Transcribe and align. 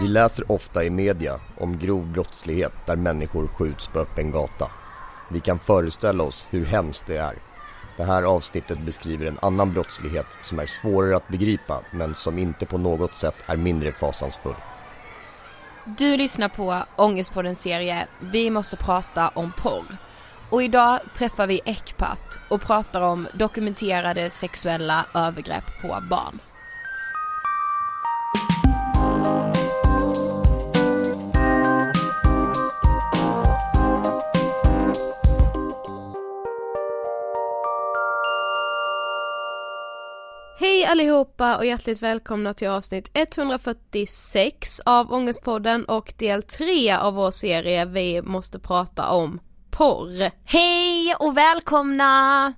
Vi 0.00 0.08
läser 0.08 0.52
ofta 0.52 0.84
i 0.84 0.90
media 0.90 1.40
om 1.58 1.78
grov 1.78 2.06
brottslighet 2.06 2.72
där 2.86 2.96
människor 2.96 3.48
skjuts 3.48 3.86
på 3.86 3.98
öppen 3.98 4.30
gata. 4.30 4.70
Vi 5.30 5.40
kan 5.40 5.58
föreställa 5.58 6.24
oss 6.24 6.46
hur 6.50 6.64
hemskt 6.64 7.06
det 7.06 7.16
är. 7.16 7.38
Det 7.96 8.04
här 8.04 8.22
avsnittet 8.22 8.78
beskriver 8.78 9.26
en 9.26 9.38
annan 9.42 9.72
brottslighet 9.72 10.26
som 10.42 10.58
är 10.58 10.66
svårare 10.66 11.16
att 11.16 11.28
begripa 11.28 11.80
men 11.90 12.14
som 12.14 12.38
inte 12.38 12.66
på 12.66 12.78
något 12.78 13.14
sätt 13.14 13.34
är 13.46 13.56
mindre 13.56 13.92
fasansfull. 13.92 14.54
Du 15.84 16.16
lyssnar 16.16 16.48
på 16.48 16.76
Ångestpodden-serie 16.96 18.06
Vi 18.20 18.50
måste 18.50 18.76
prata 18.76 19.28
om 19.28 19.52
porr. 19.58 19.96
Och 20.50 20.62
idag 20.62 21.00
träffar 21.14 21.46
vi 21.46 21.60
Ekpat 21.64 22.38
och 22.48 22.60
pratar 22.60 23.00
om 23.00 23.28
dokumenterade 23.34 24.30
sexuella 24.30 25.06
övergrepp 25.14 25.64
på 25.82 25.88
barn. 26.10 26.40
Hej 40.58 40.86
allihopa 40.86 41.56
och 41.56 41.66
hjärtligt 41.66 42.02
välkomna 42.02 42.54
till 42.54 42.68
avsnitt 42.68 43.10
146 43.14 44.80
av 44.84 45.12
Ångestpodden 45.12 45.84
och 45.84 46.12
del 46.18 46.42
3 46.42 46.92
av 46.92 47.14
vår 47.14 47.30
serie 47.30 47.84
Vi 47.84 48.22
måste 48.22 48.58
prata 48.58 49.08
om 49.08 49.40
porr. 49.76 50.30
Hej 50.44 51.14
och 51.18 51.36
välkomna! 51.36 52.52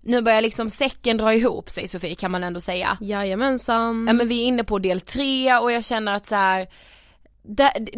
Nu 0.00 0.22
börjar 0.22 0.42
liksom 0.42 0.70
säcken 0.70 1.16
dra 1.16 1.34
ihop 1.34 1.70
sig 1.70 1.88
Sofie 1.88 2.14
kan 2.14 2.30
man 2.30 2.44
ändå 2.44 2.60
säga. 2.60 2.98
Jajamensan. 3.00 4.04
Ja 4.06 4.12
men 4.12 4.28
vi 4.28 4.42
är 4.42 4.46
inne 4.46 4.64
på 4.64 4.78
del 4.78 5.00
tre 5.00 5.56
och 5.56 5.72
jag 5.72 5.84
känner 5.84 6.12
att 6.14 6.26
så 6.26 6.34
här, 6.34 6.68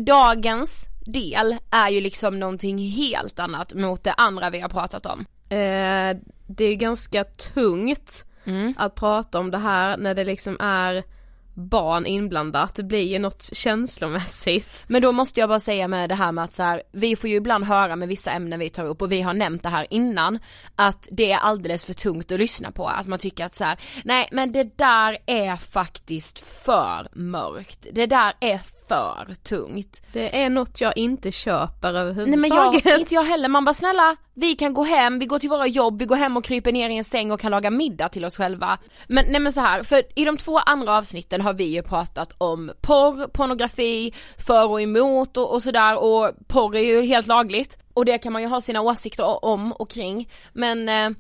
dagens 0.05 0.84
del 1.06 1.56
är 1.70 1.88
ju 1.88 2.00
liksom 2.00 2.40
någonting 2.40 2.78
helt 2.78 3.38
annat 3.38 3.75
mot 3.75 4.05
det 4.05 4.12
andra 4.12 4.50
vi 4.50 4.61
har 4.61 4.69
pratat 4.69 5.06
om. 5.06 5.20
Eh, 5.49 6.16
det 6.46 6.64
är 6.64 6.75
ganska 6.75 7.25
tungt 7.25 8.25
Mm. 8.46 8.75
att 8.78 8.94
prata 8.94 9.38
om 9.38 9.50
det 9.50 9.58
här 9.58 9.96
när 9.96 10.14
det 10.14 10.25
liksom 10.25 10.56
är 10.61 11.05
barn 11.54 12.06
inblandat, 12.06 12.74
det 12.74 12.82
blir 12.82 13.02
ju 13.02 13.18
något 13.18 13.48
känslomässigt. 13.52 14.84
Men 14.86 15.02
då 15.02 15.12
måste 15.12 15.40
jag 15.40 15.48
bara 15.48 15.60
säga 15.60 15.88
med 15.88 16.08
det 16.08 16.14
här 16.14 16.32
med 16.32 16.44
att 16.44 16.52
så 16.52 16.62
här, 16.62 16.82
vi 16.92 17.16
får 17.16 17.30
ju 17.30 17.36
ibland 17.36 17.64
höra 17.64 17.96
med 17.96 18.08
vissa 18.08 18.30
ämnen 18.30 18.58
vi 18.58 18.70
tar 18.70 18.84
upp 18.84 19.02
och 19.02 19.12
vi 19.12 19.22
har 19.22 19.34
nämnt 19.34 19.62
det 19.62 19.68
här 19.68 19.86
innan, 19.90 20.38
att 20.76 21.08
det 21.10 21.32
är 21.32 21.38
alldeles 21.38 21.84
för 21.84 21.94
tungt 21.94 22.32
att 22.32 22.38
lyssna 22.38 22.70
på, 22.70 22.86
att 22.88 23.06
man 23.06 23.18
tycker 23.18 23.44
att 23.44 23.54
så 23.54 23.64
här, 23.64 23.78
nej 24.04 24.28
men 24.32 24.52
det 24.52 24.78
där 24.78 25.18
är 25.26 25.56
faktiskt 25.56 26.38
för 26.38 27.08
mörkt, 27.12 27.86
det 27.92 28.06
där 28.06 28.32
är 28.40 28.60
för 28.88 29.34
tungt. 29.34 30.02
Det 30.12 30.42
är 30.42 30.50
något 30.50 30.81
jag 30.81 30.96
inte 30.96 31.32
köper 31.32 31.92
Nej 31.92 32.02
överhuvudtaget. 32.02 32.84
men 32.84 32.92
jag, 32.92 33.00
inte 33.00 33.14
jag 33.14 33.25
heller, 33.25 33.48
man 33.48 33.64
bara 33.64 33.75
snälla, 33.75 34.16
vi 34.34 34.54
kan 34.54 34.75
gå 34.75 34.84
hem, 34.84 35.19
vi 35.19 35.26
går 35.26 35.38
till 35.38 35.48
våra 35.48 35.66
jobb, 35.66 35.98
vi 35.98 36.04
går 36.04 36.16
hem 36.16 36.36
och 36.36 36.44
kryper 36.44 36.72
ner 36.72 36.90
i 36.90 36.96
en 36.96 37.04
säng 37.04 37.31
och 37.31 37.40
kan 37.40 37.50
laga 37.50 37.70
middag 37.70 38.08
till 38.08 38.25
oss 38.25 38.36
själva. 38.36 38.78
Men 39.08 39.25
nej 39.28 39.40
men 39.40 39.52
så 39.52 39.60
här, 39.60 39.82
för 39.82 40.02
i 40.14 40.25
de 40.25 40.36
två 40.36 40.58
andra 40.58 40.98
avsnitten 40.98 41.40
har 41.40 41.54
vi 41.54 41.64
ju 41.64 41.82
pratat 41.82 42.34
om 42.38 42.72
porr, 42.81 43.28
pornografi, 43.28 44.14
för 44.46 44.70
och 44.70 44.81
emot 44.81 45.37
och, 45.37 45.54
och 45.54 45.62
sådär 45.62 45.98
och 45.98 46.30
porr 46.46 46.76
är 46.76 46.84
ju 46.84 47.02
helt 47.02 47.26
lagligt 47.26 47.78
och 47.94 48.04
det 48.04 48.19
kan 48.19 48.32
man 48.32 48.42
ju 48.42 48.48
ha 48.48 48.60
sina 48.60 48.80
åsikter 48.80 49.44
om 49.44 49.72
och 49.72 49.90
kring 49.90 50.28
men 50.52 50.88
eh, 50.88 51.10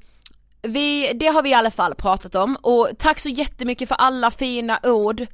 vi, 0.62 1.12
det 1.14 1.26
har 1.26 1.42
vi 1.42 1.50
i 1.50 1.54
alla 1.54 1.70
fall 1.70 1.94
pratat 1.94 2.34
om 2.34 2.56
och 2.56 2.88
tack 2.98 3.20
så 3.20 3.28
jättemycket 3.28 3.88
för 3.88 3.94
alla 3.94 4.30
fina 4.30 4.78
ord 4.82 5.26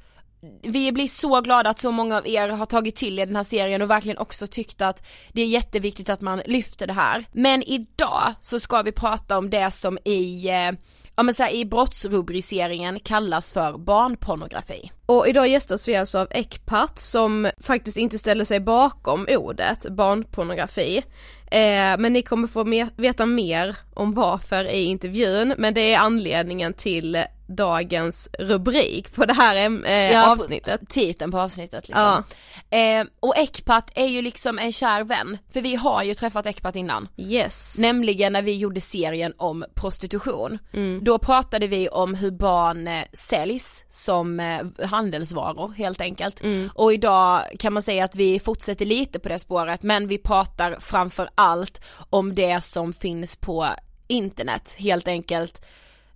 vi 0.62 0.92
blir 0.92 1.06
så 1.06 1.40
glada 1.40 1.70
att 1.70 1.78
så 1.78 1.90
många 1.90 2.16
av 2.16 2.26
er 2.26 2.48
har 2.48 2.66
tagit 2.66 2.96
till 2.96 3.18
er 3.18 3.26
den 3.26 3.36
här 3.36 3.44
serien 3.44 3.82
och 3.82 3.90
verkligen 3.90 4.18
också 4.18 4.46
tyckt 4.46 4.80
att 4.80 5.06
det 5.32 5.42
är 5.42 5.46
jätteviktigt 5.46 6.08
att 6.08 6.20
man 6.20 6.42
lyfter 6.46 6.86
det 6.86 6.92
här. 6.92 7.24
Men 7.32 7.62
idag 7.62 8.34
så 8.40 8.60
ska 8.60 8.82
vi 8.82 8.92
prata 8.92 9.38
om 9.38 9.50
det 9.50 9.70
som 9.70 9.98
i, 10.04 10.48
eh, 10.48 10.70
ja 11.16 11.22
men 11.22 11.34
så 11.34 11.42
här, 11.42 11.54
i 11.54 11.64
brottsrubriceringen 11.64 13.00
kallas 13.00 13.52
för 13.52 13.78
barnpornografi. 13.78 14.90
Och 15.06 15.28
idag 15.28 15.48
gästas 15.48 15.88
vi 15.88 15.96
alltså 15.96 16.18
av 16.18 16.28
Ecpat 16.30 16.98
som 16.98 17.50
faktiskt 17.60 17.96
inte 17.96 18.18
ställer 18.18 18.44
sig 18.44 18.60
bakom 18.60 19.26
ordet 19.30 19.86
barnpornografi. 19.90 21.02
Eh, 21.50 21.98
men 21.98 22.12
ni 22.12 22.22
kommer 22.22 22.48
få 22.48 22.64
me- 22.64 22.90
veta 22.96 23.26
mer 23.26 23.76
om 23.94 24.14
varför 24.14 24.64
i 24.64 24.82
intervjun, 24.84 25.54
men 25.58 25.74
det 25.74 25.94
är 25.94 25.98
anledningen 25.98 26.72
till 26.72 27.24
dagens 27.56 28.28
rubrik 28.38 29.14
på 29.14 29.24
det 29.26 29.32
här 29.34 29.56
eh, 29.86 30.12
Ja, 30.12 30.22
på- 30.24 30.30
avsnittet. 30.30 30.80
Titeln 30.88 31.30
på 31.30 31.40
avsnittet 31.40 31.88
liksom. 31.88 32.24
Eh, 32.70 33.04
och 33.20 33.36
Ecpat 33.38 33.90
är 33.94 34.06
ju 34.06 34.22
liksom 34.22 34.58
en 34.58 34.72
kär 34.72 35.04
vän, 35.04 35.38
för 35.52 35.60
vi 35.60 35.74
har 35.74 36.02
ju 36.02 36.14
träffat 36.14 36.46
Ecpat 36.46 36.76
innan. 36.76 37.08
Yes. 37.16 37.78
Nämligen 37.78 38.32
när 38.32 38.42
vi 38.42 38.56
gjorde 38.56 38.80
serien 38.80 39.32
om 39.36 39.64
prostitution. 39.74 40.58
Mm. 40.72 41.04
Då 41.04 41.18
pratade 41.18 41.66
vi 41.66 41.88
om 41.88 42.14
hur 42.14 42.30
barn 42.30 42.88
eh, 42.88 43.04
säljs 43.12 43.84
som 43.88 44.40
eh, 44.40 44.86
handelsvaror 44.86 45.72
helt 45.72 46.00
enkelt. 46.00 46.40
Mm. 46.42 46.70
Och 46.74 46.92
idag 46.92 47.42
kan 47.58 47.72
man 47.72 47.82
säga 47.82 48.04
att 48.04 48.14
vi 48.14 48.40
fortsätter 48.40 48.84
lite 48.86 49.18
på 49.18 49.28
det 49.28 49.38
spåret 49.38 49.82
men 49.82 50.08
vi 50.08 50.18
pratar 50.18 50.76
framför 50.80 51.28
allt 51.34 51.80
om 52.10 52.34
det 52.34 52.64
som 52.64 52.92
finns 52.92 53.36
på 53.36 53.66
internet 54.08 54.74
helt 54.78 55.08
enkelt. 55.08 55.62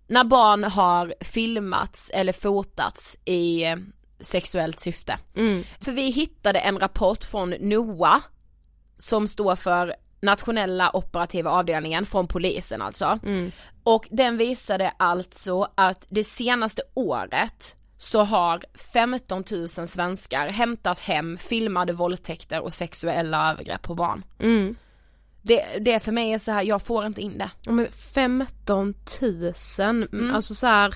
När 0.06 0.24
barn 0.24 0.64
har 0.64 1.14
filmats 1.20 2.10
eller 2.14 2.32
fotats 2.32 3.16
i 3.24 3.64
sexuellt 4.20 4.80
syfte. 4.80 5.18
Mm. 5.36 5.64
För 5.80 5.92
vi 5.92 6.10
hittade 6.10 6.58
en 6.58 6.78
rapport 6.78 7.24
från 7.24 7.50
NOA 7.50 8.22
som 8.96 9.28
står 9.28 9.56
för 9.56 9.94
nationella 10.20 10.96
operativa 10.96 11.50
avdelningen 11.50 12.06
från 12.06 12.28
polisen 12.28 12.82
alltså. 12.82 13.18
Mm. 13.22 13.52
Och 13.82 14.08
den 14.10 14.36
visade 14.36 14.92
alltså 14.96 15.68
att 15.74 16.06
det 16.08 16.24
senaste 16.24 16.82
året 16.94 17.76
så 17.98 18.22
har 18.22 18.64
15 18.92 19.44
000 19.50 19.68
svenskar 19.68 20.48
hämtat 20.48 20.98
hem 20.98 21.38
filmade 21.38 21.92
våldtäkter 21.92 22.60
och 22.60 22.72
sexuella 22.72 23.52
övergrepp 23.52 23.82
på 23.82 23.94
barn. 23.94 24.24
Mm. 24.38 24.76
Det, 25.46 25.64
det 25.80 26.00
för 26.00 26.12
mig 26.12 26.32
är 26.32 26.38
så 26.38 26.52
här, 26.52 26.62
jag 26.62 26.82
får 26.82 27.06
inte 27.06 27.20
in 27.22 27.38
det. 27.38 27.50
Ja, 27.62 27.72
men 27.72 27.86
15 28.14 28.94
000, 29.20 29.52
Mm. 30.12 30.34
alltså 30.34 30.54
så 30.54 30.66
här. 30.66 30.94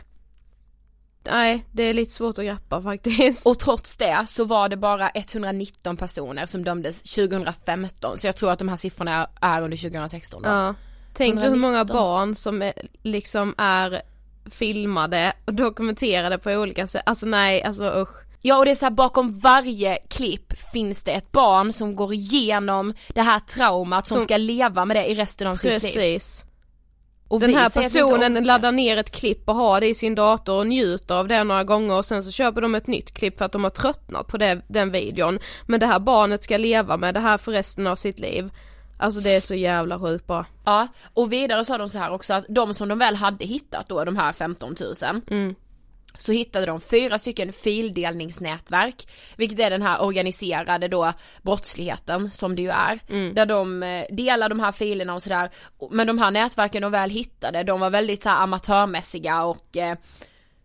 Nej, 1.31 1.65
det 1.73 1.83
är 1.83 1.95
lite 1.95 2.13
svårt 2.13 2.39
att 2.39 2.45
greppa 2.45 2.83
faktiskt. 2.83 3.47
Och 3.47 3.59
trots 3.59 3.97
det 3.97 4.27
så 4.29 4.45
var 4.45 4.69
det 4.69 4.77
bara 4.77 5.11
119 5.11 5.97
personer 5.97 6.47
som 6.47 6.65
dömdes 6.65 7.03
2015 7.03 8.19
så 8.19 8.27
jag 8.27 8.37
tror 8.37 8.51
att 8.51 8.59
de 8.59 8.69
här 8.69 8.77
siffrorna 8.77 9.29
är 9.41 9.63
under 9.63 9.77
2016 9.77 10.43
då. 10.43 10.49
Ja. 10.49 10.75
Tänk 11.15 11.43
hur 11.43 11.55
många 11.55 11.77
119. 11.79 11.97
barn 11.97 12.35
som 12.35 12.63
är, 12.63 12.73
liksom 13.03 13.55
är 13.59 14.03
filmade 14.51 15.33
och 15.45 15.55
dokumenterade 15.55 16.39
på 16.39 16.51
olika 16.51 16.87
sätt, 16.87 17.03
alltså 17.07 17.27
nej, 17.27 17.63
alltså 17.63 17.85
usch. 18.03 18.28
Ja 18.43 18.59
och 18.59 18.65
det 18.65 18.71
är 18.71 18.75
så 18.75 18.85
här, 18.87 18.91
bakom 18.91 19.39
varje 19.39 19.97
klipp 19.97 20.59
finns 20.73 21.05
det 21.05 21.13
ett 21.13 21.33
barn 21.33 21.73
som 21.73 21.97
går 21.97 22.15
igenom 22.15 22.95
det 23.09 23.23
här 23.23 23.41
traumat 23.41 24.07
som, 24.07 24.15
Som- 24.15 24.25
ska 24.25 24.37
leva 24.37 24.85
med 24.85 24.97
det 24.97 25.07
i 25.07 25.15
resten 25.15 25.47
av 25.47 25.57
sitt 25.57 25.71
liv. 25.71 25.81
Precis. 25.81 26.45
Och 27.29 27.41
Den 27.41 27.55
här 27.55 27.71
personen 27.71 28.45
laddar 28.45 28.73
ner 28.73 28.97
ett 28.97 29.11
klipp 29.11 29.49
och 29.49 29.55
har 29.55 29.81
det 29.81 29.87
i 29.87 29.95
sin 29.95 30.15
dator 30.15 30.57
och 30.59 30.67
njuter 30.67 31.15
av 31.15 31.29
det 31.29 31.45
några 31.45 31.65
gånger 31.65 31.95
och 31.95 32.05
sen 32.05 32.25
så 32.25 32.31
köper 32.31 32.61
de 32.61 32.75
ett 32.75 32.87
nytt 32.87 33.15
klipp 33.15 33.39
för 33.39 33.45
att 33.45 33.53
de 33.53 33.65
har 33.65 33.71
tröttnat 33.71 34.27
på 34.27 34.37
det, 34.37 34.61
den 34.69 34.91
videon. 34.91 35.39
Men 35.67 35.81
det 35.81 35.87
här 35.87 35.99
barnet 35.99 36.43
ska 36.43 36.57
leva 36.57 36.97
med 36.97 37.15
det 37.15 37.21
här 37.21 37.39
för 37.39 37.53
resten 37.53 37.87
av 37.87 37.97
sitt 37.97 38.19
liv. 38.19 38.51
Alltså 38.99 39.21
det 39.21 39.31
är 39.31 39.41
så 39.41 39.55
jävla 39.55 40.01
sjukt 40.01 40.27
bra. 40.27 40.45
Ja, 40.65 40.89
och 41.15 41.33
vidare 41.33 41.65
sa 41.65 41.79
de 41.79 41.89
så 41.89 41.99
här 41.99 42.13
också 42.13 42.35
att 42.35 42.45
de 42.49 42.75
som 42.75 42.89
de 42.89 42.99
väl 42.99 43.15
hade 43.17 43.45
hittat 43.45 43.89
då, 43.89 44.05
de 44.05 44.17
här 44.17 44.33
15 44.33 44.77
000 44.81 45.23
Mm. 45.31 45.55
Så 46.19 46.33
hittade 46.33 46.67
de 46.67 46.81
fyra 46.81 47.19
stycken 47.19 47.53
fildelningsnätverk, 47.53 49.09
vilket 49.37 49.61
är 49.61 49.71
den 49.71 49.83
här 49.83 50.03
organiserade 50.03 50.89
då 50.89 51.13
brottsligheten 51.43 52.31
som 52.31 52.57
det 52.57 52.63
ju 52.63 52.71
är, 52.71 52.99
där 53.35 53.47
de 53.47 53.83
eh, 53.83 54.05
delar 54.11 54.49
de 54.49 54.61
här 54.61 54.73
filerna 54.73 55.15
och 55.15 55.23
sådär, 55.23 55.51
men 55.91 56.07
de 56.07 56.19
här 56.19 56.31
nätverken 56.31 56.83
de 56.83 56.93
väl 56.93 57.11
hittade, 57.11 57.63
de 57.63 57.81
var 57.81 57.91
väldigt 57.91 58.23
så 58.23 58.29
amatörmässiga 58.29 59.45
och 59.45 59.77
eh, 59.77 59.97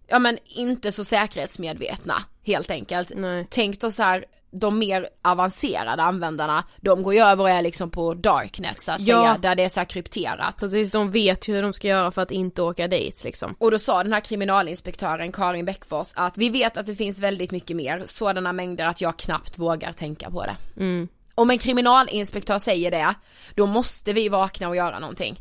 ja 0.07 0.19
men 0.19 0.37
inte 0.45 0.91
så 0.91 1.03
säkerhetsmedvetna 1.03 2.15
helt 2.45 2.71
enkelt. 2.71 3.11
Nej. 3.15 3.47
Tänk 3.49 3.81
då 3.81 3.91
så 3.91 4.03
här 4.03 4.25
de 4.53 4.79
mer 4.79 5.09
avancerade 5.21 6.03
användarna, 6.03 6.63
de 6.81 7.03
går 7.03 7.13
ju 7.13 7.19
över 7.19 7.43
och 7.43 7.49
är 7.49 7.61
liksom 7.61 7.89
på 7.91 8.13
darknet 8.13 8.81
så 8.81 8.91
att 8.91 9.01
Ja. 9.01 9.23
säga, 9.23 9.37
där 9.37 9.55
det 9.55 9.63
är 9.63 9.69
så 9.69 9.85
krypterat. 9.85 10.57
Precis, 10.59 10.91
de 10.91 11.11
vet 11.11 11.47
ju 11.47 11.55
hur 11.55 11.61
de 11.61 11.73
ska 11.73 11.87
göra 11.87 12.11
för 12.11 12.21
att 12.21 12.31
inte 12.31 12.61
åka 12.61 12.87
dit 12.87 13.23
liksom. 13.23 13.55
Och 13.59 13.71
då 13.71 13.79
sa 13.79 14.03
den 14.03 14.13
här 14.13 14.19
kriminalinspektören 14.19 15.31
Karin 15.31 15.65
Bäckfors 15.65 16.07
att 16.15 16.37
vi 16.37 16.49
vet 16.49 16.77
att 16.77 16.85
det 16.85 16.95
finns 16.95 17.19
väldigt 17.19 17.51
mycket 17.51 17.75
mer, 17.75 18.03
sådana 18.05 18.53
mängder 18.53 18.85
att 18.87 19.01
jag 19.01 19.17
knappt 19.19 19.59
vågar 19.59 19.91
tänka 19.93 20.31
på 20.31 20.43
det. 20.45 20.55
Mm. 20.77 21.07
Om 21.35 21.49
en 21.49 21.57
kriminalinspektör 21.57 22.59
säger 22.59 22.91
det, 22.91 23.13
då 23.55 23.65
måste 23.65 24.13
vi 24.13 24.29
vakna 24.29 24.67
och 24.69 24.75
göra 24.75 24.99
någonting. 24.99 25.39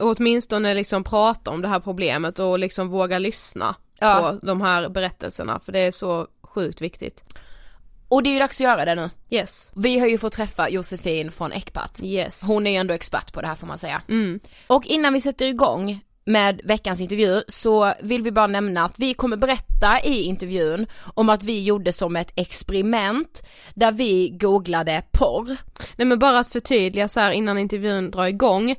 Och 0.00 0.16
åtminstone 0.18 0.74
liksom 0.74 1.04
prata 1.04 1.50
om 1.50 1.62
det 1.62 1.68
här 1.68 1.80
problemet 1.80 2.38
och 2.38 2.58
liksom 2.58 2.88
våga 2.88 3.18
lyssna 3.18 3.74
Ja. 3.98 4.34
på 4.40 4.46
de 4.46 4.60
här 4.60 4.88
berättelserna 4.88 5.60
för 5.60 5.72
det 5.72 5.78
är 5.78 5.90
så 5.90 6.26
sjukt 6.42 6.80
viktigt. 6.80 7.24
Och 8.10 8.22
det 8.22 8.30
är 8.30 8.32
ju 8.32 8.38
dags 8.38 8.60
att 8.60 8.64
göra 8.64 8.84
det 8.84 8.94
nu. 8.94 9.10
Yes, 9.30 9.70
Vi 9.74 9.98
har 9.98 10.06
ju 10.06 10.18
fått 10.18 10.32
träffa 10.32 10.68
Josefin 10.68 11.32
från 11.32 11.52
Ecpat. 11.52 12.00
yes. 12.02 12.42
Hon 12.46 12.66
är 12.66 12.70
ju 12.70 12.76
ändå 12.76 12.94
expert 12.94 13.32
på 13.32 13.40
det 13.40 13.46
här 13.46 13.54
får 13.54 13.66
man 13.66 13.78
säga. 13.78 14.02
Mm. 14.08 14.40
Och 14.66 14.86
innan 14.86 15.12
vi 15.12 15.20
sätter 15.20 15.46
igång 15.46 16.00
med 16.24 16.60
veckans 16.64 17.00
intervju 17.00 17.42
så 17.48 17.94
vill 18.02 18.22
vi 18.22 18.32
bara 18.32 18.46
nämna 18.46 18.84
att 18.84 18.98
vi 18.98 19.14
kommer 19.14 19.36
berätta 19.36 20.00
i 20.04 20.22
intervjun 20.22 20.86
om 21.14 21.28
att 21.28 21.44
vi 21.44 21.62
gjorde 21.62 21.92
som 21.92 22.16
ett 22.16 22.32
experiment 22.36 23.42
där 23.74 23.92
vi 23.92 24.28
googlade 24.30 25.02
porr. 25.12 25.56
Nej 25.96 26.06
men 26.06 26.18
bara 26.18 26.38
att 26.38 26.52
förtydliga 26.52 27.08
så 27.08 27.20
här 27.20 27.30
innan 27.30 27.58
intervjun 27.58 28.10
drar 28.10 28.26
igång. 28.26 28.74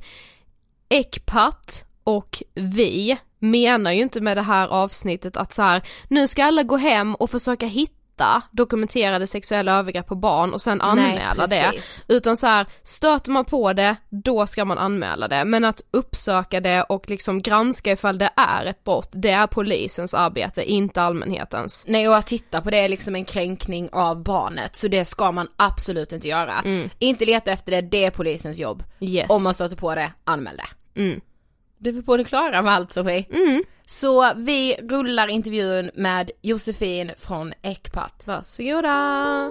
Ecpat 0.88 1.84
och 2.04 2.42
vi 2.54 3.16
menar 3.38 3.92
ju 3.92 4.02
inte 4.02 4.20
med 4.20 4.36
det 4.36 4.42
här 4.42 4.68
avsnittet 4.68 5.36
att 5.36 5.52
så 5.52 5.62
här, 5.62 5.82
nu 6.08 6.28
ska 6.28 6.44
alla 6.44 6.62
gå 6.62 6.76
hem 6.76 7.14
och 7.14 7.30
försöka 7.30 7.66
hitta 7.66 8.01
dokumenterade 8.50 9.26
sexuella 9.26 9.78
övergrepp 9.78 10.06
på 10.06 10.14
barn 10.14 10.52
och 10.52 10.62
sen 10.62 10.80
anmäla 10.80 11.46
det. 11.46 11.62
precis. 11.70 12.02
Utan 12.08 12.36
så 12.36 12.46
här, 12.46 12.66
stöter 12.82 13.30
man 13.30 13.44
på 13.44 13.72
det, 13.72 13.96
då 14.10 14.46
ska 14.46 14.64
man 14.64 14.78
anmäla 14.78 15.28
det. 15.28 15.44
Men 15.44 15.64
att 15.64 15.80
uppsöka 15.90 16.60
det 16.60 16.82
och 16.82 17.10
liksom 17.10 17.42
granska 17.42 17.92
ifall 17.92 18.18
det 18.18 18.30
är 18.36 18.64
ett 18.64 18.84
brott, 18.84 19.08
det 19.12 19.30
är 19.30 19.46
polisens 19.46 20.14
arbete, 20.14 20.64
inte 20.64 21.02
allmänhetens. 21.02 21.84
Nej 21.88 22.08
och 22.08 22.16
att 22.16 22.26
titta 22.26 22.60
på 22.60 22.70
det 22.70 22.78
är 22.78 22.88
liksom 22.88 23.14
en 23.14 23.24
kränkning 23.24 23.88
av 23.92 24.22
barnet 24.22 24.76
så 24.76 24.88
det 24.88 25.04
ska 25.04 25.32
man 25.32 25.48
absolut 25.56 26.12
inte 26.12 26.28
göra. 26.28 26.54
Inte 26.98 27.24
leta 27.24 27.52
efter 27.52 27.72
det, 27.72 27.80
det 27.80 28.04
är 28.04 28.10
polisens 28.10 28.58
jobb. 28.58 28.84
Yes. 29.00 29.30
Om 29.30 29.42
man 29.42 29.54
stöter 29.54 29.76
på 29.76 29.94
det, 29.94 30.12
anmäl 30.24 30.56
det. 30.56 31.00
Mm. 31.00 31.20
Du 31.82 31.98
är 31.98 32.02
på 32.02 32.16
det 32.16 32.24
klara 32.24 32.62
med 32.62 32.72
allt 32.72 32.92
Sofie. 32.92 33.24
Mm. 33.30 33.64
Så 33.86 34.34
vi 34.36 34.74
rullar 34.74 35.28
intervjun 35.28 35.90
med 35.94 36.30
Josefin 36.42 37.12
från 37.18 37.52
Ecpat. 37.62 38.26
Varsågoda! 38.26 39.50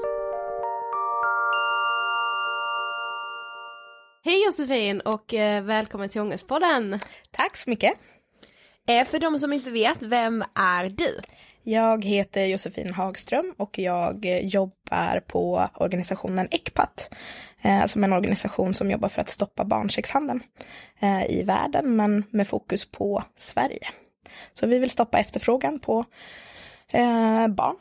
Hej 4.23 4.45
Josefin 4.45 5.01
och 5.01 5.33
eh, 5.33 5.63
välkommen 5.63 6.09
till 6.09 6.21
Ångestpodden. 6.21 6.99
Tack 7.31 7.57
så 7.57 7.69
mycket. 7.69 7.93
Eh, 8.87 9.05
för 9.05 9.19
de 9.19 9.39
som 9.39 9.53
inte 9.53 9.71
vet, 9.71 10.03
vem 10.03 10.43
är 10.55 10.89
du? 10.89 11.19
Jag 11.63 12.05
heter 12.05 12.45
Josefin 12.45 12.93
Hagström 12.93 13.53
och 13.57 13.79
jag 13.79 14.25
eh, 14.25 14.47
jobbar 14.47 15.19
på 15.27 15.67
organisationen 15.75 16.47
ECPAT, 16.51 17.09
eh, 17.61 17.85
som 17.85 18.03
är 18.03 18.07
en 18.07 18.13
organisation 18.13 18.73
som 18.73 18.91
jobbar 18.91 19.09
för 19.09 19.21
att 19.21 19.29
stoppa 19.29 19.65
barnsexhandeln 19.65 20.43
eh, 20.99 21.31
i 21.31 21.43
världen, 21.43 21.95
men 21.95 22.23
med 22.29 22.47
fokus 22.47 22.91
på 22.91 23.23
Sverige. 23.35 23.87
Så 24.53 24.67
vi 24.67 24.79
vill 24.79 24.89
stoppa 24.89 25.19
efterfrågan 25.19 25.79
på 25.79 26.05
eh, 26.87 27.47
barn 27.47 27.75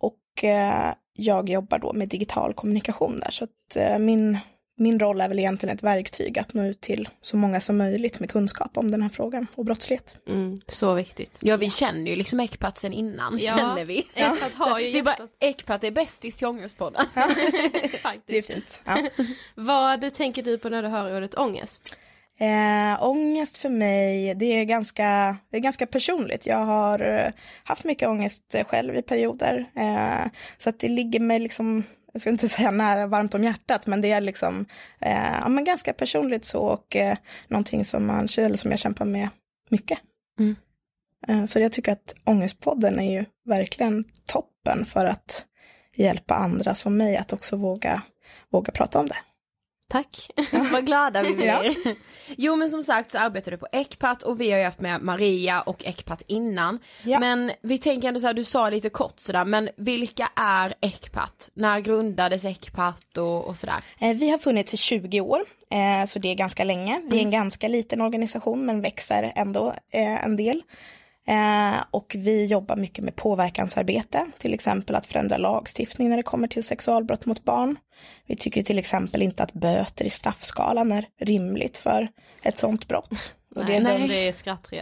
och 0.00 0.44
eh, 0.44 0.94
jag 1.16 1.48
jobbar 1.48 1.78
då 1.78 1.92
med 1.92 2.08
digital 2.08 2.54
kommunikation 2.54 3.20
där, 3.20 3.30
så 3.30 3.44
att 3.44 3.76
eh, 3.76 3.98
min 3.98 4.38
min 4.76 5.00
roll 5.00 5.20
är 5.20 5.28
väl 5.28 5.38
egentligen 5.38 5.74
ett 5.74 5.82
verktyg 5.82 6.38
att 6.38 6.54
nå 6.54 6.64
ut 6.64 6.80
till 6.80 7.08
så 7.20 7.36
många 7.36 7.60
som 7.60 7.76
möjligt 7.76 8.20
med 8.20 8.30
kunskap 8.30 8.78
om 8.78 8.90
den 8.90 9.02
här 9.02 9.08
frågan 9.08 9.46
och 9.54 9.64
brottslighet. 9.64 10.16
Mm, 10.28 10.60
så 10.68 10.94
viktigt. 10.94 11.38
Ja 11.40 11.56
vi 11.56 11.70
känner 11.70 12.10
ju 12.10 12.16
liksom 12.16 12.40
Ekpat 12.40 12.78
sen 12.78 12.92
innan, 12.92 13.38
Ja, 13.40 13.56
känner 13.56 13.84
vi. 13.84 13.98
Ekpat 14.14 14.52
har 14.54 14.80
ju 14.80 14.88
gästat. 14.88 15.20
Ekpat 15.40 15.84
är 15.84 15.90
bästis 15.90 16.36
till 16.36 16.46
Ångestpodden. 16.46 17.06
Det 18.26 18.38
är 18.38 18.42
fint. 18.42 18.80
Ja. 18.84 18.96
Vad 19.54 20.14
tänker 20.14 20.42
du 20.42 20.58
på 20.58 20.68
när 20.68 20.82
du 20.82 20.88
hör 20.88 21.16
ordet 21.16 21.34
ångest? 21.34 21.98
Eh, 22.38 23.04
ångest 23.04 23.56
för 23.56 23.68
mig, 23.68 24.34
det 24.34 24.46
är, 24.46 24.64
ganska, 24.64 25.36
det 25.50 25.56
är 25.56 25.60
ganska 25.60 25.86
personligt. 25.86 26.46
Jag 26.46 26.56
har 26.56 27.00
eh, 27.00 27.32
haft 27.64 27.84
mycket 27.84 28.08
ångest 28.08 28.54
själv 28.66 28.96
i 28.96 29.02
perioder. 29.02 29.66
Eh, 29.76 30.30
så 30.58 30.68
att 30.70 30.78
det 30.78 30.88
ligger 30.88 31.20
mig 31.20 31.38
liksom, 31.38 31.84
jag 32.14 32.20
ska 32.20 32.30
inte 32.30 32.48
säga 32.58 32.70
nära 32.70 33.06
varmt 33.06 33.34
om 33.34 33.44
hjärtat, 33.44 33.86
men 33.86 34.00
det 34.00 34.10
är 34.10 34.20
liksom 34.20 34.66
eh, 35.00 35.38
ja, 35.40 35.48
men 35.48 35.64
ganska 35.64 35.92
personligt 35.92 36.44
så 36.44 36.60
och 36.60 36.96
eh, 36.96 37.16
någonting 37.48 37.84
som, 37.84 38.06
man, 38.06 38.28
eller 38.38 38.56
som 38.56 38.70
jag 38.70 38.80
kämpar 38.80 39.04
med 39.04 39.28
mycket. 39.70 39.98
Mm. 40.38 40.56
Eh, 41.28 41.46
så 41.46 41.58
jag 41.58 41.72
tycker 41.72 41.92
att 41.92 42.14
Ångestpodden 42.24 43.00
är 43.00 43.12
ju 43.12 43.24
verkligen 43.44 44.04
toppen 44.26 44.86
för 44.86 45.04
att 45.04 45.44
hjälpa 45.94 46.34
andra 46.34 46.74
som 46.74 46.96
mig 46.96 47.16
att 47.16 47.32
också 47.32 47.56
våga, 47.56 48.02
våga 48.50 48.72
prata 48.72 48.98
om 48.98 49.08
det. 49.08 49.16
Tack. 49.88 50.30
Vad 50.72 50.86
glada 50.86 51.22
vi 51.22 51.34
blir. 51.34 51.46
Ja. 51.46 51.74
Jo 52.36 52.56
men 52.56 52.70
som 52.70 52.82
sagt 52.82 53.10
så 53.10 53.18
arbetar 53.18 53.50
du 53.50 53.56
på 53.56 53.66
Ekpat 53.72 54.22
och 54.22 54.40
vi 54.40 54.50
har 54.50 54.58
ju 54.58 54.64
haft 54.64 54.80
med 54.80 55.02
Maria 55.02 55.60
och 55.60 55.84
Ekpat 55.84 56.22
innan. 56.26 56.78
Ja. 57.02 57.18
Men 57.20 57.52
vi 57.62 57.78
tänker 57.78 58.08
ändå 58.08 58.20
så 58.20 58.26
här, 58.26 58.34
du 58.34 58.44
sa 58.44 58.70
lite 58.70 58.88
kort 58.90 59.20
sådär, 59.20 59.44
men 59.44 59.68
vilka 59.76 60.28
är 60.36 60.74
Ekpat? 60.80 61.50
När 61.54 61.80
grundades 61.80 62.44
Ekpat 62.44 63.18
och, 63.18 63.44
och 63.44 63.56
sådär? 63.56 63.84
Eh, 63.98 64.16
Vi 64.16 64.30
har 64.30 64.38
funnits 64.38 64.74
i 64.74 64.76
20 64.76 65.20
år, 65.20 65.40
eh, 65.70 66.06
så 66.06 66.18
det 66.18 66.28
är 66.30 66.34
ganska 66.34 66.64
länge. 66.64 67.02
Vi 67.10 67.18
är 67.18 67.22
en 67.22 67.30
ganska 67.30 67.68
liten 67.68 68.00
organisation 68.00 68.66
men 68.66 68.80
växer 68.80 69.32
ändå 69.36 69.74
eh, 69.92 70.24
en 70.24 70.36
del. 70.36 70.62
Eh, 71.26 71.84
Och 71.90 72.12
vi 72.18 72.46
jobbar 72.46 72.76
mycket 72.76 73.04
med 73.04 73.16
påverkansarbete, 73.16 74.26
till 74.38 74.54
exempel 74.54 74.96
att 74.96 75.06
förändra 75.06 75.36
lagstiftning 75.36 76.08
när 76.08 76.16
det 76.16 76.22
kommer 76.22 76.48
till 76.48 76.64
sexualbrott 76.64 77.26
mot 77.26 77.44
barn. 77.44 77.76
Vi 78.26 78.36
tycker 78.36 78.62
till 78.62 78.78
exempel 78.78 79.22
inte 79.22 79.42
att 79.42 79.52
böter 79.52 80.04
i 80.04 80.10
straffskalan 80.10 80.92
är 80.92 81.06
rimligt 81.18 81.76
för 81.76 82.08
ett 82.42 82.56
sådant 82.56 82.88
brott. 82.88 83.34
Och 83.54 83.64
det, 83.64 83.80
Nej, 83.80 83.98
döms, 83.98 84.12
det 84.12 84.28
är 84.28 84.32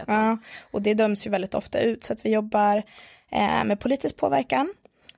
ja, 0.07 0.37
och 0.71 0.81
det 0.81 0.93
döms 0.93 1.25
ju 1.25 1.29
väldigt 1.29 1.53
ofta 1.53 1.79
ut, 1.79 2.03
så 2.03 2.13
att 2.13 2.25
vi 2.25 2.29
jobbar 2.29 2.83
eh, 3.31 3.63
med 3.63 3.79
politisk 3.79 4.17
påverkan. 4.17 4.73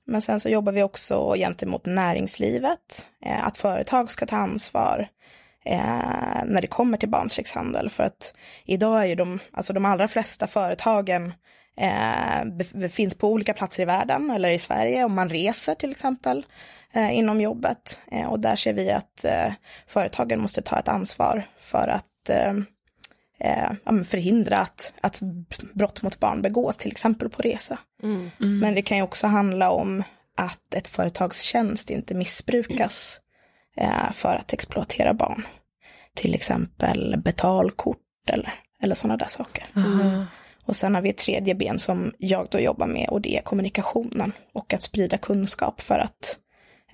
Men 0.06 0.22
sen 0.22 0.40
så 0.40 0.50
jobbar 0.50 0.72
vi 0.72 0.84
också 0.84 1.34
gentemot 1.38 1.86
näringslivet, 1.86 3.08
eh, 3.26 3.48
att 3.48 3.58
företag 3.58 4.12
ska 4.12 4.26
ta 4.26 4.36
ansvar 4.36 5.08
eh, 5.66 6.44
när 6.46 6.62
det 6.62 6.68
kommer 6.68 6.98
till 6.98 7.10
barnsexhandel. 7.10 7.90
För 7.90 8.04
att 8.04 8.34
idag 8.66 9.02
är 9.02 9.06
ju 9.06 9.16
de, 9.16 9.40
alltså 9.52 9.74
de 9.74 9.86
allra 9.86 10.08
flesta 10.08 10.48
företagen 10.48 11.34
eh, 11.78 12.90
finns 12.90 13.16
på 13.16 13.30
olika 13.30 13.54
platser 13.54 13.84
i 13.84 13.86
världen 13.86 14.30
eller 14.30 14.50
i 14.50 14.60
Sverige 14.60 15.04
om 15.04 15.14
man 15.14 15.30
reser 15.30 15.76
till 15.76 15.92
exempel 15.92 16.46
inom 17.02 17.42
jobbet. 17.42 18.00
Eh, 18.12 18.28
och 18.28 18.40
där 18.40 18.56
ser 18.56 18.74
vi 18.74 18.92
att 18.92 19.26
eh, 19.26 19.54
företagen 19.88 20.40
måste 20.40 20.62
ta 20.62 20.80
ett 20.80 20.88
ansvar 20.88 21.44
för 21.60 21.88
att 21.88 22.30
eh, 22.30 22.54
eh, 23.40 24.04
förhindra 24.04 24.58
att, 24.58 24.94
att 25.02 25.20
brott 25.74 26.02
mot 26.02 26.20
barn 26.20 26.42
begås, 26.42 26.78
till 26.78 26.92
exempel 26.92 27.30
på 27.30 27.42
resa. 27.42 27.80
Men 28.62 28.76
det 28.76 28.82
kan 28.82 28.98
ju 28.98 29.04
också 29.04 29.28
handla 29.28 29.72
om 29.72 30.04
att 30.38 30.74
ett 30.74 30.88
företags 30.88 31.42
tjänst 31.42 31.90
inte 31.90 32.16
missbrukas 32.16 33.20
eh, 33.78 34.12
för 34.12 34.36
att 34.36 34.54
exploatera 34.54 35.14
barn. 35.14 35.48
Till 36.14 36.36
exempel 36.36 37.22
betalkort 37.26 37.98
eller, 38.28 38.54
eller 38.82 38.96
sådana 38.96 39.18
där 39.18 39.28
saker. 39.28 39.66
Och 40.66 40.76
sen 40.76 40.96
har 40.96 41.02
vi 41.02 41.10
ett 41.10 41.18
tredje 41.18 41.56
ben 41.56 41.80
som 41.80 42.14
jag 42.18 42.48
då 42.52 42.60
jobbar 42.60 42.88
med 42.88 43.10
och 43.10 43.22
det 43.22 43.38
är 43.38 43.42
kommunikationen 43.42 44.32
och 44.54 44.74
att 44.74 44.82
sprida 44.82 45.18
kunskap 45.18 45.82
för 45.82 46.00
att 46.00 46.38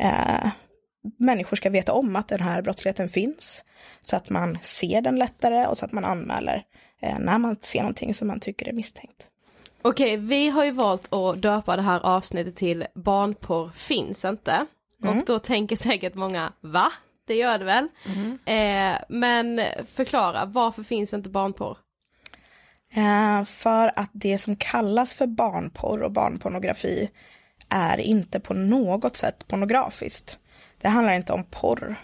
eh, 0.01 0.50
människor 1.17 1.58
ska 1.58 1.70
veta 1.70 1.93
om 1.93 2.15
att 2.15 2.27
den 2.27 2.41
här 2.41 2.62
brottsligheten 2.62 3.10
finns. 3.10 3.63
Så 4.01 4.15
att 4.15 4.29
man 4.29 4.58
ser 4.62 5.01
den 5.01 5.20
lättare 5.20 5.65
och 5.65 5.77
så 5.77 5.86
att 5.86 5.91
man 5.91 6.05
anmäler 6.05 6.63
eh, 7.01 7.20
när 7.20 7.38
man 7.38 7.55
ser 7.62 7.79
någonting 7.79 8.13
som 8.13 8.27
man 8.27 8.39
tycker 8.39 8.67
är 8.67 8.74
misstänkt. 8.74 9.27
Okej, 9.81 10.17
vi 10.17 10.50
har 10.50 10.65
ju 10.65 10.72
valt 10.72 11.13
att 11.13 11.41
döpa 11.41 11.75
det 11.75 11.81
här 11.81 12.00
avsnittet 12.00 12.55
till 12.55 12.86
barnporr 12.96 13.70
finns 13.75 14.25
inte. 14.25 14.65
Och 15.03 15.25
då 15.25 15.39
tänker 15.39 15.75
säkert 15.75 16.15
många, 16.15 16.53
va? 16.62 16.91
Det 17.27 17.36
gör 17.36 17.58
det 17.58 17.65
väl? 17.65 17.88
Eh, 18.46 19.00
men 19.10 19.62
förklara, 19.96 20.46
varför 20.46 20.84
finns 20.84 21.13
inte 21.13 21.29
barnporr? 21.29 21.77
Eh, 22.93 23.46
för 23.46 23.91
att 23.96 24.10
det 24.13 24.38
som 24.38 24.55
kallas 24.55 25.13
för 25.13 25.27
barnporr 25.27 26.01
och 26.01 26.12
barnpornografi 26.12 27.10
är 27.72 27.98
inte 27.98 28.40
på 28.40 28.54
något 28.54 29.16
sätt 29.16 29.48
pornografiskt. 29.48 30.40
Det 30.82 30.88
handlar 30.88 31.13
inte 31.13 31.34
om 31.34 31.44
porr. 31.44 31.96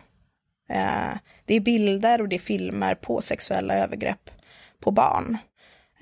Eh, 0.69 1.17
det 1.45 1.55
är 1.55 1.59
bilder 1.59 2.21
och 2.21 2.29
det 2.29 2.35
är 2.35 2.39
filmer 2.39 2.95
på 2.95 3.21
sexuella 3.21 3.73
övergrepp 3.73 4.29
på 4.79 4.91
barn. 4.91 5.37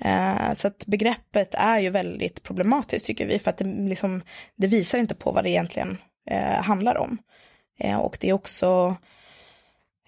Eh, 0.00 0.52
så 0.52 0.68
att 0.68 0.86
begreppet 0.86 1.54
är 1.54 1.80
ju 1.80 1.90
väldigt 1.90 2.42
problematiskt 2.42 3.06
tycker 3.06 3.26
vi, 3.26 3.38
för 3.38 3.50
att 3.50 3.58
det, 3.58 3.64
liksom, 3.64 4.22
det 4.56 4.66
visar 4.66 4.98
inte 4.98 5.14
på 5.14 5.32
vad 5.32 5.44
det 5.44 5.50
egentligen 5.50 5.98
eh, 6.30 6.62
handlar 6.62 6.96
om. 6.96 7.18
Eh, 7.78 7.96
och 7.96 8.18
det 8.20 8.28
är 8.28 8.32
också 8.32 8.96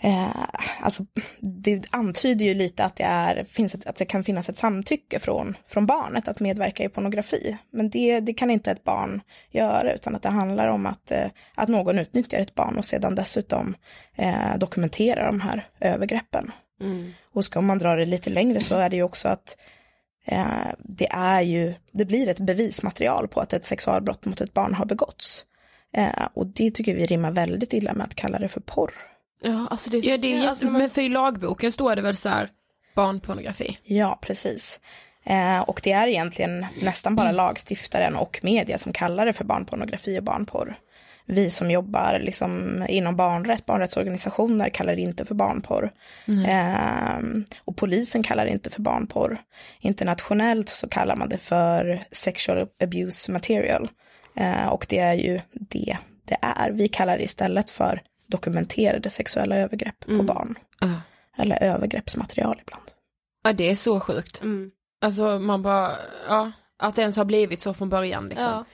Eh, 0.00 0.44
alltså, 0.80 1.06
det 1.40 1.84
antyder 1.90 2.44
ju 2.44 2.54
lite 2.54 2.84
att 2.84 2.96
det, 2.96 3.04
är, 3.04 3.44
finns 3.44 3.74
ett, 3.74 3.86
att 3.86 3.96
det 3.96 4.04
kan 4.04 4.24
finnas 4.24 4.48
ett 4.48 4.56
samtycke 4.56 5.18
från, 5.18 5.56
från 5.68 5.86
barnet 5.86 6.28
att 6.28 6.40
medverka 6.40 6.84
i 6.84 6.88
pornografi. 6.88 7.58
Men 7.70 7.90
det, 7.90 8.20
det 8.20 8.34
kan 8.34 8.50
inte 8.50 8.70
ett 8.70 8.84
barn 8.84 9.20
göra, 9.50 9.92
utan 9.92 10.14
att 10.14 10.22
det 10.22 10.28
handlar 10.28 10.68
om 10.68 10.86
att, 10.86 11.10
eh, 11.10 11.26
att 11.54 11.68
någon 11.68 11.98
utnyttjar 11.98 12.38
ett 12.38 12.54
barn 12.54 12.78
och 12.78 12.84
sedan 12.84 13.14
dessutom 13.14 13.76
eh, 14.14 14.58
dokumenterar 14.58 15.26
de 15.26 15.40
här 15.40 15.66
övergreppen. 15.80 16.52
Och 17.32 17.44
ska 17.44 17.60
man 17.60 17.78
dra 17.78 17.96
det 17.96 18.06
lite 18.06 18.30
längre 18.30 18.60
så 18.60 18.74
är 18.74 18.90
det 18.90 18.96
ju 18.96 19.02
också 19.02 19.28
att 19.28 19.56
eh, 20.26 20.68
det 20.78 21.08
är 21.10 21.40
ju, 21.40 21.74
det 21.92 22.04
blir 22.04 22.28
ett 22.28 22.40
bevismaterial 22.40 23.28
på 23.28 23.40
att 23.40 23.52
ett 23.52 23.64
sexualbrott 23.64 24.24
mot 24.24 24.40
ett 24.40 24.54
barn 24.54 24.74
har 24.74 24.84
begåtts. 24.84 25.44
Eh, 25.94 26.28
och 26.34 26.46
det 26.46 26.70
tycker 26.70 26.94
vi 26.94 27.06
rimmar 27.06 27.30
väldigt 27.30 27.72
illa 27.72 27.92
med 27.92 28.06
att 28.06 28.14
kalla 28.14 28.38
det 28.38 28.48
för 28.48 28.60
porr. 28.60 28.92
Ja, 29.40 29.68
alltså 29.70 29.90
det 29.90 29.98
är, 29.98 30.10
Ja 30.10 30.16
det 30.16 30.36
är 30.36 30.48
alltså, 30.48 30.66
men 30.66 30.90
för 30.90 31.02
i 31.02 31.08
lagboken 31.08 31.72
står 31.72 31.96
det 31.96 32.02
väl 32.02 32.16
så 32.16 32.28
här 32.28 32.48
barnpornografi? 32.94 33.78
Ja, 33.82 34.18
precis. 34.22 34.80
Eh, 35.24 35.60
och 35.60 35.80
det 35.84 35.92
är 35.92 36.08
egentligen 36.08 36.66
nästan 36.82 37.16
bara 37.16 37.32
lagstiftaren 37.32 38.16
och 38.16 38.40
media 38.42 38.78
som 38.78 38.92
kallar 38.92 39.26
det 39.26 39.32
för 39.32 39.44
barnpornografi 39.44 40.18
och 40.18 40.22
barnporr. 40.22 40.76
Vi 41.30 41.50
som 41.50 41.70
jobbar 41.70 42.18
liksom 42.22 42.84
inom 42.88 43.16
barnrätt, 43.16 43.66
barnrättsorganisationer 43.66 44.68
kallar 44.68 44.96
det 44.96 45.02
inte 45.02 45.24
för 45.24 45.34
barnporr. 45.34 45.90
Eh, 46.46 47.18
och 47.64 47.76
polisen 47.76 48.22
kallar 48.22 48.44
det 48.44 48.50
inte 48.50 48.70
för 48.70 48.82
barnporr. 48.82 49.38
Internationellt 49.80 50.68
så 50.68 50.88
kallar 50.88 51.16
man 51.16 51.28
det 51.28 51.38
för 51.38 52.02
sexual 52.10 52.66
abuse 52.82 53.32
material. 53.32 53.88
Eh, 54.36 54.68
och 54.68 54.86
det 54.88 54.98
är 54.98 55.14
ju 55.14 55.40
det 55.52 55.96
det 56.24 56.36
är. 56.40 56.70
Vi 56.70 56.88
kallar 56.88 57.18
det 57.18 57.24
istället 57.24 57.70
för 57.70 58.02
dokumenterade 58.28 59.10
sexuella 59.10 59.56
övergrepp 59.56 60.06
på 60.06 60.22
barn. 60.22 60.58
Eller 61.36 61.62
övergreppsmaterial 61.62 62.60
ibland. 62.62 62.90
Ja 63.42 63.52
det 63.52 63.70
är 63.70 63.76
så 63.76 64.00
sjukt. 64.00 64.42
Mm. 64.42 64.70
Alltså 65.00 65.38
man 65.38 65.62
bara, 65.62 65.96
ja, 66.28 66.52
att 66.78 66.96
det 66.96 67.02
ens 67.02 67.16
har 67.16 67.24
blivit 67.24 67.62
så 67.62 67.74
från 67.74 67.88
början 67.88 68.28
liksom. 68.28 68.46
Ja. 68.46 68.64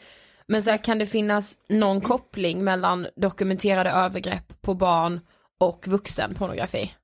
Men 0.47 0.63
så 0.63 0.71
här, 0.71 0.85
kan 0.85 0.99
det 0.99 1.07
finnas 1.07 1.57
någon 1.69 2.01
koppling 2.01 2.65
mellan 2.65 3.07
dokumenterade 3.17 3.91
övergrepp 3.91 4.63
på 4.63 4.75
barn 4.75 5.21
och 5.61 5.89
vuxenpornografi? 5.89 6.95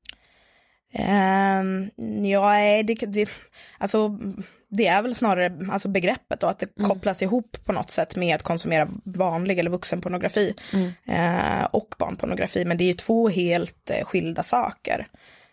Um, 0.92 1.90
ja, 2.24 2.82
det, 2.82 2.94
det, 2.94 3.28
alltså 3.78 4.18
det 4.70 4.86
är 4.86 5.02
väl 5.02 5.14
snarare 5.14 5.58
alltså 5.70 5.88
begreppet 5.88 6.40
då, 6.40 6.46
att 6.46 6.58
det 6.58 6.78
mm. 6.78 6.90
kopplas 6.90 7.22
ihop 7.22 7.56
på 7.64 7.72
något 7.72 7.90
sätt 7.90 8.16
med 8.16 8.34
att 8.34 8.42
konsumera 8.42 8.88
vanlig 9.04 9.58
eller 9.58 9.70
vuxenpornografi 9.70 10.54
mm. 10.72 10.92
eh, 11.06 11.64
och 11.64 11.94
barnpornografi, 11.98 12.64
men 12.64 12.76
det 12.76 12.84
är 12.84 12.86
ju 12.86 12.94
två 12.94 13.28
helt 13.28 13.90
eh, 13.90 14.04
skilda 14.04 14.42
saker. 14.42 15.06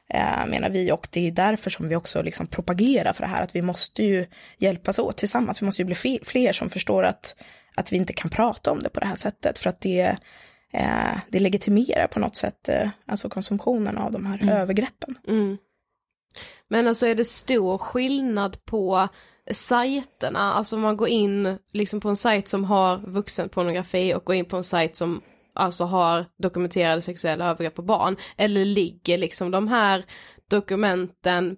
Eh, 0.09 0.45
menar 0.47 0.69
vi 0.69 0.91
och 0.91 1.07
det 1.11 1.27
är 1.27 1.31
därför 1.31 1.69
som 1.69 1.87
vi 1.87 1.95
också 1.95 2.21
liksom 2.21 2.47
propagerar 2.47 3.13
för 3.13 3.21
det 3.21 3.29
här 3.29 3.43
att 3.43 3.55
vi 3.55 3.61
måste 3.61 4.03
ju 4.03 4.25
hjälpas 4.57 4.99
åt 4.99 5.17
tillsammans. 5.17 5.61
Vi 5.61 5.65
måste 5.65 5.81
ju 5.81 5.85
bli 5.85 6.19
fler 6.25 6.53
som 6.53 6.69
förstår 6.69 7.03
att, 7.03 7.35
att 7.75 7.91
vi 7.91 7.97
inte 7.97 8.13
kan 8.13 8.29
prata 8.29 8.71
om 8.71 8.83
det 8.83 8.89
på 8.89 8.99
det 8.99 9.05
här 9.05 9.15
sättet 9.15 9.57
för 9.57 9.69
att 9.69 9.81
det, 9.81 10.17
eh, 10.73 11.17
det 11.29 11.39
legitimerar 11.39 12.07
på 12.07 12.19
något 12.19 12.35
sätt 12.35 12.69
eh, 12.69 12.89
alltså 13.05 13.29
konsumtionen 13.29 13.97
av 13.97 14.11
de 14.11 14.25
här 14.25 14.41
mm. 14.41 14.57
övergreppen. 14.57 15.15
Mm. 15.27 15.57
Men 16.69 16.87
alltså 16.87 17.07
är 17.07 17.15
det 17.15 17.25
stor 17.25 17.77
skillnad 17.77 18.65
på 18.65 19.07
sajterna, 19.51 20.53
alltså 20.53 20.75
om 20.75 20.81
man 20.81 20.97
går 20.97 21.07
in 21.07 21.57
liksom 21.73 21.99
på 21.99 22.09
en 22.09 22.15
sajt 22.15 22.47
som 22.47 22.63
har 22.63 22.97
vuxenpornografi 22.97 24.13
och 24.13 24.25
går 24.25 24.35
in 24.35 24.45
på 24.45 24.57
en 24.57 24.63
sajt 24.63 24.95
som 24.95 25.21
alltså 25.55 25.83
har 25.83 26.25
dokumenterade 26.37 27.01
sexuella 27.01 27.49
övergrepp 27.49 27.75
på 27.75 27.81
barn, 27.81 28.15
eller 28.37 28.65
ligger 28.65 29.17
liksom 29.17 29.51
de 29.51 29.67
här 29.67 30.05
dokumenten 30.49 31.57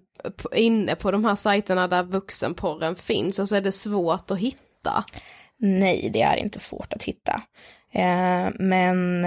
inne 0.54 0.94
på 0.94 1.10
de 1.10 1.24
här 1.24 1.34
sajterna 1.34 1.88
där 1.88 2.02
vuxenporren 2.02 2.96
finns, 2.96 3.40
alltså 3.40 3.56
är 3.56 3.60
det 3.60 3.72
svårt 3.72 4.30
att 4.30 4.38
hitta? 4.38 5.04
Nej, 5.58 6.10
det 6.12 6.22
är 6.22 6.36
inte 6.36 6.58
svårt 6.60 6.92
att 6.92 7.02
hitta. 7.02 7.42
Eh, 7.92 8.48
men 8.58 9.26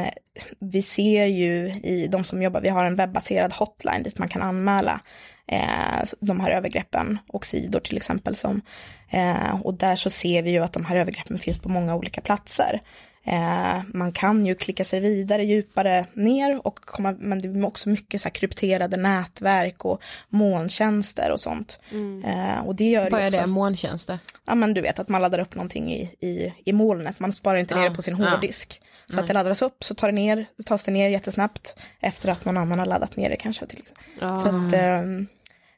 vi 0.59 0.81
ser 0.81 1.25
ju 1.25 1.71
i 1.83 2.07
de 2.11 2.23
som 2.23 2.41
jobbar, 2.41 2.61
vi 2.61 2.69
har 2.69 2.85
en 2.85 2.95
webbaserad 2.95 3.53
hotline 3.53 4.03
dit 4.03 4.19
man 4.19 4.29
kan 4.29 4.41
anmäla 4.41 5.01
eh, 5.47 6.03
de 6.19 6.39
här 6.39 6.51
övergreppen 6.51 7.17
och 7.27 7.45
sidor 7.45 7.79
till 7.79 7.97
exempel. 7.97 8.35
Som, 8.35 8.61
eh, 9.09 9.61
och 9.61 9.73
där 9.73 9.95
så 9.95 10.09
ser 10.09 10.41
vi 10.41 10.51
ju 10.51 10.63
att 10.63 10.73
de 10.73 10.85
här 10.85 10.95
övergreppen 10.95 11.39
finns 11.39 11.59
på 11.59 11.69
många 11.69 11.95
olika 11.95 12.21
platser. 12.21 12.81
Eh, 13.25 13.81
man 13.87 14.11
kan 14.11 14.45
ju 14.45 14.55
klicka 14.55 14.85
sig 14.85 14.99
vidare 14.99 15.43
djupare 15.45 16.05
ner 16.13 16.67
och 16.67 16.79
komma, 16.79 17.15
men 17.19 17.41
det 17.41 17.47
är 17.47 17.65
också 17.65 17.89
mycket 17.89 18.21
så 18.21 18.27
här 18.27 18.33
krypterade 18.33 18.97
nätverk 18.97 19.85
och 19.85 20.01
molntjänster 20.29 21.31
och 21.31 21.39
sånt. 21.39 21.79
Mm. 21.91 22.23
Eh, 22.23 22.67
och 22.67 22.75
det 22.75 22.89
gör 22.89 23.09
Vad 23.09 23.21
är 23.21 23.27
också, 23.27 23.39
det, 23.39 23.47
molntjänster? 23.47 24.19
Ja 24.45 24.55
men 24.55 24.73
du 24.73 24.81
vet 24.81 24.99
att 24.99 25.09
man 25.09 25.21
laddar 25.21 25.39
upp 25.39 25.55
någonting 25.55 25.93
i, 25.93 26.01
i, 26.19 26.53
i 26.65 26.73
molnet, 26.73 27.19
man 27.19 27.33
sparar 27.33 27.57
inte 27.57 27.75
ner 27.75 27.89
det 27.89 27.95
på 27.95 28.01
sin 28.01 28.13
hårddisk. 28.13 28.81
Så 29.09 29.19
att 29.19 29.27
det 29.27 29.33
laddas 29.33 29.61
upp 29.61 29.83
så 29.83 29.95
tar 29.95 30.07
det 30.07 30.13
ner, 30.13 30.45
tas 30.65 30.83
det 30.83 30.91
ner 30.91 31.09
jättesnabbt 31.09 31.79
efter 31.99 32.29
att 32.29 32.45
någon 32.45 32.57
annan 32.57 32.79
har 32.79 32.85
laddat 32.85 33.15
ner 33.15 33.29
det 33.29 33.35
kanske. 33.35 33.65
Till 33.65 33.79
exempel. 33.79 34.39
Så 34.39 34.47
att 34.47 34.73
eh, 34.73 35.03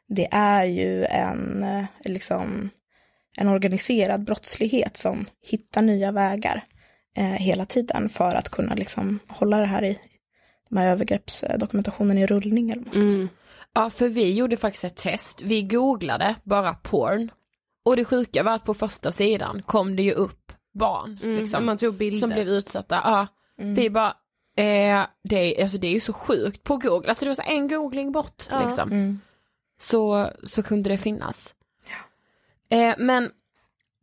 det 0.07 0.27
är 0.31 0.65
ju 0.65 1.05
en, 1.05 1.63
eh, 1.63 1.85
liksom, 2.05 2.69
en 3.37 3.47
organiserad 3.47 4.23
brottslighet 4.23 4.97
som 4.97 5.25
hittar 5.41 5.81
nya 5.81 6.11
vägar 6.11 6.63
eh, 7.15 7.23
hela 7.23 7.65
tiden 7.65 8.09
för 8.09 8.35
att 8.35 8.49
kunna 8.49 8.75
liksom 8.75 9.19
hålla 9.27 9.59
det 9.59 9.65
här 9.65 9.83
i 9.83 9.99
de 10.69 10.77
här 10.77 10.91
övergreppsdokumentationen 10.91 12.17
i 12.17 12.27
rullning. 12.27 12.69
Eller 12.69 12.83
vad 12.85 12.97
mm. 12.97 13.29
Ja, 13.73 13.89
för 13.89 14.09
vi 14.09 14.33
gjorde 14.33 14.57
faktiskt 14.57 14.83
ett 14.83 14.95
test. 14.95 15.41
Vi 15.41 15.61
googlade 15.61 16.35
bara 16.43 16.73
porn. 16.73 17.31
Och 17.85 17.95
det 17.95 18.05
sjuka 18.05 18.43
var 18.43 18.51
att 18.51 18.63
på 18.63 18.73
första 18.73 19.11
sidan 19.11 19.61
kom 19.61 19.95
det 19.95 20.03
ju 20.03 20.11
upp 20.11 20.51
barn. 20.73 21.19
Mm, 21.23 21.37
liksom, 21.37 21.65
man 21.65 21.77
tog 21.77 21.95
bilder. 21.95 22.19
Som 22.19 22.29
blev 22.29 22.47
utsatta. 22.47 22.95
Ja, 22.95 23.27
mm. 23.59 23.75
vi 23.75 23.89
bara, 23.89 24.15
eh, 24.57 25.05
det, 25.23 25.61
alltså 25.61 25.77
det 25.77 25.87
är 25.87 25.91
ju 25.91 25.99
så 25.99 26.13
sjukt 26.13 26.63
på 26.63 26.77
google. 26.77 27.09
Alltså 27.09 27.25
det 27.25 27.29
var 27.29 27.35
så 27.35 27.51
en 27.51 27.67
googling 27.67 28.11
bort 28.11 28.47
ja. 28.49 28.65
liksom. 28.65 28.91
Mm. 28.91 29.19
Så, 29.79 30.31
så 30.43 30.63
kunde 30.63 30.89
det 30.89 30.97
finnas. 30.97 31.55
Ja. 31.89 32.77
Eh, 32.77 32.95
men 32.97 33.31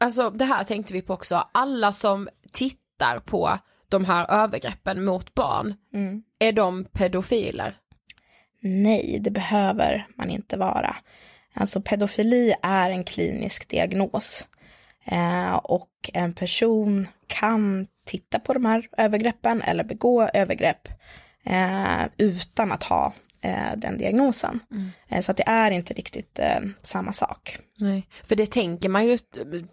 alltså 0.00 0.30
det 0.30 0.44
här 0.44 0.64
tänkte 0.64 0.92
vi 0.92 1.02
på 1.02 1.14
också. 1.14 1.48
Alla 1.52 1.92
som 1.92 2.28
tittar 2.52 2.81
tittar 3.02 3.18
på 3.18 3.58
de 3.88 4.04
här 4.04 4.30
övergreppen 4.30 5.04
mot 5.04 5.34
barn, 5.34 5.74
mm. 5.94 6.22
är 6.38 6.52
de 6.52 6.84
pedofiler? 6.84 7.76
Nej, 8.60 9.18
det 9.20 9.30
behöver 9.30 10.06
man 10.16 10.30
inte 10.30 10.56
vara. 10.56 10.96
Alltså 11.54 11.80
pedofili 11.80 12.54
är 12.62 12.90
en 12.90 13.04
klinisk 13.04 13.68
diagnos. 13.68 14.48
Eh, 15.04 15.54
och 15.54 16.10
en 16.14 16.34
person 16.34 17.08
kan 17.26 17.86
titta 18.06 18.38
på 18.38 18.52
de 18.52 18.64
här 18.64 18.88
övergreppen 18.96 19.62
eller 19.62 19.84
begå 19.84 20.22
övergrepp 20.22 20.88
eh, 21.44 22.02
utan 22.16 22.72
att 22.72 22.82
ha 22.82 23.12
den 23.76 23.98
diagnosen. 23.98 24.60
Mm. 24.70 24.90
Eh, 25.08 25.20
så 25.20 25.30
att 25.30 25.36
det 25.36 25.48
är 25.48 25.70
inte 25.70 25.94
riktigt 25.94 26.38
eh, 26.38 26.60
samma 26.82 27.12
sak. 27.12 27.58
Nej, 27.76 28.08
för 28.24 28.36
det 28.36 28.46
tänker 28.46 28.88
man 28.88 29.06
ju, 29.06 29.18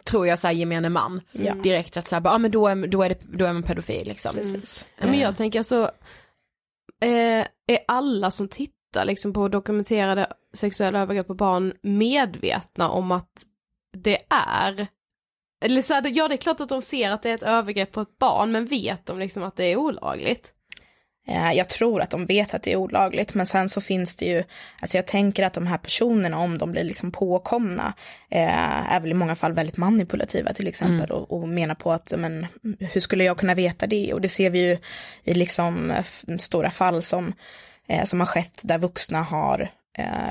tror 0.03 0.27
jag, 0.27 0.39
så 0.39 0.47
här, 0.47 0.53
gemene 0.53 0.89
man 0.89 1.21
ja. 1.31 1.53
direkt 1.53 1.97
att 1.97 2.07
så 2.07 2.15
här, 2.15 2.27
ah, 2.27 2.37
men 2.37 2.51
då 2.51 2.67
är, 2.67 2.87
då, 2.87 3.03
är 3.03 3.09
det, 3.09 3.19
då 3.33 3.45
är 3.45 3.53
man 3.53 3.63
pedofil 3.63 4.07
liksom. 4.07 4.35
Precis. 4.35 4.87
Mm. 4.97 5.11
Men 5.11 5.19
jag 5.19 5.35
tänker 5.35 5.59
alltså, 5.59 5.91
eh, 7.01 7.45
är 7.67 7.79
alla 7.87 8.31
som 8.31 8.47
tittar 8.47 9.05
liksom 9.05 9.33
på 9.33 9.47
dokumenterade 9.47 10.27
sexuella 10.53 10.99
övergrepp 10.99 11.27
på 11.27 11.35
barn 11.35 11.73
medvetna 11.81 12.89
om 12.89 13.11
att 13.11 13.43
det 13.97 14.17
är 14.29 14.87
eller 15.61 15.81
så 15.81 15.93
här, 15.93 16.11
ja 16.13 16.27
det 16.27 16.35
är 16.35 16.37
klart 16.37 16.59
att 16.59 16.69
de 16.69 16.81
ser 16.81 17.11
att 17.11 17.21
det 17.21 17.29
är 17.29 17.35
ett 17.35 17.43
övergrepp 17.43 17.91
på 17.91 18.01
ett 18.01 18.17
barn 18.19 18.51
men 18.51 18.65
vet 18.65 19.05
de 19.05 19.19
liksom 19.19 19.43
att 19.43 19.55
det 19.55 19.65
är 19.65 19.75
olagligt? 19.75 20.53
Eh, 21.29 21.51
jag 21.51 21.69
tror 21.69 22.01
att 22.01 22.09
de 22.09 22.25
vet 22.25 22.53
att 22.53 22.63
det 22.63 22.71
är 22.71 22.75
olagligt, 22.75 23.33
men 23.33 23.45
sen 23.45 23.69
så 23.69 23.81
finns 23.81 24.15
det 24.15 24.25
ju, 24.25 24.43
alltså 24.79 24.97
jag 24.97 25.07
tänker 25.07 25.43
att 25.43 25.53
de 25.53 25.67
här 25.67 25.77
personerna, 25.77 26.39
om 26.39 26.57
de 26.57 26.71
blir 26.71 26.83
liksom 26.83 27.11
påkomna, 27.11 27.93
eh, 28.29 28.93
är 28.93 28.99
väl 28.99 29.11
i 29.11 29.13
många 29.13 29.35
fall 29.35 29.53
väldigt 29.53 29.77
manipulativa 29.77 30.53
till 30.53 30.67
exempel 30.67 31.09
mm. 31.09 31.17
och, 31.17 31.31
och 31.31 31.47
menar 31.47 31.75
på 31.75 31.91
att, 31.91 32.13
men 32.17 32.47
hur 32.79 33.01
skulle 33.01 33.23
jag 33.23 33.37
kunna 33.37 33.55
veta 33.55 33.87
det? 33.87 34.13
Och 34.13 34.21
det 34.21 34.29
ser 34.29 34.49
vi 34.49 34.59
ju 34.59 34.77
i 35.23 35.33
liksom 35.33 35.93
stora 36.39 36.71
fall 36.71 37.01
som, 37.01 37.33
eh, 37.87 38.03
som 38.03 38.19
har 38.19 38.27
skett 38.27 38.59
där 38.61 38.77
vuxna 38.77 39.21
har 39.21 39.71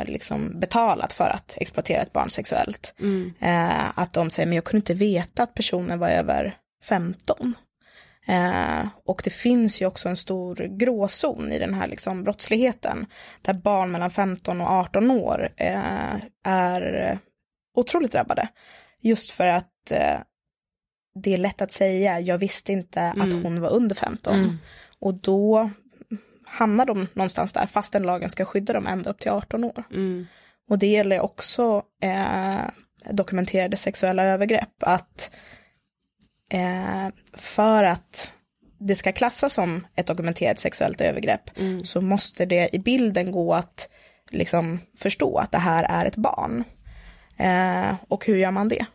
liksom 0.06 0.60
betalat 0.60 1.12
för 1.12 1.30
att 1.30 1.54
exploatera 1.56 2.02
ett 2.02 2.12
barn 2.12 2.30
sexuellt. 2.30 2.94
Mm. 3.00 3.32
Att 3.94 4.12
de 4.12 4.30
säger, 4.30 4.46
men 4.46 4.56
jag 4.56 4.64
kunde 4.64 4.78
inte 4.78 4.94
veta 4.94 5.42
att 5.42 5.54
personen 5.54 5.98
var 5.98 6.08
över 6.08 6.54
15. 6.84 7.54
Eh, 8.28 8.86
och 9.04 9.20
det 9.24 9.30
finns 9.30 9.82
ju 9.82 9.86
också 9.86 10.08
en 10.08 10.16
stor 10.16 10.56
gråzon 10.56 11.52
i 11.52 11.58
den 11.58 11.74
här 11.74 11.86
liksom 11.86 12.24
brottsligheten, 12.24 13.06
där 13.42 13.54
barn 13.54 13.90
mellan 13.90 14.10
15 14.10 14.60
och 14.60 14.70
18 14.70 15.10
år 15.10 15.48
eh, 15.56 16.14
är 16.44 17.18
otroligt 17.74 18.12
drabbade. 18.12 18.48
Just 19.00 19.30
för 19.30 19.46
att 19.46 19.90
eh, 19.90 20.18
det 21.14 21.34
är 21.34 21.38
lätt 21.38 21.62
att 21.62 21.72
säga, 21.72 22.20
jag 22.20 22.38
visste 22.38 22.72
inte 22.72 23.00
mm. 23.00 23.28
att 23.28 23.42
hon 23.42 23.60
var 23.60 23.70
under 23.70 23.96
15. 23.96 24.34
Mm. 24.34 24.58
Och 24.98 25.14
då 25.14 25.70
hamnar 26.44 26.86
de 26.86 27.06
någonstans 27.12 27.52
där, 27.52 27.66
fastän 27.66 28.02
lagen 28.02 28.30
ska 28.30 28.44
skydda 28.44 28.72
dem 28.72 28.86
ända 28.86 29.10
upp 29.10 29.20
till 29.20 29.30
18 29.30 29.64
år. 29.64 29.84
Mm. 29.90 30.26
Och 30.70 30.78
det 30.78 30.86
gäller 30.86 31.20
också 31.20 31.82
eh, 32.02 32.58
dokumenterade 33.10 33.76
sexuella 33.76 34.24
övergrepp, 34.24 34.74
att 34.80 35.30
eh, 36.48 37.08
för 37.32 37.84
att 37.84 38.32
det 38.78 38.96
ska 38.96 39.12
klassas 39.12 39.52
som 39.52 39.86
ett 39.94 40.06
dokumenterat 40.06 40.58
sexuellt 40.58 41.00
övergrepp 41.00 41.58
mm. 41.58 41.84
så 41.84 42.00
måste 42.00 42.46
det 42.46 42.74
i 42.74 42.78
bilden 42.78 43.32
gå 43.32 43.54
att 43.54 43.88
liksom 44.30 44.80
förstå 44.98 45.38
att 45.38 45.52
det 45.52 45.58
här 45.58 45.84
är 45.84 46.06
ett 46.06 46.16
barn. 46.16 46.64
Eh, 47.36 47.94
och 48.08 48.26
hur 48.26 48.36
gör 48.36 48.50
man 48.50 48.68
det? 48.68 48.86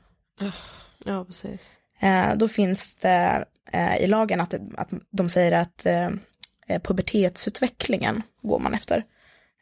Ja, 1.05 1.25
precis. 1.25 1.79
Eh, 1.99 2.35
då 2.35 2.47
finns 2.47 2.95
det 2.95 3.45
eh, 3.71 3.97
i 3.97 4.07
lagen 4.07 4.41
att, 4.41 4.53
att 4.77 4.89
de 5.11 5.29
säger 5.29 5.51
att 5.51 5.85
eh, 5.85 6.09
pubertetsutvecklingen 6.83 8.21
går 8.41 8.59
man 8.59 8.73
efter. 8.73 9.03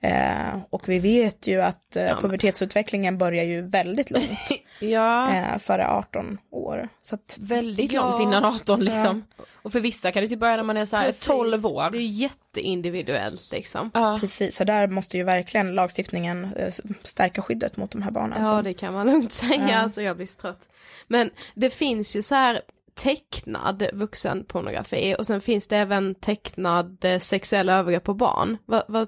Eh, 0.03 0.59
och 0.69 0.89
vi 0.89 0.99
vet 0.99 1.47
ju 1.47 1.61
att 1.61 1.95
eh, 1.95 2.03
ja, 2.03 2.17
pubertetsutvecklingen 2.21 3.17
börjar 3.17 3.43
ju 3.43 3.61
väldigt 3.61 4.11
långt. 4.11 4.29
ja. 4.79 5.35
eh, 5.35 5.57
före 5.57 5.87
18 5.87 6.37
år. 6.51 6.89
Så 7.01 7.15
att, 7.15 7.37
väldigt 7.41 7.93
ja. 7.93 8.09
långt 8.09 8.21
innan 8.21 8.45
18 8.45 8.79
liksom. 8.79 9.23
Ja. 9.37 9.43
Och 9.61 9.71
för 9.71 9.79
vissa 9.79 10.11
kan 10.11 10.23
det 10.23 10.29
typ 10.29 10.39
börja 10.39 10.55
när 10.55 10.63
man 10.63 10.77
är 10.77 10.85
så 10.85 10.95
här 10.95 11.05
Precis. 11.05 11.27
12 11.27 11.65
år. 11.65 11.89
Det 11.91 11.97
är 11.97 12.01
jätteindividuellt 12.01 13.51
liksom. 13.51 13.91
Ja. 13.93 14.17
Precis, 14.19 14.55
så 14.55 14.63
där 14.63 14.87
måste 14.87 15.17
ju 15.17 15.23
verkligen 15.23 15.75
lagstiftningen 15.75 16.53
eh, 16.55 16.73
stärka 17.03 17.41
skyddet 17.41 17.77
mot 17.77 17.91
de 17.91 18.01
här 18.01 18.11
barnen. 18.11 18.37
Ja 18.39 18.45
så. 18.45 18.61
det 18.61 18.73
kan 18.73 18.93
man 18.93 19.07
lugnt 19.07 19.31
säga, 19.31 19.69
ja. 19.69 19.77
alltså 19.77 20.01
jag 20.01 20.15
blir 20.15 20.41
trött. 20.41 20.69
Men 21.07 21.29
det 21.55 21.69
finns 21.69 22.15
ju 22.15 22.21
så 22.21 22.35
här 22.35 22.61
tecknad 22.93 23.83
vuxenpornografi 23.93 25.15
och 25.19 25.27
sen 25.27 25.41
finns 25.41 25.67
det 25.67 25.77
även 25.77 26.15
tecknad 26.15 27.05
eh, 27.05 27.19
sexuella 27.19 27.73
övergrepp 27.73 28.03
på 28.03 28.13
barn. 28.13 28.57
Vad, 28.65 28.83
vad 28.87 29.07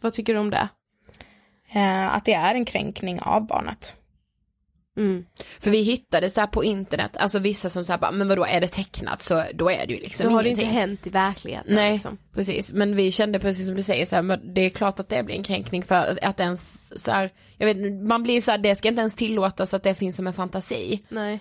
vad 0.00 0.12
tycker 0.12 0.34
du 0.34 0.40
om 0.40 0.50
det? 0.50 0.68
Eh, 1.72 2.14
att 2.14 2.24
det 2.24 2.32
är 2.34 2.54
en 2.54 2.64
kränkning 2.64 3.20
av 3.20 3.46
barnet. 3.46 3.96
Mm. 4.96 5.24
För 5.60 5.70
vi 5.70 5.82
hittade 5.82 6.30
så 6.30 6.40
här 6.40 6.46
på 6.46 6.64
internet, 6.64 7.16
alltså 7.16 7.38
vissa 7.38 7.68
som 7.68 7.84
säger 7.84 8.12
men 8.12 8.28
vadå 8.28 8.44
är 8.44 8.60
det 8.60 8.68
tecknat 8.68 9.22
så 9.22 9.44
då 9.54 9.70
är 9.70 9.86
det 9.86 9.92
ju 9.92 10.00
liksom 10.00 10.26
Då 10.26 10.32
har 10.32 10.42
ingenting. 10.42 10.64
det 10.64 10.70
inte 10.70 10.80
hänt 10.80 11.06
i 11.06 11.10
verkligheten. 11.10 11.74
Nej, 11.74 11.92
Liksom. 11.92 12.18
precis. 12.34 12.72
Men 12.72 12.96
vi 12.96 13.12
kände 13.12 13.38
precis 13.38 13.66
som 13.66 13.76
du 13.76 13.82
säger 13.82 14.04
så 14.04 14.16
här, 14.16 14.22
men 14.22 14.54
det 14.54 14.60
är 14.60 14.70
klart 14.70 15.00
att 15.00 15.08
det 15.08 15.22
blir 15.22 15.34
en 15.36 15.42
kränkning 15.42 15.82
för 15.82 16.18
att 16.22 16.40
ens 16.40 16.92
så 17.02 17.10
här, 17.10 17.30
jag 17.56 17.66
vet 17.66 18.06
man 18.08 18.22
blir 18.22 18.40
så 18.40 18.50
här, 18.50 18.58
det 18.58 18.76
ska 18.76 18.88
inte 18.88 19.00
ens 19.00 19.14
tillåtas 19.16 19.74
att 19.74 19.82
det 19.82 19.94
finns 19.94 20.16
som 20.16 20.26
en 20.26 20.32
fantasi, 20.32 21.02
Nej. 21.08 21.40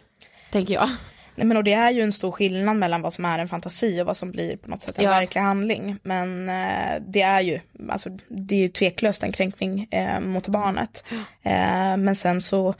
tänker 0.52 0.74
jag. 0.74 0.90
Nej, 1.38 1.48
men 1.48 1.58
och 1.58 1.64
det 1.64 1.74
är 1.74 1.92
ju 1.92 2.02
en 2.02 2.12
stor 2.12 2.32
skillnad 2.32 2.76
mellan 2.78 3.02
vad 3.02 3.14
som 3.14 3.26
är 3.26 3.40
en 3.40 3.48
fantasi 3.48 4.02
och 4.02 4.06
vad 4.06 4.18
som 4.18 4.32
blir 4.32 4.58
på 4.58 4.70
något 4.70 4.82
sätt 4.82 4.98
en 4.98 5.04
Ja. 5.04 5.10
verklig 5.10 5.42
handling. 5.42 5.98
Men 6.04 6.50
eh, 6.50 7.02
det 7.08 7.22
är 7.22 7.42
ju, 7.42 7.60
alltså, 7.90 8.10
det 8.28 8.56
är 8.56 8.60
ju 8.60 8.70
tveklöst 8.70 9.24
en 9.24 9.32
kränkning 9.32 9.88
eh, 9.92 10.20
mot 10.20 10.48
barnet. 10.48 11.04
Eh, 11.44 11.98
men 11.98 12.16
sen 12.16 12.42
så 12.42 12.74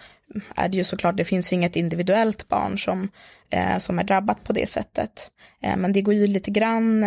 är 0.56 0.70
det 0.70 0.78
ju 0.78 0.84
såklart, 0.84 1.18
det 1.18 1.26
finns 1.26 1.54
inget 1.54 1.76
individuellt 1.76 2.48
barn 2.48 2.80
som, 2.80 3.10
eh, 3.50 3.78
som 3.78 4.00
är 4.00 4.04
drabbat 4.04 4.44
på 4.44 4.54
det 4.54 4.70
sättet. 4.70 5.32
Eh, 5.64 5.78
men 5.78 5.94
det 5.94 6.02
går 6.02 6.14
ju 6.14 6.28
lite 6.28 6.52
grann 6.52 7.04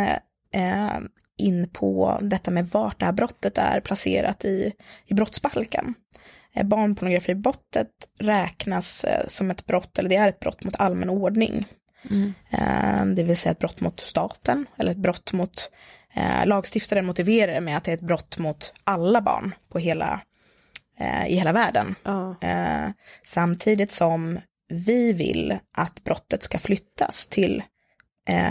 eh, 0.55 0.99
in 1.37 1.69
på 1.73 2.19
detta 2.23 2.51
med 2.51 2.69
vart 2.69 2.99
det 2.99 3.05
här 3.05 3.13
brottet 3.13 3.59
är 3.59 3.81
placerat 3.81 4.45
i, 4.45 4.73
i 5.07 5.15
brottsbalken. 5.15 5.95
Eh, 6.55 6.67
Barnpornografibrottet 6.67 7.89
räknas 8.19 9.05
eh, 9.05 9.27
som 9.27 9.51
ett 9.51 9.67
brott, 9.67 9.99
eller 9.99 10.09
det 10.09 10.17
är 10.17 10.29
ett 10.29 10.41
brott 10.41 10.65
mot 10.65 10.77
allmän 10.81 11.11
ordning. 11.11 11.67
Eh, 12.51 13.05
Det 13.07 13.23
vill 13.23 13.37
säga 13.37 13.53
ett 13.53 13.59
brott 13.59 13.81
mot 13.81 14.01
staten, 14.01 14.67
eller 14.79 14.91
ett 14.91 14.97
brott 14.99 15.33
mot 15.33 15.71
lagstiftaren 16.45 17.07
motiverar 17.07 17.53
det 17.53 17.61
med 17.61 17.77
att 17.77 17.85
det 17.85 17.91
är 17.91 17.95
ett 17.95 18.01
brott 18.01 18.39
mot 18.39 18.73
alla 18.85 19.21
barn 19.21 19.55
på 19.69 19.79
hela, 19.79 20.21
i 21.29 21.35
hela 21.37 21.53
världen. 21.53 21.95
Eh, 22.41 22.91
samtidigt 23.25 23.91
som 23.93 24.41
vi 24.69 25.13
vill 25.13 25.59
att 25.77 26.05
brottet 26.05 26.43
ska 26.43 26.59
flyttas 26.59 27.27
till 27.27 27.63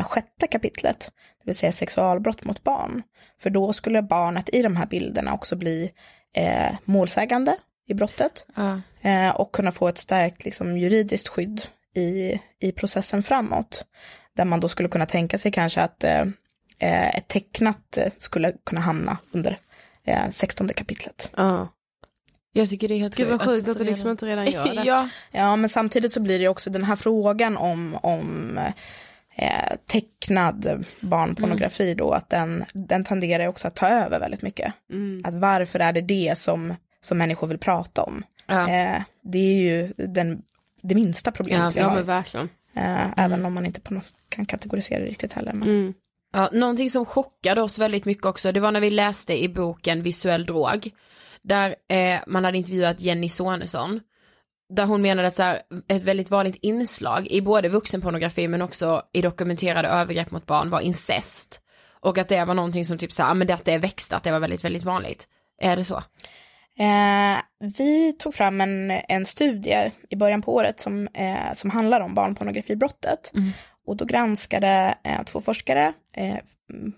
sjätte 0.03 0.47
kapitlet, 0.47 0.99
det 1.39 1.45
vill 1.45 1.55
säga 1.55 1.71
sexualbrott 1.71 2.43
mot 2.43 2.63
barn. 2.63 3.03
För 3.39 3.49
då 3.49 3.73
skulle 3.73 4.01
barnet 4.01 4.49
i 4.53 4.61
de 4.61 4.75
här 4.75 4.85
bilderna 4.85 5.33
också 5.33 5.55
bli 5.55 5.91
målsägande 6.85 7.55
i 7.89 7.93
brottet 7.93 8.45
Ja. 8.55 8.81
eh, 9.01 9.35
och 9.35 9.51
kunna 9.51 9.71
få 9.71 9.87
ett 9.87 9.97
starkt 9.97 10.45
liksom, 10.45 10.77
juridiskt 10.77 11.27
skydd 11.27 11.61
i, 11.95 12.39
i 12.59 12.71
processen 12.71 13.23
framåt. 13.23 13.85
Där 14.35 14.45
man 14.45 14.59
då 14.59 14.67
skulle 14.67 14.89
kunna 14.89 15.05
tänka 15.05 15.37
sig 15.37 15.51
kanske 15.51 15.81
att 15.81 16.03
eh, 16.03 16.21
eh, 16.79 17.15
ett 17.15 17.27
tecknat 17.27 17.97
eh, 17.97 18.11
skulle 18.17 18.53
kunna 18.65 18.81
hamna 18.81 19.17
under 19.31 19.57
eh, 20.05 20.29
16 20.31 20.67
kapitlet. 20.67 21.31
Ja. 21.37 21.67
Jag 22.53 22.69
tycker 22.69 22.87
det 22.87 22.93
är 22.93 22.99
helt 22.99 23.15
Gud 23.15 23.27
vad 23.27 23.41
sjukt 23.41 23.67
att 23.67 23.77
du 23.77 23.83
liksom 23.83 24.09
inte 24.09 24.25
redan 24.25 24.45
gör 24.51 24.65
det. 24.75 24.83
ja. 24.85 25.09
Ja, 25.31 25.55
men 25.55 25.69
samtidigt 25.69 26.11
så 26.11 26.19
blir 26.19 26.39
det 26.39 26.47
också 26.47 26.69
den 26.69 26.83
här 26.83 26.95
frågan 26.95 27.57
om, 27.57 27.95
om 28.01 28.57
eh, 29.35 29.75
tecknad 29.87 30.85
barnpornografi 31.01 31.93
då, 31.93 32.11
att 32.11 32.29
den, 32.29 32.65
den 32.73 33.03
tenderar 33.03 33.47
också 33.47 33.67
att 33.67 33.75
ta 33.75 33.87
över 33.87 34.19
väldigt 34.19 34.41
mycket. 34.41 34.73
Mm. 34.91 35.21
Att 35.25 35.33
varför 35.35 35.79
är 35.79 35.93
det 35.93 36.01
det 36.01 36.37
som, 36.37 36.75
som 37.01 37.17
människor 37.17 37.47
vill 37.47 37.57
prata 37.57 38.03
om? 38.03 38.23
Ja. 38.45 38.69
Eh, 38.69 39.01
det 39.21 39.37
är 39.37 39.61
ju 39.61 39.93
den, 39.97 40.41
det 40.81 40.95
minsta 40.95 41.31
problemet 41.31 41.75
vi 41.75 41.79
Ja 41.79 41.87
har. 41.87 41.95
men 41.95 42.05
verkligen. 42.05 42.49
Eh, 42.73 43.19
Även 43.19 43.45
om 43.45 43.53
man 43.53 43.65
inte 43.65 43.81
på 43.81 43.93
något, 43.93 44.13
kan 44.29 44.45
kategorisera 44.45 44.99
det 44.99 45.05
riktigt 45.05 45.33
heller. 45.33 45.53
Men... 45.53 45.67
Mm. 45.69 45.93
Ja, 46.33 46.49
någonting 46.53 46.89
som 46.89 47.05
chockade 47.05 47.61
oss 47.61 47.79
väldigt 47.79 48.05
mycket 48.05 48.25
också, 48.25 48.51
det 48.51 48.59
var 48.59 48.71
när 48.71 48.81
vi 48.81 48.89
läste 48.89 49.43
i 49.43 49.49
boken 49.49 50.01
Visuell 50.03 50.45
drog, 50.45 50.91
där 51.41 51.75
eh, 51.87 52.19
man 52.27 52.45
hade 52.45 52.57
intervjuat 52.57 53.01
Jenny 53.01 53.29
Sonesson, 53.29 53.99
där 54.69 54.85
hon 54.85 55.01
menade 55.01 55.27
att 55.27 55.35
så 55.35 55.43
här, 55.43 55.61
ett 55.87 56.03
väldigt 56.03 56.31
vanligt 56.31 56.57
inslag 56.61 57.27
i 57.27 57.41
både 57.41 57.69
vuxenpornografi 57.69 58.47
men 58.47 58.61
också 58.61 59.01
i 59.13 59.21
dokumenterade 59.21 59.87
övergrepp 59.87 60.31
mot 60.31 60.45
barn 60.45 60.69
var 60.69 60.81
incest. 60.81 61.61
Och 62.01 62.17
att 62.17 62.29
det 62.29 62.45
var 62.45 62.53
någonting 62.53 62.85
som 62.85 62.97
typ 62.97 63.11
så 63.11 63.23
här, 63.23 63.29
ja, 63.29 63.33
men 63.33 63.47
det 63.47 63.53
att 63.53 63.65
det 63.65 63.77
växte, 63.77 64.15
att 64.15 64.23
det 64.23 64.31
var 64.31 64.39
väldigt, 64.39 64.63
väldigt 64.63 64.83
vanligt. 64.83 65.27
Är 65.61 65.75
det 65.75 65.85
så? 65.85 66.03
Eh, 66.79 67.39
vi 67.75 68.13
tog 68.13 68.33
fram 68.33 68.61
en, 68.61 68.91
en 68.91 69.25
studie 69.25 69.91
i 70.09 70.15
början 70.15 70.41
på 70.41 70.55
året 70.55 70.79
som, 70.79 71.07
eh, 71.07 71.53
som 71.53 71.69
handlar 71.69 71.99
om 71.99 72.13
barnpornografibrottet. 72.13 73.31
Och 73.85 73.97
då 73.97 74.05
granskade 74.05 74.95
eh, 75.03 75.23
två 75.23 75.41
forskare 75.41 75.93
eh, 76.15 76.37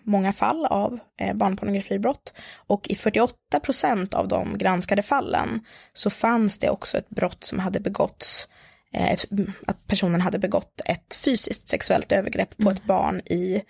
många 0.03 0.33
fall 0.33 0.65
av 0.65 0.99
eh, 1.21 1.33
barnpornografibrott. 1.33 2.33
Och 2.55 2.89
i 2.89 2.95
48 2.95 3.59
procent 3.63 4.13
av 4.13 4.27
de 4.27 4.57
granskade 4.57 5.01
fallen 5.01 5.65
så 5.93 6.09
fanns 6.09 6.57
det 6.57 6.69
också 6.69 6.97
ett 6.97 7.09
brott 7.09 7.43
som 7.43 7.59
hade 7.59 7.79
begåtts, 7.79 8.47
eh, 8.93 9.11
ett, 9.11 9.25
att 9.67 9.87
personen 9.87 10.21
hade 10.21 10.39
begått 10.39 10.81
ett 10.85 11.13
fysiskt 11.13 11.69
sexuellt 11.69 12.11
övergrepp 12.11 12.57
på 12.57 12.69
ett 12.69 12.83
barn 12.83 13.19
i 13.19 13.61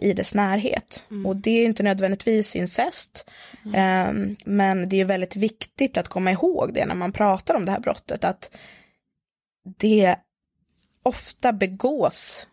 i 0.00 0.12
dess 0.12 0.34
närhet. 0.34 1.04
Och 1.24 1.36
det 1.36 1.50
är 1.50 1.64
inte 1.64 1.82
nödvändigtvis 1.82 2.56
incest, 2.56 3.30
eh, 3.64 4.12
men 4.44 4.88
det 4.88 5.00
är 5.00 5.04
väldigt 5.04 5.36
viktigt 5.36 5.96
att 5.96 6.08
komma 6.08 6.30
ihåg 6.32 6.74
det 6.74 6.86
när 6.86 6.94
man 6.94 7.12
pratar 7.12 7.54
om 7.54 7.64
det 7.64 7.72
här 7.72 7.80
brottet, 7.80 8.24
att 8.24 8.50
det 9.78 10.16
ofta 11.02 11.52
begås 11.52 12.46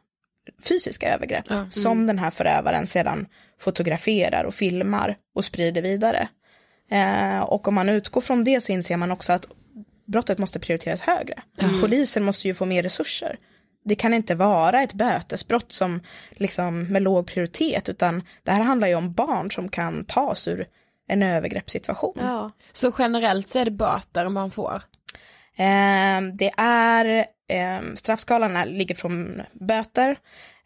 fysiska 0.63 1.13
övergrepp 1.13 1.45
som 1.74 2.08
den 2.08 2.19
här 2.19 2.32
förövaren 2.32 2.88
sedan 2.88 3.28
fotograferar 3.60 4.43
och 4.43 4.56
filmar 4.56 5.17
och 5.36 5.45
sprider 5.45 5.82
vidare. 5.82 6.28
Eh, 6.91 7.39
och 7.39 7.67
om 7.67 7.76
man 7.76 7.89
utgår 7.89 8.22
från 8.22 8.43
det 8.43 8.62
så 8.62 8.72
inser 8.72 8.98
man 8.98 9.12
också 9.12 9.34
att 9.34 9.45
brottet 10.06 10.38
måste 10.38 10.60
prioriteras 10.60 11.02
högre. 11.02 11.41
Polisen 11.82 12.24
måste 12.24 12.48
ju 12.48 12.54
få 12.54 12.65
mer 12.65 12.84
resurser. 12.84 13.38
Det 13.84 13.96
kan 13.96 14.13
inte 14.13 14.36
vara 14.36 14.82
ett 14.82 14.94
bötesbrott 14.94 15.72
som 15.72 16.02
liksom 16.32 16.84
med 16.84 17.02
låg 17.02 17.28
prioritet, 17.28 17.89
utan 17.89 18.24
det 18.44 18.52
här 18.52 18.63
handlar 18.63 18.88
ju 18.88 18.96
om 18.96 19.13
barn 19.13 19.52
som 19.52 19.70
kan 19.70 20.06
tas 20.06 20.48
ur 20.48 20.68
en 21.08 21.24
övergreppssituation. 21.24 22.18
Ja. 22.20 22.52
Så 22.74 22.92
generellt 23.00 23.50
så 23.50 23.60
är 23.60 23.65
det 23.65 23.72
böter 23.72 24.30
man 24.30 24.52
får? 24.52 24.82
Eh, 25.56 26.22
det 26.34 26.52
är, 26.58 27.26
eh, 27.48 27.94
straffskalan 27.96 28.70
ligger 28.70 28.96
från 28.96 29.42
böter 29.54 30.18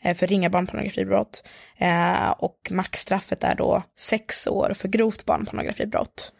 eh, 0.01 0.17
för 0.17 0.27
ringa 0.27 0.49
barnpornografibrott 0.49 1.47
eh, 1.77 2.29
och 2.29 2.69
maxstraffet 2.71 3.43
är 3.43 3.55
då 3.55 3.83
sex 3.99 4.47
år 4.47 4.73
för 4.77 4.87
grovt 4.87 5.25
barnpornografibrott. 5.25 6.31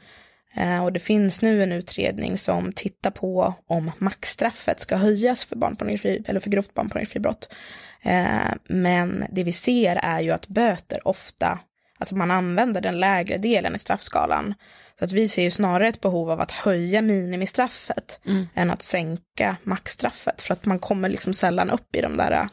Eh, 0.56 0.84
och 0.84 0.94
det 0.94 1.00
finns 1.00 1.42
nu 1.42 1.64
en 1.64 1.72
utredning 1.72 2.38
som 2.38 2.74
tittar 2.74 3.12
på 3.12 3.54
om 3.68 3.92
maxstraffet 3.98 4.80
ska 4.80 4.96
höjas 4.96 5.46
för 5.46 5.56
barnpornografi 5.56 6.24
eller 6.28 6.40
för 6.40 6.50
grovt 6.50 6.74
barnpornografibrott. 6.74 7.54
Eh, 8.02 8.54
men 8.68 9.26
det 9.32 9.44
vi 9.44 9.52
ser 9.52 9.96
är 9.96 10.22
ju 10.22 10.32
att 10.32 10.48
böter 10.48 11.08
ofta, 11.08 11.60
alltså 11.98 12.16
man 12.16 12.32
använder 12.32 12.82
den 12.82 13.00
lägre 13.00 13.38
delen 13.38 13.76
i 13.76 13.80
straffskalan. 13.80 14.54
Så 15.00 15.06
att 15.06 15.12
vi 15.12 15.28
ser 15.28 15.44
ju 15.44 15.52
snarare 15.52 15.88
ett 15.88 16.02
behov 16.02 16.32
av 16.32 16.42
att 16.42 16.52
höja 16.52 17.02
minimistraffet 17.02 18.20
än 18.54 18.72
att 18.72 18.82
sänka 18.82 19.56
maxstraffet. 19.64 20.42
För 20.42 20.54
att 20.54 20.66
man 20.66 20.80
kommer 20.80 21.10
liksom 21.10 21.34
sällan 21.34 21.70
upp 21.70 21.96
i 21.96 22.02
de 22.02 22.18
där, 22.18 22.50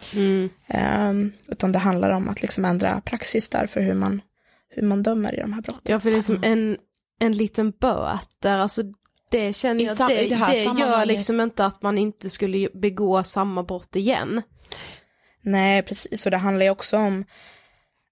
eh, 0.66 1.12
utan 1.48 1.72
det 1.72 1.78
handlar 1.78 2.10
om 2.10 2.28
att 2.28 2.42
liksom 2.42 2.64
ändra 2.64 3.00
praxis 3.00 3.48
där 3.48 3.66
för 3.66 3.80
hur 3.80 3.94
man, 3.94 4.20
hur 4.70 4.82
man 4.82 5.02
dömer 5.02 5.34
i 5.34 5.40
de 5.40 5.52
här 5.52 5.62
brotten. 5.62 5.82
Ja 5.92 6.00
för 6.00 6.10
liksom 6.10 6.40
en, 6.42 6.76
en 7.20 7.32
liten 7.32 7.70
böter, 7.70 8.58
alltså 8.58 8.82
det 9.30 9.52
känner 9.52 9.84
jag, 9.84 9.96
det, 9.96 10.28
det 10.28 10.46
det 10.46 10.80
gör 10.80 11.06
liksom 11.06 11.40
inte 11.40 11.64
att 11.64 11.82
man 11.82 11.98
inte 11.98 12.30
skulle 12.30 12.68
begå 12.74 13.22
samma 13.24 13.62
brott 13.62 13.96
igen. 13.96 14.42
Nej, 15.42 15.82
precis. 15.82 16.26
Och 16.26 16.30
det 16.30 16.36
handlar 16.36 16.64
ju 16.64 16.70
också 16.70 16.96
om 16.96 17.24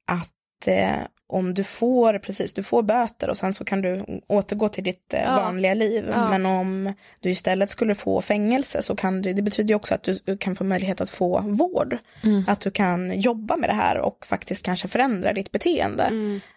att 0.06 0.66
eh, 0.66 1.00
om 1.30 1.54
du 1.54 1.64
får, 1.64 2.18
precis, 2.18 2.54
du 2.54 2.62
får 2.62 2.82
böter 2.82 3.30
och 3.30 3.36
sen 3.36 3.54
så 3.54 3.64
kan 3.64 3.82
du 3.82 4.02
återgå 4.26 4.68
till 4.68 4.84
ditt 4.84 5.14
eh, 5.14 5.22
Ja. 5.22 5.30
vanliga 5.36 5.74
liv. 5.74 6.04
Ja. 6.10 6.28
Men 6.28 6.46
om 6.46 6.94
du 7.20 7.30
istället 7.30 7.70
skulle 7.70 7.94
få 7.94 8.20
fängelse 8.20 8.82
så 8.82 8.96
kan 8.96 9.22
det, 9.22 9.32
det 9.32 9.42
betyder 9.42 9.68
ju 9.68 9.74
också 9.74 9.94
att 9.94 10.08
du 10.24 10.36
kan 10.36 10.56
få 10.56 10.64
möjlighet 10.64 11.00
att 11.00 11.10
få 11.10 11.40
vård. 11.40 11.96
Att 12.46 12.60
du 12.60 12.70
kan 12.70 13.20
jobba 13.20 13.56
med 13.56 13.70
det 13.70 13.74
här 13.74 13.98
och 13.98 14.26
faktiskt 14.26 14.64
kanske 14.64 14.88
förändra 14.88 15.32
ditt 15.32 15.52
beteende. 15.52 16.10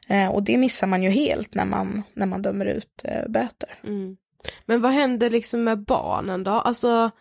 Eh, 0.07 0.29
och 0.29 0.43
det 0.43 0.57
missar 0.57 0.87
man 0.87 1.03
ju 1.03 1.09
helt 1.09 1.53
när 1.55 1.65
man, 1.65 2.03
när 2.13 2.25
man 2.25 2.41
dömer 2.41 2.65
ut 2.65 3.01
eh, 3.03 3.27
böter. 3.27 3.79
Mm. 3.83 4.17
Men 4.65 4.81
vad 4.81 4.91
händer 4.91 5.29
liksom 5.29 5.63
med 5.63 5.83
barnen 5.85 6.43
då? 6.43 6.51
Alltså 6.51 7.11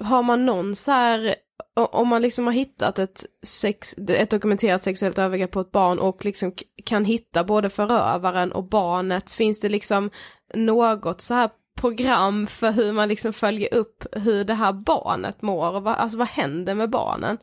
har 0.00 0.22
man 0.22 0.46
någon 0.46 0.76
så 0.76 0.90
här, 0.90 1.34
om 1.76 2.08
man 2.08 2.22
liksom 2.22 2.46
har 2.46 2.52
hittat 2.52 2.98
ett, 2.98 3.24
sex, 3.42 3.94
ett 4.08 4.30
dokumenterat 4.30 4.82
sexuellt 4.82 5.18
övergrepp 5.18 5.50
på 5.50 5.60
ett 5.60 5.72
barn 5.72 5.98
och 5.98 6.24
liksom 6.24 6.52
kan 6.84 7.04
hitta 7.04 7.44
både 7.44 7.70
förövaren 7.70 8.52
och 8.52 8.64
barnet, 8.64 9.30
finns 9.30 9.60
det 9.60 9.68
liksom 9.68 10.10
något 10.54 11.20
så 11.20 11.34
här 11.34 11.50
program 11.80 12.46
för 12.46 12.72
hur 12.72 12.92
man 12.92 13.08
liksom 13.08 13.32
följer 13.32 13.74
upp 13.74 14.06
hur 14.12 14.44
det 14.44 14.54
här 14.54 14.72
barnet 14.72 15.42
mår 15.42 15.70
och 15.72 15.82
vad, 15.82 15.94
alltså 15.94 16.18
vad 16.18 16.28
händer 16.28 16.74
med 16.74 16.90
barnen? 16.90 17.38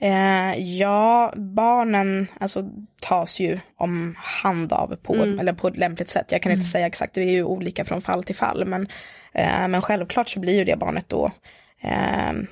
Eh, 0.00 0.76
ja, 0.78 1.32
barnen 1.36 2.26
alltså, 2.40 2.64
tas 3.00 3.40
ju 3.40 3.58
om 3.76 4.16
hand 4.18 4.72
av 4.72 4.96
på, 4.96 5.14
Mm. 5.14 5.38
eller 5.40 5.52
på 5.52 5.68
ett 5.68 5.76
lämpligt 5.76 6.08
sätt. 6.08 6.32
Jag 6.32 6.42
kan 6.42 6.52
inte 6.52 6.64
säga 6.64 6.86
exakt, 6.86 7.14
det 7.14 7.20
är 7.20 7.30
ju 7.30 7.44
olika 7.44 7.84
från 7.84 8.02
fall 8.02 8.24
till 8.24 8.36
fall. 8.36 8.64
Men, 8.64 8.88
eh, 9.32 9.68
men 9.68 9.82
självklart 9.82 10.28
så 10.28 10.40
blir 10.40 10.54
ju 10.54 10.64
det 10.64 10.76
barnet 10.76 11.08
då 11.08 11.30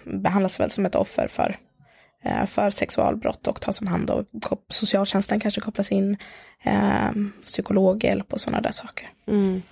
behandlas 0.05 0.61
väl 0.61 0.71
som 0.71 0.87
ett 0.87 0.95
offer 0.95 1.27
för, 1.29 1.57
eh, 2.25 2.47
för 2.47 2.71
sexualbrott 2.71 3.47
och 3.47 3.61
tas 3.61 3.81
om 3.81 3.87
hand 3.87 4.11
och 4.11 4.25
kop- 4.43 4.73
socialtjänsten 4.73 5.41
kanske 5.41 5.61
kopplas 5.61 5.93
in, 5.93 6.17
eh, 6.63 7.11
psykologhjälp 7.43 8.33
och 8.33 8.41
sådana 8.41 8.61
där 8.61 8.73
saker. 8.73 9.11
Mm. 9.27 9.63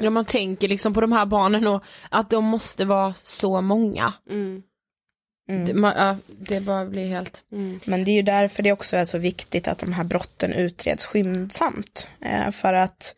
Ja, 0.00 0.10
man 0.10 0.24
tänker 0.24 0.68
liksom 0.68 0.94
på 0.94 1.00
de 1.00 1.12
här 1.12 1.26
barnen 1.26 1.66
och 1.66 1.84
att 2.08 2.30
de 2.30 2.44
måste 2.44 2.84
vara 2.84 3.14
så 3.24 3.60
många. 3.60 4.12
Mm. 4.30 4.62
Det, 5.46 5.74
man, 5.74 5.94
ja, 5.96 6.16
det 6.26 6.60
bara 6.60 6.86
blir 6.86 7.08
helt... 7.08 7.42
Men 7.84 8.04
det 8.04 8.10
är 8.10 8.14
ju 8.14 8.22
därför 8.22 8.62
det 8.62 8.72
också 8.72 8.96
är 8.96 9.04
så 9.04 9.18
viktigt 9.18 9.68
att 9.68 9.78
de 9.78 9.92
här 9.92 10.04
brotten 10.04 10.52
utreds 10.52 11.06
skyndsamt. 11.06 12.08
Eh, 12.20 12.50
för 12.50 12.74
att 12.74 13.14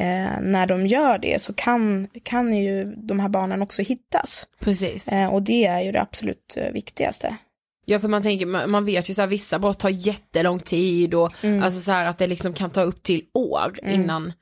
eh, 0.00 0.40
när 0.40 0.66
de 0.66 0.86
gör 0.86 1.18
det 1.18 1.42
så 1.42 1.52
kan, 1.52 2.08
kan 2.22 2.56
ju 2.56 2.94
de 2.96 3.20
här 3.20 3.28
barnen 3.28 3.62
också 3.62 3.82
hittas. 3.82 4.46
Precis. 4.60 5.08
Eh, 5.08 5.34
och 5.34 5.42
det 5.42 5.66
är 5.66 5.80
ju 5.80 5.92
det 5.92 6.00
absolut 6.00 6.54
eh, 6.56 6.72
viktigaste. 6.72 7.36
Ja 7.84 7.98
för 7.98 8.08
man 8.08 8.22
tänker, 8.22 8.46
man, 8.66 8.84
vet 8.84 9.10
ju 9.10 9.14
så 9.14 9.20
här, 9.22 9.28
vissa 9.28 9.58
brott 9.58 9.78
tar 9.78 9.88
jättelång 9.88 10.60
tid 10.60 11.14
och 11.14 11.32
Mm. 11.44 11.62
alltså 11.62 11.80
så 11.80 11.90
här 11.92 12.04
att 12.06 12.18
det 12.18 12.26
liksom 12.26 12.54
kan 12.54 12.70
ta 12.70 12.82
upp 12.82 13.02
till 13.02 13.22
år 13.34 13.78
innan 13.82 14.32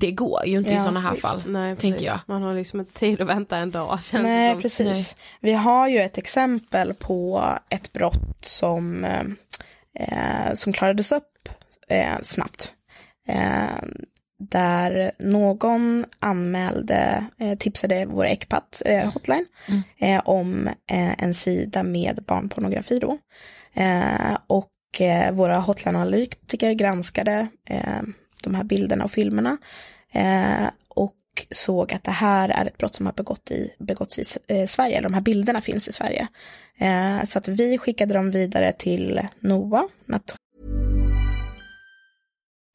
det 0.00 0.10
går 0.10 0.46
ju 0.46 0.58
inte 0.58 0.70
i 0.70 0.74
Ja, 0.74 0.80
sådana 0.80 1.00
här 1.00 1.10
visst. 1.12 1.22
fall. 1.26 1.40
Nej, 1.46 1.76
tänker 1.76 2.04
jag. 2.04 2.18
Man 2.26 2.42
har 2.42 2.54
liksom 2.54 2.80
inte 2.80 2.94
tid 2.94 3.20
att 3.20 3.28
vänta 3.28 3.56
en 3.56 3.70
dag 3.70 3.98
känns 4.02 4.22
Nej, 4.22 4.52
som. 4.52 4.62
precis. 4.62 5.16
Vi 5.40 5.52
har 5.52 5.88
ju 5.88 5.98
ett 5.98 6.18
exempel 6.18 6.94
på 6.94 7.50
ett 7.70 7.92
brott 7.92 8.38
som, 8.44 9.04
eh, 9.04 9.22
eh, 10.00 10.54
som 10.54 10.72
klarades 10.72 11.12
upp 11.12 11.48
eh, 11.88 12.14
snabbt. 12.22 12.72
Eh, 13.28 13.66
där 14.38 15.12
någon 15.18 16.04
anmälde, 16.18 17.26
eh, 17.38 17.58
tipsade 17.58 18.06
vår 18.06 18.24
Ecpat 18.24 18.82
eh, 18.84 19.12
hotline 19.12 19.46
eh, 19.98 20.20
om 20.24 20.68
en 21.18 21.34
sida 21.34 21.82
med 21.82 22.24
barnpornografi 22.26 22.98
då. 22.98 23.18
Och 24.46 24.72
våra 25.32 25.58
hotline-analytiker 25.58 26.72
granskade 26.72 27.46
de 28.42 28.54
här 28.54 28.64
bilderna 28.64 29.04
och 29.04 29.10
filmerna. 29.10 29.56
Och 30.88 31.14
såg 31.50 31.92
att 31.92 32.04
det 32.04 32.10
här 32.10 32.48
är 32.48 32.66
ett 32.66 32.78
brott 32.78 32.94
som 32.94 33.06
har 33.06 33.12
begått 33.12 33.50
i, 33.50 33.74
begåtts 33.78 34.18
i 34.18 34.24
Sverige, 34.66 34.96
eller 34.96 35.08
de 35.08 35.14
här 35.14 35.20
bilderna 35.20 35.60
finns 35.60 35.88
i 35.88 35.92
Sverige. 35.92 36.28
Så 37.24 37.38
att 37.38 37.48
vi 37.48 37.78
skickade 37.78 38.14
dem 38.14 38.30
vidare 38.30 38.72
till 38.72 39.20
NOA, 39.40 39.88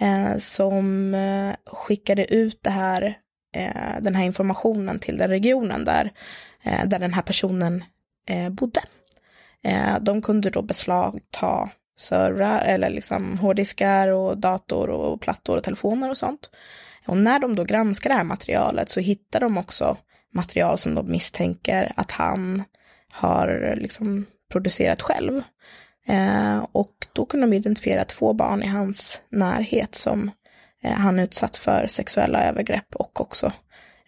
Eh, 0.00 0.36
som 0.38 1.14
eh, 1.14 1.54
skickade 1.66 2.34
ut 2.34 2.58
det 2.62 2.70
här, 2.70 3.18
eh, 3.56 4.00
den 4.00 4.14
här 4.14 4.24
informationen 4.24 4.98
till 4.98 5.16
den 5.16 5.28
regionen 5.28 5.84
där, 5.84 6.10
eh, 6.62 6.86
där 6.86 6.98
den 6.98 7.14
här 7.14 7.22
personen 7.22 7.84
eh, 8.28 8.48
bodde. 8.48 8.80
Eh, 9.62 9.98
de 10.00 10.22
kunde 10.22 10.50
då 10.50 10.62
beslagta 10.62 11.70
servrar 11.98 12.64
eller 12.64 12.90
liksom 12.90 13.38
hårddiskar 13.38 14.08
och 14.08 14.38
dator 14.38 14.90
och 14.90 15.20
plattor 15.20 15.56
och 15.56 15.64
telefoner 15.64 16.10
och 16.10 16.18
sånt. 16.18 16.50
Och 17.06 17.16
när 17.16 17.38
de 17.38 17.54
då 17.54 17.64
granskar 17.64 18.10
det 18.10 18.16
här 18.16 18.24
materialet 18.24 18.88
så 18.88 19.00
hittar 19.00 19.40
de 19.40 19.58
också 19.58 19.96
material 20.32 20.78
som 20.78 20.94
de 20.94 21.10
misstänker 21.10 21.92
att 21.96 22.10
han 22.10 22.64
har 23.12 23.74
liksom 23.76 24.26
producerat 24.52 25.02
själv. 25.02 25.42
Eh, 26.08 26.66
och 26.72 27.06
då 27.12 27.26
kunde 27.26 27.46
de 27.46 27.56
identifiera 27.56 28.04
två 28.04 28.32
barn 28.32 28.62
i 28.62 28.66
hans 28.66 29.20
närhet 29.28 29.94
som 29.94 30.30
eh, 30.82 30.92
han 30.92 31.18
utsatt 31.18 31.56
för 31.56 31.86
sexuella 31.86 32.42
övergrepp 32.42 32.96
och 32.96 33.20
också 33.20 33.52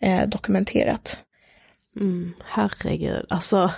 eh, 0.01 0.29
dokumenterat. 0.29 1.25
Mm, 2.01 2.35
herregud, 2.45 3.27
alltså. 3.29 3.71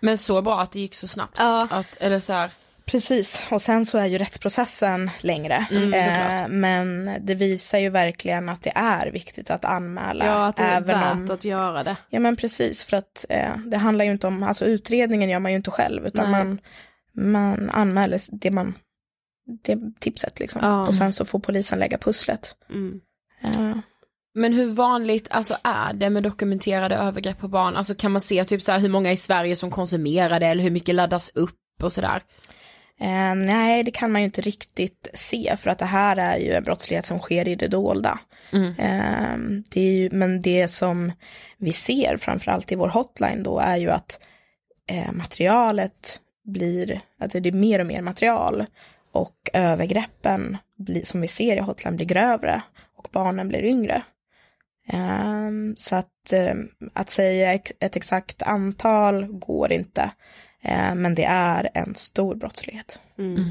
Men 0.00 0.18
så 0.18 0.42
bra 0.42 0.60
att 0.60 0.72
det 0.72 0.80
gick 0.80 0.94
så 0.94 1.08
snabbt. 1.08 1.36
Ja. 1.38 1.68
Att, 1.70 1.96
eller 1.96 2.20
så 2.20 2.32
här, 2.32 2.50
Precis, 2.86 3.42
och 3.50 3.62
sen 3.62 3.86
så 3.86 3.98
är 3.98 4.06
ju 4.06 4.18
rättsprocessen 4.18 5.10
längre. 5.20 5.66
Mm, 5.70 5.94
eh, 5.94 6.48
men 6.48 7.10
det 7.20 7.34
visar 7.34 7.78
ju 7.78 7.90
verkligen 7.90 8.48
att 8.48 8.62
det 8.62 8.72
är 8.74 9.06
viktigt 9.06 9.50
att 9.50 9.64
anmäla. 9.64 10.26
Ja, 10.26 10.46
att 10.46 10.56
det 10.56 10.62
är 10.62 10.76
även 10.76 11.00
värt 11.00 11.12
om... 11.12 11.30
att 11.30 11.44
göra 11.44 11.84
det. 11.84 11.96
Ja 12.10 12.20
men 12.20 12.36
precis, 12.36 12.84
för 12.84 12.96
att 12.96 13.24
eh, 13.28 13.56
det 13.56 13.76
handlar 13.76 14.04
ju 14.04 14.10
inte 14.10 14.26
om, 14.26 14.42
alltså 14.42 14.64
utredningen 14.64 15.30
gör 15.30 15.38
man 15.38 15.52
ju 15.52 15.56
inte 15.56 15.70
själv, 15.70 16.06
utan 16.06 16.32
Nej. 16.32 16.44
man, 16.44 16.60
man 17.16 17.70
anmäler 17.70 18.20
det 18.32 18.50
man, 18.50 18.74
det 19.64 19.78
tipset 20.00 20.40
liksom. 20.40 20.60
Ja. 20.64 20.86
Och 20.86 20.94
sen 20.94 21.12
så 21.12 21.24
får 21.24 21.38
polisen 21.38 21.78
lägga 21.78 21.98
pusslet. 21.98 22.56
Mm. 22.70 23.00
Eh, 23.42 23.78
Men 24.34 24.52
hur 24.52 24.66
vanligt 24.66 25.28
alltså, 25.30 25.56
är 25.64 25.92
det 25.92 26.10
med 26.10 26.22
dokumenterade 26.22 26.96
övergrepp 26.96 27.38
på 27.38 27.48
barn? 27.48 27.76
Alltså 27.76 27.94
kan 27.94 28.12
man 28.12 28.20
se 28.20 28.44
typ 28.44 28.62
så 28.62 28.72
här, 28.72 28.78
hur 28.78 28.88
många 28.88 29.12
i 29.12 29.16
Sverige 29.16 29.56
som 29.56 29.70
konsumerar 29.70 30.40
det 30.40 30.46
eller 30.46 30.62
hur 30.62 30.70
mycket 30.70 30.94
laddas 30.94 31.30
upp 31.34 31.82
och 31.82 31.92
sådär? 31.92 32.22
Eh, 33.00 33.34
nej, 33.34 33.82
det 33.82 33.90
kan 33.90 34.12
man 34.12 34.20
ju 34.20 34.24
inte 34.24 34.40
riktigt 34.40 35.08
se 35.14 35.56
för 35.58 35.70
att 35.70 35.78
det 35.78 35.84
här 35.84 36.16
är 36.16 36.38
ju 36.38 36.52
en 36.52 36.64
brottslighet 36.64 37.06
som 37.06 37.18
sker 37.18 37.48
i 37.48 37.54
det 37.54 37.68
dolda. 37.68 38.18
Eh, 38.78 39.38
det 39.70 39.80
är 39.80 39.92
ju, 39.92 40.10
men 40.12 40.40
det 40.40 40.68
som 40.68 41.12
vi 41.58 41.72
ser 41.72 42.16
framförallt 42.16 42.72
i 42.72 42.74
vår 42.74 42.88
hotline 42.88 43.42
då 43.42 43.58
är 43.58 43.76
ju 43.76 43.90
att 43.90 44.20
eh, 44.90 45.12
materialet 45.12 46.20
blir, 46.46 47.00
att 47.18 47.30
det 47.30 47.46
är 47.48 47.52
mer 47.52 47.80
och 47.80 47.86
mer 47.86 48.02
material 48.02 48.66
och 49.12 49.50
övergreppen 49.52 50.56
blir, 50.76 51.02
som 51.04 51.20
vi 51.20 51.28
ser 51.28 51.56
i 51.56 51.60
hotline 51.60 51.96
blir 51.96 52.06
grövre 52.06 52.62
och 52.96 53.08
barnen 53.12 53.48
blir 53.48 53.64
yngre. 53.64 54.02
Eh, 54.88 55.50
så 55.76 55.96
att, 55.96 56.32
eh, 56.32 56.54
att 56.92 57.10
säga 57.10 57.54
ex- 57.54 57.72
ett 57.80 57.96
exakt 57.96 58.42
antal 58.42 59.26
går 59.26 59.72
inte. 59.72 60.10
Eh, 60.62 60.94
men 60.94 61.14
det 61.14 61.24
är 61.24 61.68
en 61.74 61.94
stor 61.94 62.34
brottslighet. 62.34 63.00
Mm. 63.18 63.50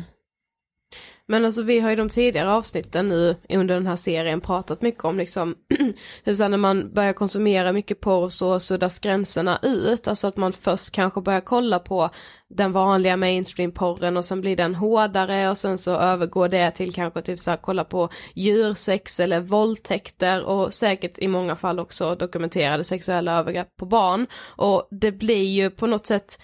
Men 1.28 1.46
alltså 1.46 1.62
vi 1.62 1.80
har 1.80 1.90
ju 1.90 1.96
de 1.96 2.10
tidigare 2.10 2.52
avsnitten 2.52 3.10
nu 3.10 3.36
under 3.50 3.76
den 3.76 3.88
här 3.88 3.96
serien 3.96 4.42
pratat 4.42 4.82
mycket 4.82 5.06
om 5.06 5.18
liksom 5.18 5.56
hur 6.24 6.36
sen 6.36 6.52
när 6.52 6.58
man 6.58 6.94
börjar 6.94 7.14
konsumera 7.14 7.72
mycket 7.72 8.02
porr 8.02 8.30
så 8.30 8.60
suddas 8.60 9.00
gränserna 9.00 9.60
ut, 9.64 10.08
alltså 10.08 10.28
att 10.28 10.38
man 10.38 10.54
först 10.54 10.92
kanske 10.92 11.22
börjar 11.22 11.42
kolla 11.42 11.80
på 11.80 12.10
den 12.50 12.72
vanliga 12.72 13.18
mainstream-porren 13.18 14.18
och 14.18 14.26
sen 14.26 14.42
blir 14.42 14.56
den 14.56 14.76
hårdare 14.76 15.50
och 15.50 15.58
sen 15.58 15.78
så 15.78 15.96
övergår 15.96 16.50
det 16.50 16.72
till 16.72 16.94
kanske 16.94 17.22
typ 17.22 17.40
så 17.40 17.50
här 17.50 17.58
kolla 17.58 17.84
på 17.84 18.10
djursex 18.34 19.20
eller 19.20 19.40
våldtäkter 19.40 20.46
och 20.46 20.74
säkert 20.74 21.20
i 21.20 21.28
många 21.28 21.56
fall 21.56 21.80
också 21.80 22.16
dokumenterade 22.16 22.84
sexuella 22.84 23.40
övergrepp 23.40 23.76
på 23.78 23.86
barn 23.86 24.28
och 24.46 24.88
det 24.92 25.12
blir 25.12 25.44
ju 25.44 25.70
på 25.70 25.88
något 25.88 26.06
sätt 26.06 26.40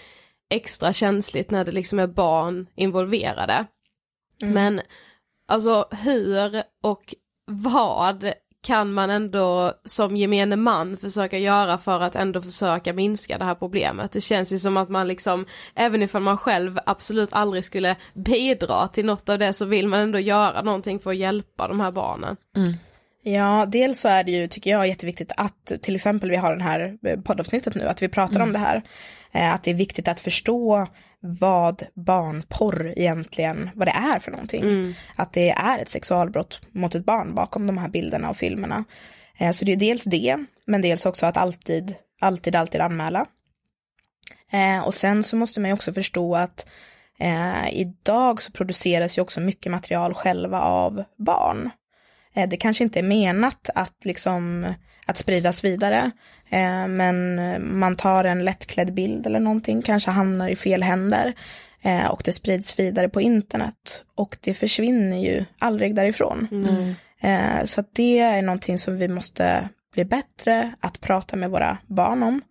extra 0.49 0.93
känsligt 0.93 1.51
när 1.51 1.65
det 1.65 1.71
liksom 1.71 1.99
är 1.99 2.07
barn 2.07 2.67
involverade. 2.75 3.65
Mm. 4.41 4.53
Men 4.53 4.81
alltså 5.47 5.87
hur 5.91 6.63
och 6.83 7.15
vad 7.45 8.33
kan 8.63 8.93
man 8.93 9.09
ändå 9.09 9.73
som 9.85 10.17
gemene 10.17 10.55
man 10.55 10.97
försöka 10.97 11.37
göra 11.37 11.77
för 11.77 11.99
att 11.99 12.15
ändå 12.15 12.41
försöka 12.41 12.93
minska 12.93 13.37
det 13.37 13.45
här 13.45 13.55
problemet. 13.55 14.11
Det 14.11 14.21
känns 14.21 14.53
ju 14.53 14.59
som 14.59 14.77
att 14.77 14.89
man 14.89 15.07
liksom, 15.07 15.45
även 15.75 16.03
ifall 16.03 16.21
man 16.21 16.37
själv 16.37 16.79
absolut 16.85 17.33
aldrig 17.33 17.65
skulle 17.65 17.95
bidra 18.13 18.87
till 18.87 19.05
något 19.05 19.29
av 19.29 19.39
det 19.39 19.53
så 19.53 19.65
vill 19.65 19.87
man 19.87 19.99
ändå 19.99 20.19
göra 20.19 20.61
någonting 20.61 20.99
för 20.99 21.09
att 21.09 21.17
hjälpa 21.17 21.67
de 21.67 21.79
här 21.79 21.91
barnen. 21.91 22.35
Mm. 22.57 22.73
Ja, 23.23 23.65
dels 23.67 23.99
så 23.99 24.07
är 24.07 24.23
det 24.23 24.31
ju, 24.31 24.47
tycker 24.47 24.69
jag, 24.69 24.87
jätteviktigt 24.87 25.31
att 25.37 25.71
till 25.81 25.95
exempel 25.95 26.29
vi 26.29 26.35
har 26.35 26.51
den 26.51 26.61
här 26.61 26.97
poddavsnittet 27.23 27.75
nu, 27.75 27.87
att 27.87 28.01
vi 28.01 28.09
pratar 28.09 28.35
mm. 28.35 28.47
om 28.47 28.53
det 28.53 28.59
här. 28.59 28.81
Eh, 29.33 29.53
att 29.53 29.63
det 29.63 29.71
är 29.71 29.75
viktigt 29.75 30.07
att 30.07 30.19
förstå 30.19 30.87
vad 31.19 31.83
barnporr 31.93 32.93
egentligen, 32.95 33.69
vad 33.75 33.87
det 33.87 33.91
är 33.91 34.19
för 34.19 34.31
någonting. 34.31 34.63
Mm. 34.63 34.93
Att 35.15 35.33
det 35.33 35.49
är 35.49 35.79
ett 35.79 35.89
sexualbrott 35.89 36.61
mot 36.71 36.95
ett 36.95 37.05
barn 37.05 37.35
bakom 37.35 37.67
de 37.67 37.77
här 37.77 37.89
bilderna 37.89 38.29
och 38.29 38.37
filmerna. 38.37 38.83
Eh, 39.37 39.51
så 39.51 39.65
det 39.65 39.71
är 39.71 39.75
dels 39.77 40.03
det, 40.03 40.37
men 40.65 40.81
dels 40.81 41.05
också 41.05 41.25
att 41.25 41.37
alltid, 41.37 41.95
alltid, 42.21 42.55
alltid 42.55 42.81
anmäla. 42.81 43.25
Eh, 44.51 44.79
och 44.79 44.93
sen 44.93 45.23
så 45.23 45.35
måste 45.35 45.59
man 45.59 45.69
ju 45.69 45.73
också 45.73 45.93
förstå 45.93 46.35
att 46.35 46.65
idag 47.71 48.41
så 48.41 48.51
produceras 48.51 49.17
ju 49.17 49.21
också 49.21 49.39
mycket 49.41 49.71
material 49.71 50.13
själva 50.13 50.61
av 50.61 51.03
barn. 51.17 51.69
Det 52.49 52.57
kanske 52.57 52.83
inte 52.83 52.99
är 52.99 53.03
menat 53.03 53.69
att 53.75 54.05
liksom 54.05 54.73
att 55.11 55.17
spridas 55.17 55.63
vidare. 55.63 56.11
Eh, 56.49 56.87
men 56.87 57.39
man 57.79 57.95
tar 57.95 58.23
en 58.23 58.45
lättklädd 58.45 58.93
bild 58.93 59.25
eller 59.25 59.39
någonting, 59.39 59.81
kanske 59.81 60.11
hamnar 60.11 60.49
i 60.49 60.55
fel 60.55 60.83
händer 60.83 61.33
eh, 61.81 62.05
och 62.05 62.21
det 62.25 62.31
sprids 62.31 62.79
vidare 62.79 63.09
på 63.09 63.21
internet 63.21 64.03
och 64.15 64.37
det 64.41 64.53
försvinner 64.53 65.17
ju 65.17 65.45
aldrig 65.59 65.95
därifrån. 65.95 66.47
Mm. 66.51 66.93
så 67.65 67.81
att 67.81 67.89
det 67.93 68.19
är 68.19 68.41
någonting 68.41 68.77
som 68.77 68.97
vi 68.97 69.07
måste 69.07 69.69
bli 69.93 70.05
bättre 70.05 70.71
att 70.79 71.01
prata 71.01 71.35
med 71.35 71.49
våra 71.49 71.77
barn 71.87 72.23
om. 72.23 72.41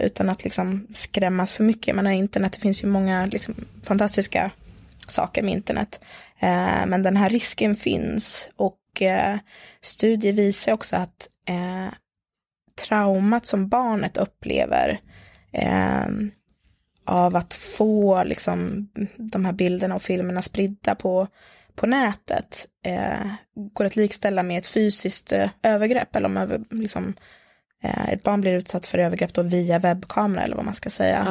utan 0.00 0.28
att 0.28 0.44
liksom 0.44 0.86
skrämmas 0.94 1.52
för 1.52 1.64
mycket. 1.64 1.96
Men 1.96 2.06
internet, 2.06 2.52
det 2.52 2.60
finns 2.60 2.82
ju 2.82 2.86
många 2.86 3.26
liksom, 3.26 3.54
fantastiska 3.82 4.50
saker 5.08 5.42
med 5.42 5.54
internet. 5.54 6.00
Eh, 6.38 6.86
men 6.86 7.02
den 7.02 7.16
här 7.16 7.30
risken 7.30 7.76
finns 7.76 8.50
och 8.56 9.02
eh, 9.02 9.36
studier 9.80 10.32
visar 10.32 10.72
också 10.72 10.96
att 10.96 11.28
eh, 11.48 11.92
traumat 12.86 13.46
som 13.46 13.68
barnet 13.68 14.16
upplever 14.16 15.00
av 17.08 17.36
att 17.36 17.54
få 17.54 18.24
liksom, 18.24 18.88
de 19.16 19.44
här 19.44 19.52
bilderna 19.52 19.94
och 19.94 20.02
filmerna 20.02 20.42
spridda 20.42 20.94
på, 20.94 21.26
på 21.74 21.86
nätet 21.86 22.66
eh, 22.84 23.30
går 23.72 23.84
att 23.84 23.96
likställa 23.96 24.42
med 24.42 24.58
ett 24.58 24.66
fysiskt 24.66 25.32
eh, 25.32 25.50
övergrepp 25.62 26.16
eller 26.16 26.26
om 26.26 26.36
över, 26.36 26.60
liksom, 26.70 27.14
eh, 27.82 28.08
ett 28.08 28.22
barn 28.22 28.40
blir 28.40 28.52
utsatt 28.52 28.86
för 28.86 28.98
övergrepp 28.98 29.34
då 29.34 29.42
via 29.42 29.78
webbkamera 29.78 30.44
eller 30.44 30.56
vad 30.56 30.64
man 30.64 30.74
ska 30.74 30.90
säga. 30.90 31.26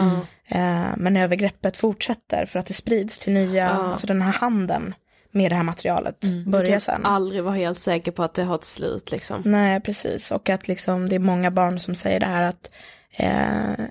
Mm. 0.49 0.93
men 0.97 1.17
övergreppet 1.17 1.77
fortsätter 1.77 2.45
för 2.45 2.59
att 2.59 2.65
det 2.65 2.73
sprids 2.73 3.19
till 3.19 3.33
nya, 3.33 3.69
mm. 3.69 3.85
alltså 3.85 4.07
den 4.07 4.21
här 4.21 4.33
handeln 4.33 4.95
med 5.37 5.51
det 5.51 5.55
här 5.55 5.63
materialet 5.63 6.23
mm. 6.23 6.51
börja 6.51 6.79
sen. 6.79 7.05
aldrig 7.05 7.43
vara 7.43 7.55
helt 7.55 7.79
säker 7.79 8.11
på 8.11 8.23
att 8.23 8.33
det 8.33 8.43
har 8.43 8.55
ett 8.55 8.65
slut 8.65 9.11
liksom. 9.11 9.41
Nej, 9.45 9.81
precis. 9.81 10.31
Och 10.31 10.49
att 10.49 10.67
liksom 10.67 11.09
det 11.09 11.15
är 11.15 11.19
många 11.19 11.51
barn 11.51 11.79
som 11.79 11.95
säger 11.95 12.19
det 12.19 12.25
här 12.25 12.43
att 12.43 12.71
eh, 13.17 13.85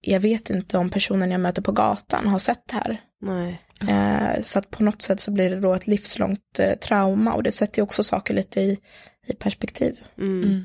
jag 0.00 0.20
vet 0.20 0.50
inte 0.50 0.78
om 0.78 0.90
personen 0.90 1.30
jag 1.30 1.40
möter 1.40 1.62
på 1.62 1.72
gatan 1.72 2.26
har 2.26 2.38
sett 2.38 2.62
det 2.68 2.74
här. 2.74 3.00
Nej. 3.20 3.62
Eh, 3.88 4.42
så 4.42 4.58
att 4.58 4.70
på 4.70 4.82
något 4.82 5.02
sätt 5.02 5.20
så 5.20 5.30
blir 5.30 5.50
det 5.50 5.60
då 5.60 5.74
ett 5.74 5.86
livslångt 5.86 6.58
eh, 6.58 6.74
trauma 6.74 7.32
och 7.32 7.42
det 7.42 7.52
sätter 7.52 7.78
ju 7.78 7.82
också 7.82 8.04
saker 8.04 8.34
lite 8.34 8.60
i, 8.60 8.78
i 9.26 9.34
perspektiv. 9.34 9.96
Mm. 10.18 10.42
mm. 10.42 10.64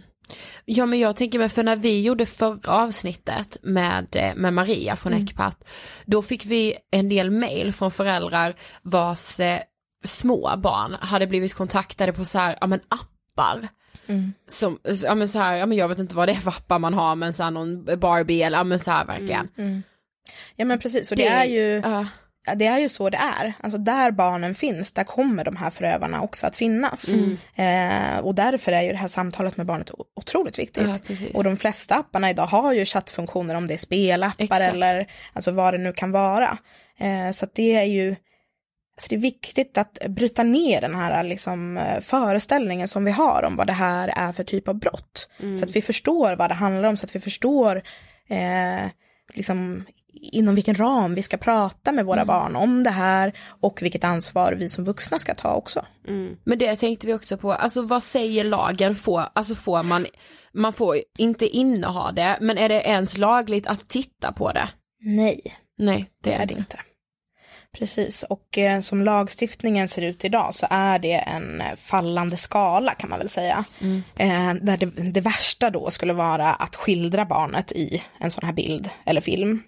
Ja 0.65 0.85
men 0.85 0.99
jag 0.99 1.15
tänker 1.15 1.39
mig 1.39 1.49
för 1.49 1.63
när 1.63 1.75
vi 1.75 2.01
gjorde 2.01 2.25
förra 2.25 2.71
avsnittet 2.71 3.57
med, 3.61 4.15
eh, 4.15 4.35
med 4.35 4.53
Maria 4.53 4.95
från 4.95 5.13
mm. 5.13 5.25
Ecpat, 5.25 5.67
då 6.05 6.21
fick 6.21 6.45
vi 6.45 6.75
en 6.91 7.09
del 7.09 7.31
mail 7.31 7.73
från 7.73 7.91
föräldrar 7.91 8.55
vars 8.81 9.39
eh, 9.39 9.59
små 10.07 10.57
barn 10.57 10.97
hade 10.99 11.27
blivit 11.27 11.53
kontaktade 11.53 12.13
på 12.13 12.25
så 12.25 12.39
här, 12.39 12.57
ja 12.61 12.67
men 12.67 12.79
appar. 12.87 13.67
Mm. 14.07 14.33
Som, 14.47 14.79
ja 15.03 15.15
men 15.15 15.27
så 15.27 15.39
här, 15.39 15.55
ja 15.55 15.65
men 15.65 15.77
jag 15.77 15.87
vet 15.87 15.99
inte 15.99 16.15
vad 16.15 16.27
det 16.27 16.31
är 16.31 16.35
för 16.35 16.51
appar 16.51 16.79
man 16.79 16.93
har 16.93 17.15
men 17.15 17.33
så 17.33 17.43
här 17.43 17.51
någon 17.51 17.85
Barbie 17.99 18.41
eller 18.41 18.57
ja 18.57 18.63
men 18.63 18.79
så 18.79 18.91
här 18.91 19.05
verkligen. 19.05 19.47
Mm. 19.57 19.69
Mm. 19.69 19.83
Ja 20.55 20.65
men 20.65 20.79
precis 20.79 21.11
och 21.11 21.17
det, 21.17 21.23
det 21.23 21.29
är 21.29 21.45
ju 21.45 21.77
uh. 21.77 22.03
Det 22.55 22.65
är 22.65 22.79
ju 22.79 22.89
så 22.89 23.09
det 23.09 23.17
är, 23.17 23.53
alltså 23.59 23.77
där 23.77 24.11
barnen 24.11 24.55
finns, 24.55 24.91
där 24.91 25.03
kommer 25.03 25.45
de 25.45 25.55
här 25.55 25.69
förövarna 25.69 26.21
också 26.21 26.47
att 26.47 26.55
finnas. 26.55 27.09
Mm. 27.09 27.37
Eh, 27.55 28.19
och 28.19 28.35
därför 28.35 28.71
är 28.71 28.81
ju 28.81 28.91
det 28.91 28.97
här 28.97 29.07
samtalet 29.07 29.57
med 29.57 29.65
barnet 29.65 29.91
otroligt 30.15 30.59
viktigt. 30.59 30.87
Ja, 31.07 31.15
och 31.33 31.43
de 31.43 31.57
flesta 31.57 31.95
apparna 31.95 32.29
idag 32.29 32.45
har 32.45 32.73
ju 32.73 32.85
chattfunktioner 32.85 33.55
om 33.55 33.67
det 33.67 33.73
är 33.73 33.77
spelappar 33.77 34.43
Exakt. 34.43 34.61
eller 34.61 35.07
alltså 35.33 35.51
vad 35.51 35.73
det 35.73 35.77
nu 35.77 35.93
kan 35.93 36.11
vara. 36.11 36.57
Eh, 36.97 37.31
så 37.31 37.47
det 37.53 37.75
är 37.75 37.83
ju 37.83 38.15
Alltså 38.97 39.09
det 39.09 39.15
är 39.15 39.19
viktigt 39.19 39.77
att 39.77 39.99
bryta 40.07 40.43
ner 40.43 40.81
den 40.81 40.95
här 40.95 41.23
liksom, 41.23 41.77
eh, 41.77 42.01
föreställningen 42.01 42.87
som 42.87 43.05
vi 43.05 43.11
har 43.11 43.43
om 43.43 43.55
vad 43.55 43.67
det 43.67 43.73
här 43.73 44.13
är 44.15 44.31
för 44.31 44.43
typ 44.43 44.67
av 44.67 44.75
brott. 44.75 45.29
Mm. 45.39 45.57
Så 45.57 45.65
att 45.65 45.71
vi 45.71 45.81
förstår 45.81 46.35
vad 46.35 46.49
det 46.49 46.53
handlar 46.53 46.83
om, 46.83 46.97
så 46.97 47.05
att 47.05 47.15
vi 47.15 47.19
förstår 47.19 47.81
eh, 48.27 48.89
liksom, 49.33 49.85
inom 50.13 50.55
vilken 50.55 50.75
ram 50.75 51.15
vi 51.15 51.23
ska 51.23 51.37
prata 51.37 51.91
med 51.91 52.05
våra 52.05 52.21
mm. 52.21 52.27
barn 52.27 52.55
om 52.55 52.83
det 52.83 52.89
här 52.89 53.33
och 53.61 53.81
vilket 53.81 54.03
ansvar 54.03 54.53
vi 54.53 54.69
som 54.69 54.83
vuxna 54.83 55.19
ska 55.19 55.35
ta 55.35 55.53
också. 55.53 55.85
Mm. 56.07 56.37
Men 56.43 56.57
det 56.57 56.75
tänkte 56.75 57.07
vi 57.07 57.13
också 57.13 57.37
på, 57.37 57.53
alltså 57.53 57.81
vad 57.81 58.03
säger 58.03 58.43
lagen? 58.43 58.95
Får, 58.95 59.23
alltså 59.33 59.55
får 59.55 59.83
man, 59.83 60.05
man 60.53 60.73
får 60.73 60.97
inte 61.17 61.47
inneha 61.47 62.11
det, 62.11 62.37
men 62.41 62.57
är 62.57 62.69
det 62.69 62.81
ens 62.81 63.17
lagligt 63.17 63.67
att 63.67 63.87
titta 63.87 64.31
på 64.31 64.51
det? 64.51 64.69
Nej. 64.99 65.41
Nej, 65.77 66.09
det, 66.23 66.29
det 66.29 66.35
är 66.35 66.45
det 66.45 66.53
inte. 66.53 66.79
Precis, 67.77 68.23
och 68.23 68.57
eh, 68.57 68.79
som 68.79 69.03
lagstiftningen 69.03 69.87
ser 69.87 70.01
ut 70.01 70.25
idag 70.25 70.55
så 70.55 70.67
är 70.69 70.99
det 70.99 71.13
en 71.13 71.63
fallande 71.77 72.37
skala 72.37 72.93
kan 72.93 73.09
man 73.09 73.19
väl 73.19 73.29
säga. 73.29 73.65
Mm. 73.81 74.03
Eh, 74.15 74.63
där 74.63 74.77
det, 74.77 74.85
det, 74.85 75.21
värsta 75.21 75.69
då 75.69 75.91
skulle 75.91 76.13
vara 76.13 76.53
att 76.53 76.75
skildra 76.75 77.25
barnet 77.25 77.71
i 77.71 78.03
en 78.19 78.31
sån 78.31 78.45
här 78.45 78.53
bild 78.53 78.89
eller 79.05 79.21
film. 79.21 79.63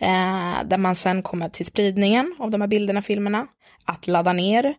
Eh, 0.00 0.64
där 0.64 0.78
man 0.78 0.96
sen 0.96 1.22
kommer 1.22 1.48
till 1.48 1.66
spridningen 1.66 2.34
av 2.38 2.50
de 2.50 2.60
här 2.60 2.68
bilderna, 2.68 3.02
filmerna, 3.02 3.46
att 3.84 4.06
ladda 4.06 4.32
ner 4.32 4.74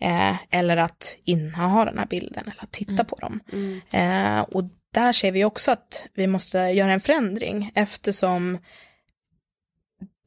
eh, 0.00 0.36
eller 0.50 0.76
att 0.76 1.16
inneha 1.24 1.84
den 1.84 1.98
här 1.98 2.06
bilden 2.06 2.42
eller 2.42 2.62
att 2.62 2.72
titta 2.72 2.92
mm. 2.92 3.06
på 3.06 3.16
dem. 3.16 3.40
Mm. 3.52 3.80
Eh, 3.90 4.40
och 4.40 4.64
där 4.94 5.12
ser 5.12 5.32
vi 5.32 5.44
också 5.44 5.70
att 5.70 6.02
vi 6.14 6.26
måste 6.26 6.58
göra 6.58 6.92
en 6.92 7.00
förändring 7.00 7.70
eftersom 7.74 8.58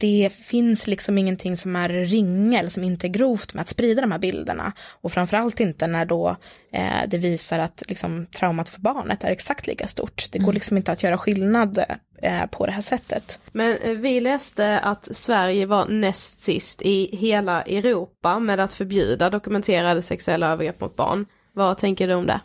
det 0.02 0.30
finns 0.34 0.88
liksom 0.88 1.18
ingenting 1.18 1.58
som 1.58 1.76
är 1.76 1.90
ringa 1.90 2.60
eller 2.60 2.70
som 2.70 2.84
inte 2.84 3.08
är 3.08 3.10
grovt 3.10 3.54
med 3.54 3.62
att 3.62 3.68
sprida 3.68 4.02
de 4.02 4.12
här 4.12 4.20
bilderna. 4.20 4.74
Och 5.02 5.12
framförallt 5.12 5.60
inte 5.60 5.88
när 5.88 6.06
då 6.06 6.36
eh, 6.74 7.08
det 7.08 7.18
visar 7.18 7.60
att 7.60 7.84
liksom, 7.88 8.26
traumat 8.26 8.70
för 8.70 8.82
barnet 8.82 9.24
är 9.24 9.32
exakt 9.32 9.68
lika 9.68 9.88
stort. 9.88 10.26
Det 10.32 10.40
går 10.40 10.46
mm. 10.46 10.54
liksom 10.54 10.78
inte 10.78 10.92
att 10.92 11.04
göra 11.04 11.18
skillnad 11.18 11.84
eh, 12.22 12.46
på 12.52 12.66
det 12.66 12.72
här 12.72 12.82
sättet. 12.82 13.40
Men 13.52 13.78
eh, 13.78 13.92
vi 13.92 14.20
läste 14.20 14.80
att 14.80 15.16
Sverige 15.16 15.66
var 15.66 15.86
näst 15.88 16.40
sist 16.40 16.82
i 16.82 17.16
hela 17.16 17.62
Europa 17.62 18.40
med 18.40 18.60
att 18.60 18.74
förbjuda 18.74 19.30
dokumenterade 19.30 20.02
sexuella 20.02 20.52
övergrepp 20.52 20.82
mot 20.82 20.96
barn. 20.96 21.26
Vad 21.54 21.78
tänker 21.78 22.08
du 22.08 22.14
om 22.14 22.28
det? 22.28 22.42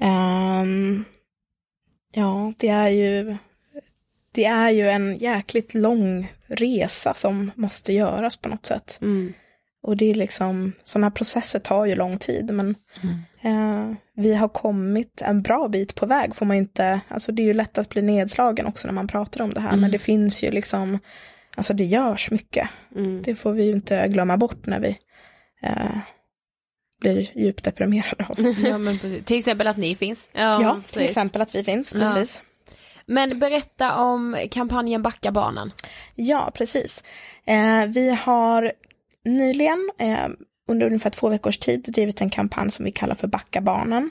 Um, 0.00 1.04
ja, 2.12 2.52
det 2.58 2.68
är 2.68 2.88
ju 2.88 3.36
det 4.34 4.44
är 4.44 4.70
ju 4.70 4.88
en 4.88 5.16
jäkligt 5.16 5.74
lång 5.74 6.32
resa 6.46 7.14
som 7.14 7.50
måste 7.54 7.92
göras 7.92 8.36
på 8.36 8.48
något 8.48 8.66
sätt. 8.66 8.98
Mm. 9.02 9.32
och 9.82 9.96
det 9.96 10.10
är 10.10 10.14
liksom, 10.14 10.72
sådana 10.82 11.10
processer 11.10 11.58
tar 11.58 11.84
ju 11.84 11.94
lång 11.94 12.18
tid, 12.18 12.50
men 12.54 12.74
eh, 13.42 13.92
vi 14.16 14.34
har 14.34 14.48
kommit 14.48 15.22
en 15.22 15.42
bra 15.42 15.68
bit 15.68 15.94
på 15.94 16.06
väg, 16.06 16.36
får 16.36 16.46
man 16.46 16.56
inte, 16.56 17.00
alltså 17.08 17.32
det 17.32 17.42
är 17.42 17.44
ju 17.44 17.54
lätt 17.54 17.78
att 17.78 17.88
bli 17.88 18.02
nedslagen 18.02 18.66
också 18.66 18.88
när 18.88 18.94
man 18.94 19.06
pratar 19.08 19.44
om 19.44 19.54
det 19.54 19.60
här, 19.60 19.76
men 19.76 19.90
det 19.90 19.98
finns 19.98 20.42
ju 20.42 20.50
liksom, 20.50 20.98
alltså 21.56 21.74
det 21.74 21.84
görs 21.84 22.30
mycket. 22.30 22.68
Det 23.22 23.34
får 23.34 23.52
vi 23.52 23.64
ju 23.64 23.72
inte 23.72 24.08
glömma 24.08 24.36
bort 24.36 24.66
när 24.66 24.80
vi 24.80 24.98
eh, 25.62 25.98
blir 27.00 27.38
djupt 27.38 27.64
deprimerade 27.64 28.26
av. 28.28 28.54
Ja, 28.64 28.78
men 28.78 28.98
precis. 28.98 29.24
Till 29.24 29.38
exempel 29.38 29.66
att 29.66 29.76
ni 29.76 29.94
finns. 29.94 30.30
Ja, 30.32 30.58
till 30.58 30.82
precis. 30.82 31.10
exempel 31.10 31.42
att 31.42 31.54
vi 31.54 31.64
finns, 31.64 31.92
precis. 31.92 32.42
Men 33.10 33.38
berätta 33.38 33.96
om 33.96 34.36
kampanjen 34.50 35.02
Backa 35.02 35.32
barnen. 35.32 35.72
Ja, 36.14 36.50
precis. 36.54 37.04
Eh, 37.46 37.86
vi 37.86 38.14
har 38.14 38.72
nyligen 39.24 39.90
eh, 39.98 40.28
under 40.68 40.86
ungefär 40.86 41.10
två 41.10 41.28
veckors 41.28 41.58
tid 41.58 41.80
drivit 41.82 42.20
en 42.20 42.30
kampanj 42.30 42.70
som 42.70 42.84
vi 42.84 42.92
kallar 42.92 43.14
för 43.14 43.28
Backa 43.28 43.60
barnen. 43.60 44.10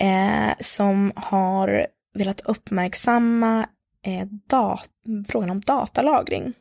Eh, 0.00 0.54
som 0.60 1.12
har 1.16 1.86
velat 2.14 2.40
uppmärksamma 2.40 3.66
eh, 4.06 4.26
dat- 4.48 4.88
frågan 5.28 5.50
om 5.50 5.60
datalagring. 5.60 6.52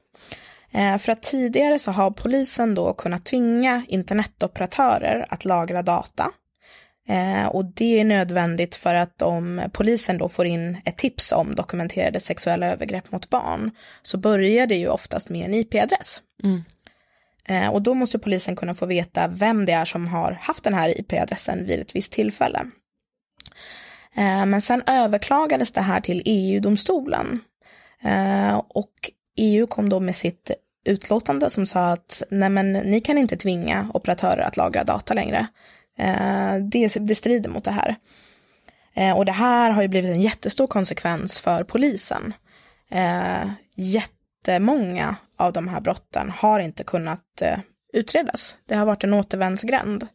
Eh, 0.72 0.98
för 0.98 1.12
att 1.12 1.24
tidigare 1.24 1.80
så 1.80 1.92
har 1.92 2.12
polisen 2.12 2.76
då 2.76 2.94
kunnat 2.94 3.26
tvinga 3.26 3.84
internetoperatörer 3.88 5.26
att 5.30 5.46
lagra 5.46 5.82
data. 5.82 6.32
Eh, 7.08 7.46
och 7.46 7.66
det 7.66 8.00
är 8.00 8.06
nödvändigt 8.06 8.76
för 8.76 8.96
att 8.96 9.22
om 9.22 9.62
polisen 9.74 10.18
då 10.18 10.30
får 10.30 10.46
in 10.46 10.78
ett 10.86 10.98
tips 10.98 11.32
om 11.32 11.56
dokumenterade 11.56 12.20
sexuella 12.20 12.68
övergrepp 12.68 13.12
mot 13.12 13.30
barn 13.30 13.72
så 14.02 14.18
börjar 14.18 14.68
det 14.68 14.76
ju 14.76 14.88
oftast 14.88 15.30
med 15.30 15.46
en 15.46 15.54
IP-adress. 15.54 16.22
Eh, 17.48 17.70
och 17.70 17.82
då 17.82 17.94
måste 17.94 18.20
polisen 18.20 18.56
kunna 18.56 18.76
få 18.76 18.86
veta 18.86 19.28
vem 19.28 19.66
det 19.66 19.72
är 19.72 19.86
som 19.86 20.08
har 20.08 20.32
haft 20.32 20.64
den 20.64 20.74
här 20.74 21.00
IP-adressen 21.00 21.66
vid 21.66 21.80
ett 21.80 21.96
visst 21.96 22.12
tillfälle. 22.12 22.60
Eh, 24.16 24.46
men 24.46 24.62
sen 24.62 24.84
överklagades 24.88 25.72
det 25.72 25.82
här 25.82 26.02
till 26.02 26.22
EU-domstolen. 26.26 27.40
Eh, 28.04 28.62
och 28.68 29.12
EU 29.38 29.68
kom 29.68 29.90
då 29.90 30.00
med 30.00 30.16
sitt 30.16 30.52
utlåtande 30.86 31.50
som 31.50 31.66
sa 31.66 31.92
att 31.92 32.24
nej 32.30 32.50
men 32.50 32.74
ni 32.74 33.02
kan 33.02 33.18
inte 33.18 33.38
tvinga 33.38 33.92
operatörer 33.94 34.44
att 34.44 34.58
lagra 34.58 34.84
data 34.84 35.14
längre. 35.14 35.48
Eh, 35.98 36.56
det, 36.56 36.98
det 37.00 37.16
strider 37.16 37.50
mot 37.50 37.64
det 37.64 37.72
här. 37.72 37.96
Eh, 38.94 39.18
och 39.18 39.26
det 39.26 39.32
här 39.32 39.72
har 39.72 39.82
ju 39.82 39.88
blivit 39.88 40.16
en 40.16 40.22
jättestor 40.22 40.68
konsekvens 40.68 41.42
för 41.42 41.64
polisen. 41.64 42.34
Eh, 42.92 43.50
jättemånga 43.76 45.16
av 45.38 45.54
de 45.54 45.68
här 45.68 45.82
brotten 45.82 46.30
har 46.30 46.60
inte 46.60 46.84
kunnat 46.84 47.42
utredas. 47.94 48.58
Det 48.66 48.76
har 48.76 48.86
varit 48.86 49.04
en 49.04 49.14
återvändsgränd. 49.14 50.08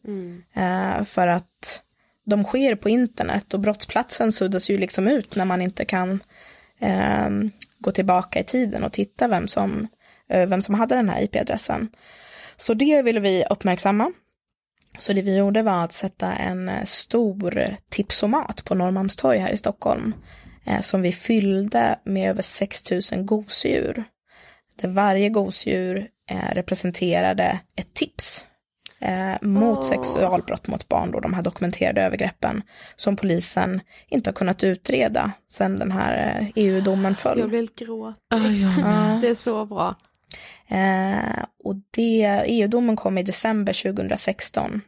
Eh, 0.53 1.03
för 1.03 1.27
att 1.27 1.81
de 2.25 2.43
sker 2.43 2.75
på 2.75 2.89
internet 2.89 3.53
och 3.53 3.59
brottsplatsen 3.59 4.31
suddas 4.31 4.69
ju 4.69 4.77
liksom 4.77 5.07
ut 5.07 5.35
när 5.35 5.45
man 5.45 5.61
inte 5.61 5.85
kan 5.85 6.23
eh, 6.79 7.29
gå 7.79 7.91
tillbaka 7.91 8.39
i 8.39 8.43
tiden 8.43 8.83
och 8.83 8.93
titta 8.93 9.27
vem 9.27 9.47
som, 9.47 9.87
eh, 10.29 10.49
vem 10.49 10.61
som 10.61 10.75
hade 10.75 10.95
den 10.95 11.09
här 11.09 11.23
IP-adressen. 11.23 11.89
Så 12.57 12.73
det 12.73 13.01
ville 13.01 13.19
vi 13.19 13.45
uppmärksamma. 13.49 14.11
Så 14.99 15.13
det 15.13 15.21
vi 15.21 15.37
gjorde 15.37 15.61
var 15.61 15.83
att 15.83 15.93
sätta 15.93 16.33
en 16.33 16.69
eh, 16.69 16.83
stor 16.83 17.75
tipsomat 17.89 18.63
på 18.65 18.75
Norrmalmstorg 18.75 19.37
här 19.37 19.51
i 19.51 19.57
Stockholm. 19.57 20.13
Eh, 20.65 20.81
som 20.81 21.01
vi 21.01 21.11
fyllde 21.11 21.99
med 22.03 22.29
över 22.29 22.41
6000 22.41 23.25
gosedjur. 23.25 24.03
Där 24.81 24.89
varje 24.89 25.29
gosedjur 25.29 26.07
eh, 26.29 26.53
representerade 26.53 27.59
ett 27.75 27.93
tips 27.93 28.45
mot 29.41 29.85
sexualbrott 29.85 30.67
mot 30.67 30.87
barn, 30.87 31.11
då, 31.11 31.19
de 31.19 31.33
här 31.33 31.41
dokumenterade 31.41 32.01
övergreppen 32.01 32.61
som 32.95 33.15
polisen 33.15 33.81
inte 34.07 34.29
har 34.29 34.33
kunnat 34.33 34.63
utreda 34.63 35.31
sedan 35.47 35.79
den 35.79 35.91
här 35.91 36.47
EU-domen 36.55 37.15
föll. 37.15 37.39
Jag 37.39 37.49
blir 37.49 37.59
helt 37.59 37.75
gråt. 37.75 38.15
Ja. 38.29 39.19
Det 39.21 39.27
är 39.27 39.35
så 39.35 39.65
bra. 39.65 39.95
Eh, 40.71 41.43
och 41.63 41.75
det, 41.91 42.43
EU-domen 42.45 42.95
kom 42.95 43.17
i 43.17 43.23
december 43.23 43.73
2016. 43.93 44.81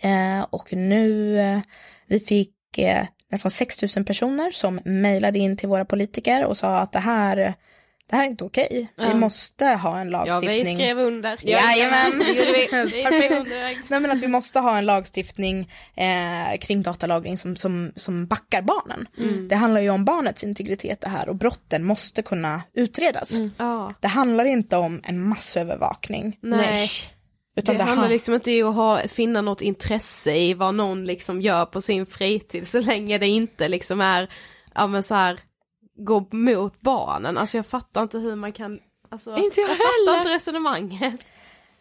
Eh, 0.00 0.46
och 0.50 0.72
nu, 0.72 1.38
eh, 1.40 1.60
vi 2.06 2.20
fick 2.20 2.78
eh, 2.78 3.06
nästan 3.30 3.50
6 3.50 3.96
000 3.96 4.04
personer 4.04 4.50
som 4.50 4.80
mejlade 4.84 5.38
in 5.38 5.56
till 5.56 5.68
våra 5.68 5.84
politiker 5.84 6.44
och 6.44 6.56
sa 6.56 6.78
att 6.78 6.92
det 6.92 6.98
här, 6.98 7.54
det 8.10 8.16
här 8.16 8.24
är 8.24 8.28
inte 8.28 8.44
okej. 8.44 8.92
Vi 8.96 9.14
måste 9.14 9.64
ha 9.66 9.98
en 9.98 10.10
Ja, 10.10 10.24
lagstiftning. 10.24 10.64
vi 10.76 10.82
skrev 10.82 10.98
under. 10.98 11.38
Jajamän. 11.42 12.22
Nej 13.88 14.00
men 14.00 14.10
att 14.10 14.18
vi 14.22 14.28
måste 14.28 14.60
ha 14.60 14.78
en 14.78 14.86
lagstiftning 14.86 15.72
eh, 15.96 16.58
kring 16.60 16.82
datalagring 16.82 17.38
som, 17.38 17.56
som, 17.56 17.92
som 17.96 18.26
backar 18.26 18.62
barnen. 18.62 19.08
Mm. 19.18 19.48
Det 19.48 19.56
handlar 19.56 19.80
ju 19.80 19.90
om 19.90 20.04
barnets 20.04 20.44
integritet 20.44 21.00
det 21.00 21.08
här 21.08 21.28
och 21.28 21.36
brotten 21.36 21.84
måste 21.84 22.22
kunna 22.22 22.62
utredas. 22.74 23.32
Ja. 23.58 23.94
Det 24.00 24.08
handlar 24.08 24.44
inte 24.44 24.76
om 24.76 25.00
en 25.04 25.28
massövervakning. 25.28 26.38
Nej. 26.40 26.88
Utan 27.58 27.74
det 27.74 27.78
det, 27.78 27.84
handlar 27.84 28.02
han- 28.04 28.12
liksom 28.12 28.34
inte 28.34 28.62
om 28.62 28.70
att 28.70 28.74
ha, 28.76 29.08
finna 29.08 29.40
något 29.40 29.60
intresse 29.62 30.36
i 30.36 30.54
vad 30.54 30.74
någon 30.74 31.04
liksom 31.04 31.40
gör 31.40 31.66
på 31.66 31.80
sin 31.80 32.06
fritid 32.06 32.68
så 32.68 32.80
länge 32.80 33.18
det 33.18 33.26
inte 33.26 33.68
liksom 33.68 34.00
är, 34.00 34.30
ja 34.74 34.86
men 34.86 35.02
så 35.02 35.14
här, 35.14 35.40
gå 35.96 36.26
mot 36.30 36.80
barnen. 36.80 37.38
Alltså 37.38 37.56
jag 37.56 37.66
fattar 37.66 38.02
inte 38.02 38.18
hur 38.18 38.36
man 38.36 38.52
kan, 38.52 38.78
alltså 39.08 39.36
Inte 39.36 39.60
jag 39.60 39.68
fattar 39.70 40.10
heller. 40.12 40.18
inte 40.20 40.34
resonemanget. 40.36 41.20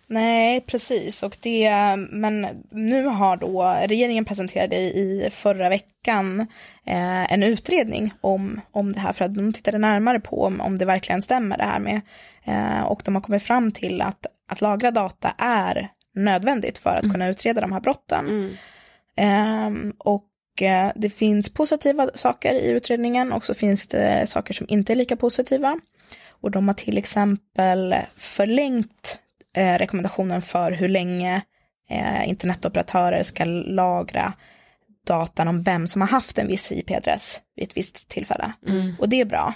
Nej, 0.07 0.61
precis. 0.61 1.23
Och 1.23 1.37
det, 1.41 1.71
men 2.09 2.47
nu 2.71 3.05
har 3.05 3.37
då 3.37 3.75
regeringen 3.87 4.25
presenterade 4.25 4.75
i 4.75 5.29
förra 5.31 5.69
veckan 5.69 6.39
eh, 6.85 7.33
en 7.33 7.43
utredning 7.43 8.13
om, 8.21 8.61
om 8.71 8.93
det 8.93 8.99
här 8.99 9.13
för 9.13 9.25
att 9.25 9.35
de 9.35 9.53
tittade 9.53 9.77
närmare 9.77 10.19
på 10.19 10.43
om, 10.43 10.61
om 10.61 10.77
det 10.77 10.85
verkligen 10.85 11.21
stämmer 11.21 11.57
det 11.57 11.63
här 11.63 11.79
med. 11.79 12.01
Eh, 12.43 12.83
och 12.83 13.01
de 13.05 13.15
har 13.15 13.21
kommit 13.21 13.43
fram 13.43 13.71
till 13.71 14.01
att, 14.01 14.25
att 14.51 14.61
lagra 14.61 14.91
data 14.91 15.33
är 15.37 15.89
nödvändigt 16.15 16.77
för 16.77 16.89
att 16.95 17.11
kunna 17.11 17.27
utreda 17.27 17.61
de 17.61 17.71
här 17.71 17.79
brotten. 17.81 18.25
Och 19.17 19.23
eh, 19.23 19.69
det 20.95 21.09
finns 21.09 21.49
positiva 21.49 22.09
saker 22.15 22.53
i 22.53 22.69
utredningen 22.69 23.33
och 23.33 23.43
så 23.43 23.53
finns 23.53 23.87
det 23.87 24.29
saker 24.29 24.53
som 24.53 24.65
inte 24.69 24.93
är 24.93 24.95
lika 24.95 25.15
positiva. 25.15 25.79
Och 26.41 26.51
de 26.51 26.67
har 26.67 26.75
till 26.75 26.97
exempel 26.97 27.95
förlängt 28.17 29.19
eh, 29.57 29.77
rekommendationen 29.77 30.41
för 30.41 30.71
hur 30.71 30.89
länge 30.89 31.41
eh, 31.89 32.29
internetoperatörer 32.29 33.23
ska 33.23 33.45
lagra 33.45 34.33
datan 35.07 35.47
om 35.47 35.63
vem 35.63 35.87
som 35.87 36.01
har 36.01 36.07
haft 36.07 36.37
en 36.37 36.47
viss 36.47 36.71
IP-adress 36.71 37.41
vid 37.55 37.67
ett 37.67 37.77
visst 37.77 38.07
tillfälle. 38.07 38.53
Och 38.99 39.09
det 39.09 39.21
är 39.21 39.25
bra. 39.25 39.53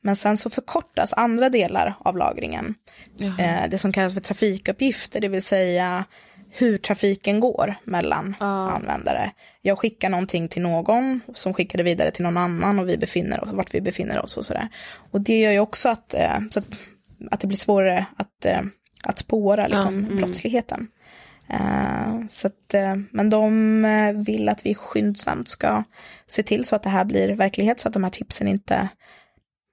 Men 0.00 0.16
sen 0.16 0.36
så 0.36 0.50
förkortas 0.50 1.12
andra 1.12 1.48
delar 1.48 1.94
av 1.98 2.16
lagringen. 2.16 2.74
Eh, 3.38 3.68
det 3.70 3.78
som 3.78 3.92
kallas 3.92 4.14
för 4.14 4.20
trafikuppgifter, 4.20 5.20
det 5.20 5.28
vill 5.28 5.42
säga 5.42 6.04
hur 6.54 6.78
trafiken 6.78 7.40
går 7.40 7.74
mellan 7.84 8.34
användare. 8.40 9.30
Jag 9.62 9.78
skickar 9.78 10.10
någonting 10.10 10.48
till 10.48 10.62
någon 10.62 11.20
som 11.34 11.54
skickar 11.54 11.76
det 11.76 11.82
vidare 11.82 12.10
till 12.10 12.22
någon 12.22 12.36
annan 12.36 12.78
och 12.78 12.88
vi 12.88 12.98
befinner 12.98 13.44
oss, 13.44 13.52
vart 13.52 13.74
vi 13.74 13.80
befinner 13.80 14.18
oss 14.22 14.36
och 14.36 14.46
sådär. 14.46 14.68
Och 15.10 15.20
det 15.20 15.40
gör 15.40 15.52
ju 15.52 15.60
också 15.60 15.88
att, 15.88 16.14
eh, 16.14 16.38
så 16.50 16.58
att, 16.58 16.66
att 17.30 17.40
det 17.40 17.46
blir 17.46 17.58
svårare 17.58 18.06
att, 18.16 18.44
eh, 18.44 18.60
att 19.04 19.18
spåra 19.18 19.66
liksom, 19.66 20.16
brottsligheten. 20.16 20.88
Eh, 21.48 22.26
så 22.28 22.46
att, 22.46 22.74
eh, 22.74 22.96
men 23.10 23.30
de 23.30 23.84
eh, 23.84 24.12
vill 24.12 24.48
att 24.48 24.66
vi 24.66 24.74
skyndsamt 24.74 25.48
ska 25.48 25.82
se 26.26 26.42
till 26.42 26.64
så 26.64 26.76
att 26.76 26.82
det 26.82 26.90
här 26.90 27.04
blir 27.04 27.28
verklighet 27.28 27.80
så 27.80 27.88
att 27.88 27.94
de 27.94 28.04
här 28.04 28.10
tipsen 28.10 28.48
inte 28.48 28.88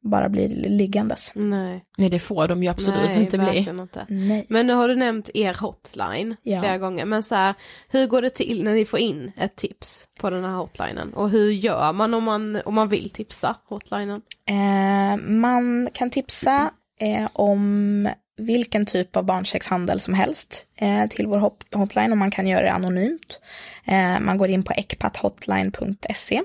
bara 0.01 0.29
blir 0.29 0.47
liggandes. 0.49 1.31
Nej, 1.35 1.83
Nej 1.97 2.09
det 2.09 2.19
får 2.19 2.47
de 2.47 2.63
ju 2.63 2.69
absolut 2.69 3.09
Nej 3.09 3.19
inte 3.19 3.37
bli. 3.37 3.57
inte. 3.69 4.05
Nej. 4.09 4.45
Men 4.49 4.67
nu 4.67 4.73
har 4.73 4.87
du 4.87 4.95
nämnt 4.95 5.29
er 5.33 5.53
hotline 5.53 6.35
Ja. 6.43 6.59
flera 6.61 6.77
gånger, 6.77 7.05
men 7.05 7.23
så 7.23 7.35
här, 7.35 7.53
hur 7.89 8.07
går 8.07 8.21
det 8.21 8.29
till 8.29 8.63
när 8.63 8.73
ni 8.73 8.85
får 8.85 8.99
in 8.99 9.31
ett 9.37 9.55
tips 9.55 10.07
på 10.19 10.29
den 10.29 10.43
här 10.43 10.51
hotlinen? 10.55 11.13
Och 11.13 11.29
hur 11.29 11.51
gör 11.51 11.93
man 11.93 12.13
om 12.13 12.23
man, 12.23 12.61
om 12.65 12.73
man 12.75 12.89
vill 12.89 13.09
tipsa 13.09 13.55
hotlinen? 13.69 14.21
Eh, 14.49 15.17
man 15.25 15.89
kan 15.93 16.09
tipsa 16.09 16.71
eh, 16.99 17.27
om 17.33 18.09
vilken 18.37 18.85
typ 18.85 19.15
av 19.15 19.25
barnsexhandel 19.25 19.99
som 19.99 20.13
helst 20.13 20.65
eh, 20.75 21.07
till 21.09 21.27
vår 21.27 21.37
hot- 21.39 21.75
hotline 21.75 22.11
och 22.11 22.17
man 22.17 22.31
kan 22.31 22.47
göra 22.47 22.61
det 22.61 22.71
anonymt. 22.71 23.41
Eh, 23.85 24.19
man 24.19 24.37
går 24.37 24.49
in 24.49 24.63
på 24.63 24.73
ecpathotline.se 24.73 26.41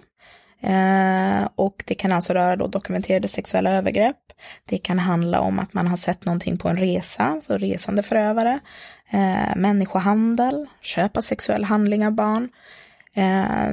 eh, 0.64 1.48
och 1.54 1.84
det 1.86 1.94
kan 1.94 2.12
alltså 2.12 2.32
röra 2.32 2.56
då 2.56 2.66
dokumenterade 2.66 3.28
sexuella 3.28 3.70
övergrepp. 3.70 4.16
Det 4.64 4.78
kan 4.78 4.98
handla 4.98 5.40
om 5.40 5.58
att 5.58 5.74
man 5.74 5.86
har 5.86 5.96
sett 5.96 6.24
någonting 6.24 6.58
på 6.58 6.68
en 6.68 6.76
resa, 6.76 7.40
så 7.42 7.58
resande 7.58 8.02
förövare, 8.02 8.58
eh, 9.10 9.56
människohandel, 9.56 10.66
köp 10.80 11.16
av 11.16 11.20
sexuell 11.20 11.64
handling 11.64 12.06
av 12.06 12.12
barn. 12.12 12.48
Eh, 13.14 13.72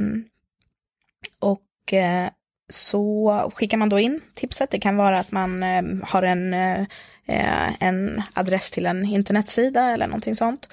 och 1.39 1.93
eh, 1.93 2.29
så 2.69 3.51
skickar 3.55 3.77
man 3.77 3.89
då 3.89 3.99
in 3.99 4.21
tipset. 4.33 4.69
Det 4.69 4.79
kan 4.79 4.97
vara 4.97 5.19
att 5.19 5.31
man 5.31 5.63
eh, 5.63 5.83
har 6.03 6.23
en, 6.23 6.53
eh, 6.53 6.81
eh 7.27 7.83
en 7.83 8.23
adress 8.33 8.71
till 8.71 8.85
en 8.85 9.05
internetsida 9.05 9.91
eller 9.91 10.07
någonting 10.07 10.35
sånt. 10.35 10.67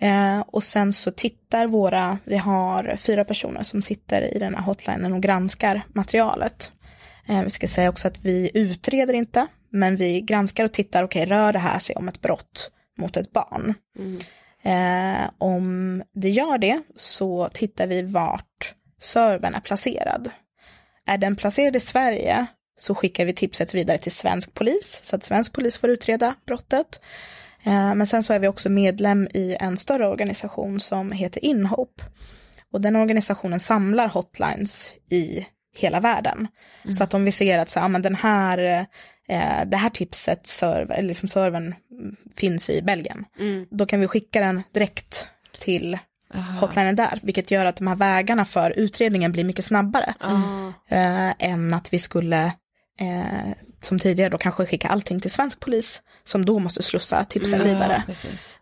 Eh, 0.00 0.40
och 0.40 0.64
sen 0.64 0.92
så 0.92 1.10
tittar 1.10 1.66
våra, 1.66 2.18
vi 2.24 2.36
har 2.36 2.96
fyra 2.96 3.24
personer 3.24 3.62
som 3.62 3.82
sitter 3.82 4.36
i 4.36 4.38
den 4.38 4.54
här 4.54 4.62
hotlinen 4.62 5.12
och 5.12 5.22
granskar 5.22 5.82
materialet. 5.88 6.72
Eh, 7.28 7.42
vi 7.42 7.50
ska 7.50 7.68
säga 7.68 7.88
också 7.88 8.08
att 8.08 8.24
vi 8.24 8.50
utreder 8.54 9.14
inte, 9.14 9.46
men 9.70 9.96
vi 9.96 10.20
granskar 10.20 10.64
och 10.64 10.72
tittar, 10.72 11.02
okej, 11.02 11.22
okay, 11.22 11.36
rör 11.36 11.52
det 11.52 11.58
här 11.58 11.78
sig 11.78 11.96
om 11.96 12.08
ett 12.08 12.20
brott 12.20 12.70
mot 12.98 13.16
ett 13.16 13.32
barn? 13.32 13.74
Mm. 13.98 14.18
Eh, 14.62 15.30
om 15.38 16.02
det 16.14 16.30
gör 16.30 16.58
det 16.58 16.82
så 16.96 17.48
tittar 17.52 17.86
vi 17.86 18.02
vart 18.02 18.74
servern 19.00 19.54
är 19.54 19.60
placerad. 19.60 20.30
Är 21.06 21.18
den 21.18 21.36
placerad 21.36 21.76
i 21.76 21.80
Sverige 21.80 22.46
så 22.80 22.94
skickar 22.94 23.24
vi 23.24 23.32
tipset 23.32 23.74
vidare 23.74 23.98
till 23.98 24.12
svensk 24.12 24.54
polis 24.54 25.00
så 25.02 25.16
att 25.16 25.24
svensk 25.24 25.52
polis 25.52 25.78
får 25.78 25.90
utreda 25.90 26.34
brottet. 26.46 27.00
Eh, 27.62 27.94
men 27.94 28.06
sen 28.06 28.22
så 28.22 28.32
är 28.32 28.38
vi 28.38 28.48
också 28.48 28.68
medlem 28.68 29.28
i 29.34 29.56
en 29.60 29.76
större 29.76 30.08
organisation 30.08 30.80
som 30.80 31.12
heter 31.12 31.44
Inhope. 31.44 32.04
Och 32.72 32.80
den 32.80 32.96
organisationen 32.96 33.60
samlar 33.60 34.08
hotlines 34.08 34.94
i 35.10 35.46
hela 35.76 36.00
världen. 36.00 36.48
Mm. 36.84 36.94
Så 36.94 37.04
att 37.04 37.14
om 37.14 37.24
vi 37.24 37.32
ser 37.32 37.58
att 37.58 37.70
så, 37.70 37.78
ja, 37.78 37.88
men 37.88 38.02
den 38.02 38.14
här, 38.14 38.86
eh, 39.28 39.64
det 39.66 39.76
här 39.76 39.90
tipset, 39.90 40.46
server, 40.46 41.02
liksom 41.02 41.28
servern 41.28 41.74
finns 42.36 42.70
i 42.70 42.82
Belgien, 42.82 43.24
mm. 43.38 43.66
då 43.70 43.86
kan 43.86 44.00
vi 44.00 44.06
skicka 44.06 44.40
den 44.40 44.62
direkt 44.72 45.28
till 45.60 45.98
Aha. 46.34 46.60
hotlinen 46.60 46.96
där, 46.96 47.18
vilket 47.22 47.50
gör 47.50 47.64
att 47.64 47.76
de 47.76 47.86
här 47.86 47.96
vägarna 47.96 48.44
för 48.44 48.70
utredningen 48.70 49.32
blir 49.32 49.44
mycket 49.44 49.64
snabbare. 49.64 50.14
Mm. 50.20 50.72
Eh, 50.88 51.34
än 51.38 51.74
att 51.74 51.92
vi 51.92 51.98
skulle, 51.98 52.52
eh, 53.00 53.52
som 53.80 53.98
tidigare 53.98 54.30
då, 54.30 54.38
kanske 54.38 54.66
skicka 54.66 54.88
allting 54.88 55.20
till 55.20 55.30
svensk 55.30 55.60
polis, 55.60 56.02
som 56.24 56.44
då 56.44 56.58
måste 56.58 56.82
slussa 56.82 57.24
tipsen 57.24 57.60
mm, 57.60 57.72
vidare. 57.72 58.02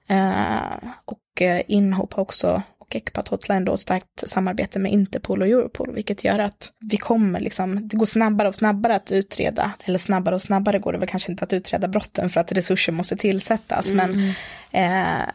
Eh, 0.08 0.90
och 1.04 1.42
eh, 1.42 1.62
Inhopp 1.68 2.12
har 2.12 2.22
också 2.22 2.62
och 2.88 2.96
Ecpat 2.96 3.28
Hotline 3.28 3.64
då 3.64 3.76
starkt 3.76 4.28
samarbete 4.28 4.78
med 4.78 4.92
Interpol 4.92 5.42
och 5.42 5.48
Europol, 5.48 5.94
vilket 5.94 6.24
gör 6.24 6.38
att 6.38 6.72
vi 6.80 6.96
kommer 6.96 7.40
liksom, 7.40 7.88
det 7.88 7.96
går 7.96 8.06
snabbare 8.06 8.48
och 8.48 8.54
snabbare 8.54 8.96
att 8.96 9.12
utreda, 9.12 9.72
eller 9.84 9.98
snabbare 9.98 10.34
och 10.34 10.40
snabbare 10.40 10.78
går 10.78 10.92
det 10.92 10.98
väl 10.98 11.08
kanske 11.08 11.30
inte 11.30 11.44
att 11.44 11.52
utreda 11.52 11.88
brotten 11.88 12.30
för 12.30 12.40
att 12.40 12.52
resurser 12.52 12.92
måste 12.92 13.16
tillsättas, 13.16 13.90
mm. 13.90 14.10
men 14.10 14.34
eh, 14.70 15.28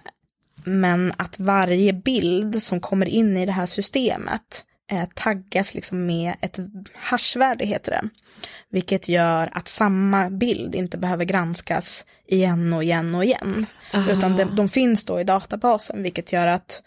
men 0.65 1.13
att 1.17 1.39
varje 1.39 1.93
bild 1.93 2.63
som 2.63 2.79
kommer 2.79 3.05
in 3.05 3.37
i 3.37 3.45
det 3.45 3.51
här 3.51 3.65
systemet 3.65 4.65
eh, 4.93 5.05
taggas 5.15 5.75
liksom 5.75 6.05
med 6.05 6.35
ett 6.41 6.59
hashvärde 6.93 7.65
heter 7.65 7.91
det. 7.91 8.09
Vilket 8.69 9.09
gör 9.09 9.49
att 9.53 9.67
samma 9.67 10.29
bild 10.29 10.75
inte 10.75 10.97
behöver 10.97 11.25
granskas 11.25 12.05
igen 12.27 12.73
och 12.73 12.83
igen 12.83 13.15
och 13.15 13.25
igen. 13.25 13.65
Aha. 13.93 14.11
Utan 14.11 14.35
de, 14.35 14.55
de, 14.55 14.69
finns 14.69 15.05
då 15.05 15.19
i 15.19 15.23
databasen 15.23 16.03
vilket 16.03 16.33
gör 16.33 16.47
att 16.47 16.83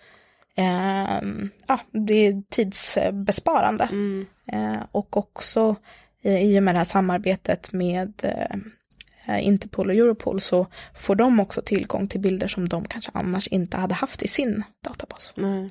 eh, 0.57 1.21
ja, 1.67 1.81
det 1.93 2.15
är 2.15 2.43
tidsbesparande. 2.51 3.85
Mm. 3.85 4.27
Eh, 4.53 4.85
och 4.93 5.17
också 5.17 5.77
eh, 6.23 6.43
i 6.43 6.59
och 6.59 6.63
med 6.63 6.75
det 6.75 6.79
här 6.79 6.85
samarbetet 6.85 7.73
med 7.73 8.13
eh, 8.23 9.47
Interpol 9.47 9.89
och 9.89 9.97
Europol 9.97 10.41
så 10.41 10.67
får 10.95 11.15
de 11.15 11.41
också 11.41 11.63
tillgång 11.63 12.09
till 12.09 12.21
bilder 12.21 12.49
som 12.49 12.69
de 12.69 12.85
kanske 12.85 13.11
annars 13.15 13.47
inte 13.47 13.77
hade 13.77 13.95
haft 13.95 14.23
i 14.23 14.29
sin 14.29 14.63
databas. 14.85 15.33
Mm. 15.37 15.71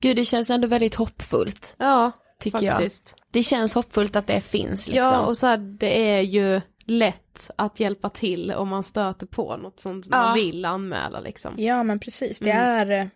Gud, 0.00 0.16
det 0.16 0.24
känns 0.24 0.50
ändå 0.50 0.68
väldigt 0.68 0.94
hoppfullt. 0.94 1.74
Ja, 1.78 2.12
tycker 2.40 2.70
faktiskt. 2.70 3.14
jag. 3.16 3.26
Det 3.32 3.42
känns 3.42 3.74
hoppfullt 3.74 4.16
att 4.16 4.26
det 4.26 4.40
finns 4.40 4.88
liksom. 4.88 5.04
Ja, 5.04 5.20
och 5.20 5.36
så 5.36 5.46
här, 5.46 5.56
det 5.56 6.10
är 6.10 6.20
ju 6.20 6.60
lätt 6.84 7.50
att 7.56 7.80
hjälpa 7.80 8.10
till 8.10 8.52
om 8.52 8.68
man 8.68 8.84
stöter 8.84 9.26
på 9.26 9.56
något 9.56 9.80
sånt 9.80 10.06
ja. 10.10 10.16
man 10.16 10.34
vill 10.34 10.64
anmäla 10.64 11.20
liksom. 11.20 11.54
Ja, 11.56 11.82
men 11.82 11.98
precis. 11.98 12.38
Det 12.38 12.50
mm. 12.50 12.90
är 12.90 13.00
eh, 13.00 13.06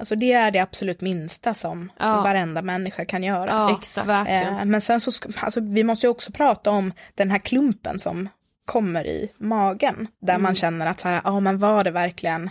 Alltså 0.00 0.16
det 0.16 0.32
är 0.32 0.50
det 0.50 0.58
absolut 0.58 1.00
minsta 1.00 1.54
som 1.54 1.92
ja. 1.98 2.22
varenda 2.22 2.62
människa 2.62 3.04
kan 3.04 3.22
göra. 3.22 3.50
Ja, 3.50 3.76
exakt. 3.78 4.30
Eh, 4.30 4.64
men 4.64 4.80
sen 4.80 5.00
så, 5.00 5.10
alltså, 5.36 5.60
vi 5.60 5.84
måste 5.84 6.06
ju 6.06 6.10
också 6.10 6.32
prata 6.32 6.70
om 6.70 6.92
den 7.14 7.30
här 7.30 7.38
klumpen 7.38 7.98
som 7.98 8.28
kommer 8.64 9.06
i 9.06 9.32
magen. 9.36 10.08
Där 10.22 10.34
mm. 10.34 10.42
man 10.42 10.54
känner 10.54 10.86
att 10.86 11.00
så 11.00 11.08
här, 11.08 11.20
ja 11.24 11.40
men 11.40 11.58
var 11.58 11.84
det 11.84 11.90
verkligen, 11.90 12.50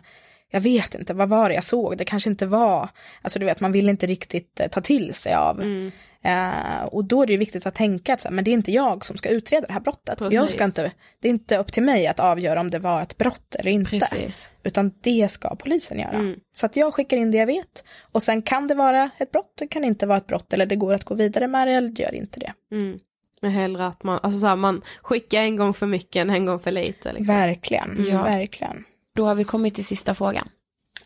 jag 0.52 0.62
vet 0.62 0.96
inte, 0.96 1.14
vad 1.14 1.30
var 1.30 1.50
det 1.50 1.56
jag 1.56 1.64
såg? 1.64 1.98
Det 1.98 2.06
kanske 2.06 2.30
inte 2.30 2.46
var, 2.46 2.90
alltså 3.22 3.40
du 3.40 3.46
vet, 3.46 3.60
man 3.60 3.72
vill 3.72 3.90
inte 3.90 4.08
riktigt 4.08 4.60
eh, 4.60 4.68
ta 4.68 4.82
till 4.82 5.14
sig 5.14 5.34
av. 5.34 5.62
Mm. 5.62 5.92
Eh, 6.22 6.84
och 6.84 7.06
då 7.06 7.22
är 7.22 7.28
det 7.28 7.34
ju 7.34 7.40
viktigt 7.40 7.66
att 7.66 7.76
tänka 7.76 8.14
att 8.14 8.22
så 8.22 8.28
här, 8.28 8.36
men 8.36 8.44
det 8.44 8.52
är 8.52 8.54
inte 8.54 8.72
jag 8.72 9.06
som 9.06 9.18
ska 9.18 9.30
utreda 9.30 9.68
det 9.68 9.74
här 9.74 9.80
brottet. 9.80 10.20
Jag 10.32 10.50
ska 10.50 10.64
inte, 10.64 10.92
det 11.22 11.28
är 11.28 11.30
inte 11.30 11.58
upp 11.58 11.74
till 11.74 11.84
mig 11.84 12.08
att 12.08 12.20
avgöra 12.20 12.60
om 12.60 12.70
det 12.70 12.80
var 12.80 13.02
ett 13.02 13.18
brott 13.18 13.56
eller 13.56 13.72
inte. 13.72 14.00
Precis. 14.00 14.50
Utan 14.64 14.92
det 15.02 15.32
ska 15.32 15.56
polisen 15.56 16.00
göra. 16.00 16.18
Mm. 16.18 16.40
Så 16.54 16.66
att 16.66 16.76
jag 16.76 16.94
skickar 16.94 17.18
in 17.18 17.32
det 17.32 17.38
jag 17.38 17.46
vet. 17.46 17.84
Och 18.12 18.24
sen 18.24 18.42
kan 18.42 18.68
det 18.68 18.76
vara 18.76 19.10
ett 19.18 19.32
brott, 19.32 19.54
det 19.58 19.68
kan 19.68 19.84
inte 19.84 20.06
vara 20.06 20.18
ett 20.18 20.28
brott, 20.28 20.54
eller 20.54 20.66
det 20.66 20.76
går 20.76 20.94
att 20.94 21.04
gå 21.04 21.16
vidare 21.16 21.48
med 21.48 21.68
det, 21.68 21.74
eller 21.74 21.90
det 21.90 22.02
gör 22.02 22.16
inte 22.16 22.40
det. 22.40 22.54
Mm. 22.72 23.00
Men 23.42 23.52
hellre 23.52 23.88
att 23.88 24.04
man, 24.04 24.20
alltså 24.24 24.40
så 24.40 24.48
här, 24.48 24.56
man 24.56 24.82
skickar 25.02 25.42
en 25.42 25.56
gång 25.56 25.74
för 25.74 25.88
mycket 25.88 26.22
än 26.22 26.30
en 26.30 26.46
gång 26.46 26.60
för 26.60 26.72
lite. 26.72 27.14
Liksom. 27.14 27.36
Verkligen, 27.36 28.06
ja. 28.10 28.24
verkligen. 28.24 28.84
Då 29.20 29.26
har 29.26 29.36
vi 29.36 29.44
kommit 29.44 29.76
till 29.76 29.86
sista 29.86 30.16
frågan. 30.16 30.50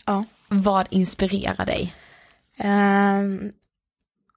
Ja. 0.05 0.25
Vad 0.49 0.87
inspirerar 0.89 1.65
dig? 1.65 1.93
Um, 2.63 3.51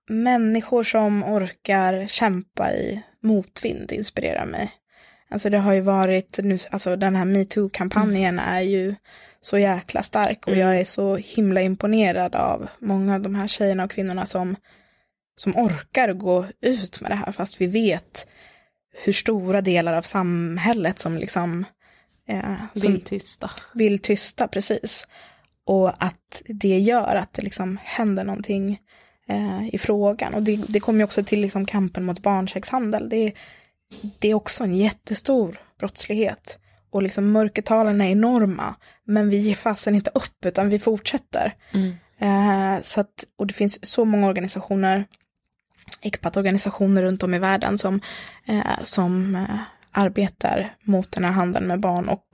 människor 0.08 0.84
som 0.84 1.24
orkar 1.24 2.06
kämpa 2.06 2.72
i 2.72 3.02
motvind 3.22 3.92
inspirerar 3.92 4.46
mig. 4.46 4.70
Alltså 5.28 5.50
det 5.50 5.58
har 5.58 5.72
ju 5.72 5.80
varit, 5.80 6.38
nu, 6.42 6.58
alltså 6.70 6.96
den 6.96 7.16
här 7.16 7.24
metoo-kampanjen 7.24 8.38
mm. 8.38 8.54
är 8.54 8.60
ju 8.60 8.94
så 9.40 9.58
jäkla 9.58 10.02
stark 10.02 10.46
och 10.46 10.52
mm. 10.52 10.66
jag 10.66 10.80
är 10.80 10.84
så 10.84 11.16
himla 11.16 11.62
imponerad 11.62 12.34
av 12.34 12.68
många 12.78 13.14
av 13.14 13.20
de 13.20 13.34
här 13.34 13.48
tjejerna 13.48 13.84
och 13.84 13.90
kvinnorna 13.90 14.26
som 14.26 14.56
som 15.36 15.56
orkar 15.56 16.12
gå 16.12 16.46
ut 16.60 17.00
med 17.00 17.10
det 17.10 17.14
här 17.14 17.32
fast 17.32 17.60
vi 17.60 17.66
vet 17.66 18.28
hur 19.04 19.12
stora 19.12 19.60
delar 19.60 19.92
av 19.92 20.02
samhället 20.02 20.98
som 20.98 21.18
liksom 21.18 21.64
eh, 22.26 22.54
vill 22.74 23.00
tysta. 23.00 23.50
Vill 23.74 23.98
tysta, 23.98 24.48
precis. 24.48 25.08
Och 25.64 26.04
att 26.04 26.42
det 26.46 26.78
gör 26.78 27.16
att 27.16 27.32
det 27.32 27.42
liksom 27.42 27.78
händer 27.82 28.24
någonting 28.24 28.80
eh, 29.28 29.74
i 29.74 29.78
frågan. 29.78 30.34
Och 30.34 30.42
det, 30.42 30.56
det 30.68 30.80
kommer 30.80 30.98
ju 30.98 31.04
också 31.04 31.24
till 31.24 31.40
liksom 31.40 31.66
kampen 31.66 32.04
mot 32.04 32.22
barnsexhandel. 32.22 33.08
Det, 33.08 33.32
det 34.18 34.28
är 34.28 34.34
också 34.34 34.64
en 34.64 34.76
jättestor 34.76 35.60
brottslighet. 35.78 36.58
Och 36.90 37.02
liksom 37.02 37.32
mörkertalen 37.32 38.00
är 38.00 38.10
enorma. 38.10 38.74
Men 39.04 39.28
vi 39.28 39.36
ger 39.36 39.54
fasen 39.54 39.94
inte 39.94 40.10
upp 40.14 40.44
utan 40.44 40.68
vi 40.68 40.78
fortsätter. 40.78 41.54
Mm. 41.72 41.94
Eh, 42.18 42.82
så 42.82 43.00
att, 43.00 43.24
och 43.36 43.46
det 43.46 43.54
finns 43.54 43.86
så 43.86 44.04
många 44.04 44.28
organisationer 44.28 45.04
ECPAT-organisationer 46.00 47.02
runt 47.02 47.22
om 47.22 47.34
i 47.34 47.38
världen 47.38 47.78
som, 47.78 48.00
eh, 48.46 48.82
som 48.82 49.34
eh, 49.34 49.58
arbetar 49.96 50.74
mot 50.82 51.12
den 51.12 51.24
här 51.24 51.32
handeln 51.32 51.66
med 51.66 51.80
barn 51.80 52.08
och 52.08 52.26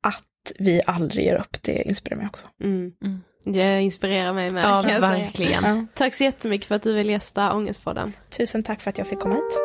att 0.00 0.52
vi 0.58 0.82
aldrig 0.86 1.24
ger 1.24 1.36
upp, 1.36 1.62
det 1.62 1.82
inspirerar 1.82 2.18
mig 2.18 2.26
också. 2.26 2.46
Mm. 2.62 2.92
Mm. 3.04 3.20
Det 3.44 3.80
inspirerar 3.80 4.32
mig 4.32 4.50
med. 4.50 4.64
Ja, 4.64 4.82
kan 4.82 5.00
verkligen. 5.00 5.64
Ja. 5.64 5.86
Tack 5.94 6.14
så 6.14 6.24
jättemycket 6.24 6.68
för 6.68 6.74
att 6.74 6.82
du 6.82 6.92
vill 6.92 7.10
gästa 7.10 7.52
Ångestpodden. 7.52 8.12
Tusen 8.30 8.62
tack 8.62 8.80
för 8.80 8.90
att 8.90 8.98
jag 8.98 9.06
fick 9.06 9.20
komma 9.20 9.34
hit. 9.34 9.58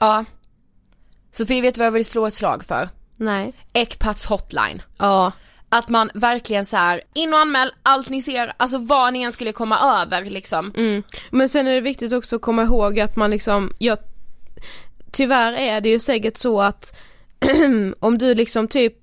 Ja. 0.00 0.24
Sofie, 1.32 1.62
vet 1.62 1.74
du 1.74 1.78
vad 1.78 1.86
jag 1.86 1.92
vill 1.92 2.04
slå 2.04 2.26
ett 2.26 2.34
slag 2.34 2.64
för? 2.64 2.88
Nej. 3.16 3.52
Ecpats 3.72 4.26
hotline. 4.26 4.82
Ja. 4.98 5.32
Att 5.74 5.88
man 5.88 6.10
verkligen 6.14 6.66
så 6.66 6.76
här, 6.76 7.02
in 7.14 7.34
och 7.34 7.40
anmäl 7.40 7.72
allt 7.82 8.08
ni 8.08 8.22
ser, 8.22 8.52
alltså 8.56 8.78
vad 8.78 9.12
ni 9.12 9.22
än 9.22 9.32
skulle 9.32 9.52
komma 9.52 10.02
över 10.02 10.24
liksom. 10.30 10.72
Mm. 10.76 11.02
Men 11.30 11.48
sen 11.48 11.66
är 11.66 11.74
det 11.74 11.80
viktigt 11.80 12.12
också 12.12 12.36
att 12.36 12.42
komma 12.42 12.62
ihåg 12.62 13.00
att 13.00 13.16
man 13.16 13.30
liksom, 13.30 13.72
jag, 13.78 13.98
tyvärr 15.12 15.52
är 15.52 15.80
det 15.80 15.88
ju 15.88 15.98
säkert 15.98 16.36
så 16.36 16.60
att 16.60 16.96
om 18.00 18.18
du 18.18 18.34
liksom 18.34 18.68
typ 18.68 18.94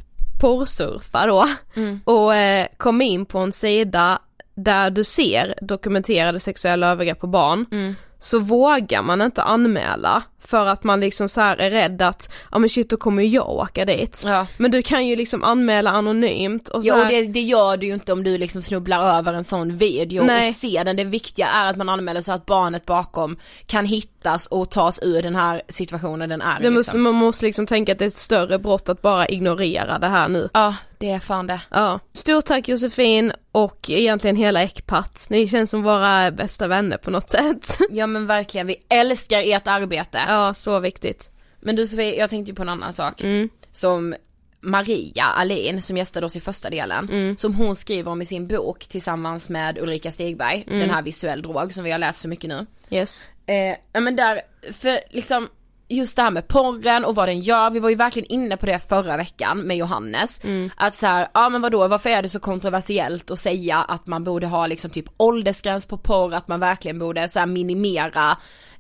porrsurfar 0.42 1.28
då 1.28 1.48
mm. 1.76 2.00
och 2.04 2.36
eh, 2.36 2.68
kommer 2.78 3.06
in 3.06 3.26
på 3.26 3.40
en 3.40 3.52
sida 3.52 4.20
där 4.56 4.90
du 4.90 5.04
ser 5.04 5.56
dokumenterade 5.62 6.40
sexuella 6.40 6.88
övergrepp 6.88 7.20
på 7.20 7.28
barn 7.28 7.66
mm. 7.72 7.96
så 8.20 8.40
vågar 8.40 9.02
man 9.02 9.22
inte 9.22 9.44
anmäla 9.44 10.24
för 10.46 10.66
att 10.66 10.84
man 10.84 11.00
liksom 11.00 11.30
så 11.30 11.42
är 11.42 11.56
rädd 11.56 12.02
att, 12.02 12.32
ja 12.52 12.60
men 12.60 12.70
shit 12.70 12.90
då 12.90 12.98
kommer 12.98 13.24
ju 13.24 13.30
jag 13.30 13.50
åka 13.50 13.86
dit. 13.86 14.24
Ja. 14.26 14.48
Men 14.58 14.72
du 14.72 14.82
kan 14.82 15.08
ju 15.08 15.16
liksom 15.16 15.44
anmäla 15.44 15.90
anonymt 15.90 16.70
och 16.70 16.84
så 16.84 16.88
Ja 16.88 17.02
och 17.02 17.08
det, 17.08 17.22
det 17.22 17.42
gör 17.42 17.78
du 17.78 17.88
ju 17.88 17.94
inte 17.94 18.14
om 18.14 18.24
du 18.24 18.38
liksom 18.38 18.62
snubblar 18.62 19.18
över 19.18 19.34
en 19.34 19.44
sån 19.44 19.78
video 19.78 20.24
Nej. 20.24 20.50
och 20.50 20.56
ser 20.56 20.84
den. 20.84 20.96
Det 20.96 21.04
viktiga 21.04 21.48
är 21.48 21.70
att 21.70 21.78
man 21.78 21.90
anmäler 21.90 22.22
så 22.22 22.32
att 22.32 22.46
barnet 22.46 22.86
bakom 22.86 23.38
kan 23.66 23.86
hittas 23.86 24.48
och 24.48 24.72
tas 24.72 25.00
ur 25.02 25.22
den 25.22 25.36
här 25.36 25.62
situationen 25.70 26.30
den 26.30 26.42
är 26.42 26.60
det 26.60 26.70
måste, 26.70 26.90
liksom. 26.90 27.02
man 27.02 27.14
måste 27.14 27.46
liksom 27.46 27.66
tänka 27.66 27.92
att 27.92 28.00
det 28.00 28.06
är 28.06 28.08
ett 28.08 28.16
större 28.16 28.60
brott 28.60 28.90
att 28.90 29.02
bara 29.02 29.28
ignorera 29.28 30.00
det 30.00 30.08
här 30.08 30.28
nu. 30.28 30.50
Ja, 30.54 30.76
det 30.98 31.12
är 31.12 31.20
fan 31.20 31.48
det. 31.48 31.62
Ja. 31.70 32.00
Stort 32.14 32.46
tack 32.46 32.68
Josefin 32.68 33.34
och 33.52 33.90
egentligen 33.90 34.36
hela 34.36 34.64
Ecpat. 34.64 35.28
Ni 35.30 35.48
känns 35.48 35.70
som 35.70 35.84
våra 35.84 36.32
bästa 36.32 36.68
vänner 36.68 36.98
på 36.98 37.12
något 37.12 37.30
sätt. 37.30 37.78
Ja 37.90 38.08
men 38.08 38.26
verkligen, 38.26 38.68
vi 38.68 38.76
älskar 38.90 39.42
ert 39.46 39.68
arbete. 39.68 40.20
Ja, 40.34 40.54
så 40.54 40.80
viktigt. 40.80 41.32
Men 41.60 41.76
du 41.76 41.88
Sofie, 41.88 42.16
jag 42.20 42.30
tänkte 42.30 42.52
ju 42.52 42.56
på 42.56 42.62
en 42.62 42.70
annan 42.70 42.94
sak. 42.94 43.22
Mm. 43.22 43.50
Som 43.72 44.16
Maria 44.62 45.24
Alin 45.24 45.82
som 45.82 45.98
gästade 45.98 46.26
oss 46.26 46.36
i 46.36 46.40
första 46.40 46.70
delen, 46.70 47.10
Mm. 47.10 47.38
som 47.38 47.56
hon 47.56 47.76
skriver 47.76 48.12
om 48.12 48.22
i 48.22 48.26
sin 48.26 48.48
bok 48.48 48.88
tillsammans 48.88 49.50
med 49.50 49.78
Ulrika 49.78 50.12
Stigberg, 50.12 50.64
Mm. 50.68 50.80
den 50.80 50.90
här 50.90 51.02
visuell 51.02 51.42
drog 51.42 51.74
som 51.74 51.84
vi 51.84 51.92
har 51.92 52.00
läst 52.00 52.22
så 52.22 52.28
mycket 52.28 52.50
nu. 52.50 52.66
Yes. 52.90 53.30
Eh, 53.46 54.02
men 54.02 54.16
där, 54.16 54.42
för 54.72 55.00
liksom 55.10 55.50
just 55.88 56.16
det 56.16 56.22
här 56.22 56.32
med 56.32 56.48
porren 56.48 57.06
och 57.06 57.16
vad 57.16 57.28
den 57.28 57.40
gör, 57.40 57.70
vi 57.70 57.80
var 57.80 57.90
ju 57.90 57.96
verkligen 57.96 58.32
inne 58.32 58.58
på 58.58 58.66
det 58.66 58.80
förra 58.90 59.18
veckan 59.18 59.60
med 59.62 59.78
Johannes. 59.78 60.42
Att 60.76 60.96
så 60.96 61.06
här, 61.06 61.28
ja 61.34 61.50
men 61.50 61.62
vadå, 61.62 61.88
varför 61.88 62.10
är 62.10 62.22
det 62.22 62.30
så 62.30 62.40
kontroversiellt 62.40 63.32
att 63.32 63.40
säga 63.40 63.78
att 63.78 64.08
man 64.08 64.24
borde 64.24 64.48
ha 64.48 64.68
liksom 64.68 64.92
typ 64.92 65.06
åldersgräns 65.18 65.86
på 65.86 65.98
porr, 65.98 66.34
att 66.34 66.48
man 66.48 66.60
verkligen 66.60 67.00
borde 67.00 67.30
så 67.30 67.46
minimera 67.46 68.38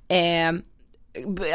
eh, 0.07 0.51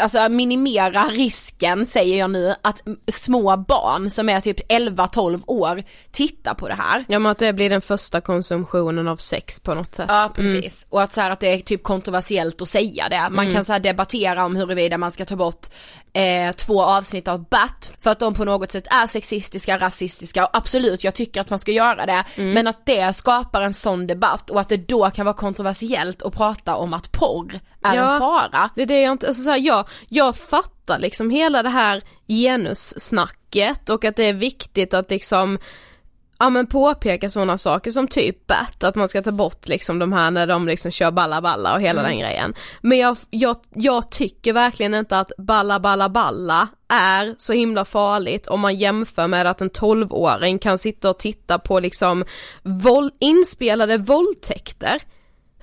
Alltså 0.02 0.28
minimera 0.28 1.02
risken 1.04 1.86
säger 1.86 2.18
jag 2.18 2.30
nu 2.30 2.54
att 2.62 2.82
små 3.12 3.56
barn 3.56 4.10
som 4.10 4.28
är 4.28 4.40
typ 4.40 4.72
11-12 4.72 5.42
år 5.46 5.82
tittar 6.12 6.54
på 6.54 6.68
det 6.68 6.74
här. 6.74 7.04
Ja 7.08 7.18
men 7.18 7.32
att 7.32 7.38
det 7.38 7.52
blir 7.52 7.70
den 7.70 7.80
första 7.80 8.20
konsumtionen 8.20 9.08
av 9.08 9.16
sex 9.16 9.60
på 9.60 9.74
något 9.74 9.94
sätt. 9.94 10.06
Ja 10.08 10.30
precis, 10.34 10.86
och 10.90 11.02
att 11.02 11.12
så 11.12 11.20
här 11.20 11.30
att 11.30 11.40
det 11.40 11.54
är 11.54 11.58
typ 11.60 11.82
kontroversiellt 11.82 12.62
att 12.62 12.68
säga 12.68 13.08
det. 13.08 13.28
Man 13.30 13.52
kan 13.52 13.64
så 13.64 13.72
här 13.72 13.80
debattera 13.80 14.44
om 14.44 14.56
huruvida 14.56 14.98
man 14.98 15.10
ska 15.10 15.24
ta 15.24 15.36
bort 15.36 15.66
eh, 16.12 16.52
två 16.56 16.82
avsnitt 16.82 17.28
av 17.28 17.44
Bat 17.48 17.92
för 18.00 18.10
att 18.10 18.18
de 18.18 18.34
på 18.34 18.44
något 18.44 18.70
sätt 18.70 18.86
är 18.90 19.06
sexistiska, 19.06 19.78
rasistiska 19.78 20.44
och 20.46 20.56
absolut 20.56 21.04
jag 21.04 21.14
tycker 21.14 21.40
att 21.40 21.50
man 21.50 21.58
ska 21.58 21.72
göra 21.72 22.06
det. 22.06 22.24
Men 22.36 22.66
att 22.66 22.86
det 22.86 23.16
skapar 23.16 23.60
en 23.62 23.74
sån 23.74 24.06
debatt 24.06 24.50
och 24.50 24.60
att 24.60 24.68
det 24.68 24.88
då 24.88 25.10
kan 25.10 25.24
vara 25.26 25.36
kontroversiellt 25.36 26.22
att 26.22 26.34
prata 26.34 26.76
om 26.76 26.92
att 26.94 27.12
porr 27.12 27.60
är 27.84 27.94
Ja. 27.94 28.14
en 28.14 28.20
fara. 28.20 28.70
Det 28.74 28.82
är 28.82 28.86
det 28.86 29.00
jag 29.00 29.12
inte, 29.12 29.26
alltså 29.28 29.45
så 29.46 29.50
här, 29.50 29.58
jag, 29.58 29.88
jag 30.08 30.36
fattar 30.36 30.98
liksom 30.98 31.30
hela 31.30 31.62
det 31.62 31.68
här 31.68 32.02
genussnacket 32.28 33.90
och 33.90 34.04
att 34.04 34.16
det 34.16 34.24
är 34.24 34.32
viktigt 34.32 34.94
att 34.94 35.10
liksom 35.10 35.58
Ja 36.38 36.50
men 36.50 36.66
påpeka 36.66 37.30
sådana 37.30 37.58
saker 37.58 37.90
som 37.90 38.08
typ 38.08 38.46
bat, 38.46 38.84
att 38.84 38.94
man 38.94 39.08
ska 39.08 39.22
ta 39.22 39.32
bort 39.32 39.68
liksom 39.68 39.98
de 39.98 40.12
här 40.12 40.30
när 40.30 40.46
de 40.46 40.66
liksom 40.66 40.90
kör 40.90 41.10
balla 41.10 41.40
balla 41.42 41.74
och 41.74 41.80
hela 41.80 42.02
den 42.02 42.18
grejen. 42.18 42.54
Men 42.80 42.98
jag, 42.98 43.16
jag, 43.30 43.56
jag 43.74 44.10
tycker 44.10 44.52
verkligen 44.52 44.94
inte 44.94 45.18
att 45.18 45.32
balla 45.38 45.80
balla 45.80 46.08
balla 46.08 46.68
är 46.88 47.34
så 47.38 47.52
himla 47.52 47.84
farligt 47.84 48.46
om 48.46 48.60
man 48.60 48.76
jämför 48.76 49.26
med 49.26 49.46
att 49.46 49.60
en 49.60 49.70
12-åring 49.70 50.58
kan 50.58 50.78
sitta 50.78 51.10
och 51.10 51.18
titta 51.18 51.58
på 51.58 51.80
liksom 51.80 52.24
våld, 52.62 53.12
inspelade 53.18 53.98
våldtäkter. 53.98 55.02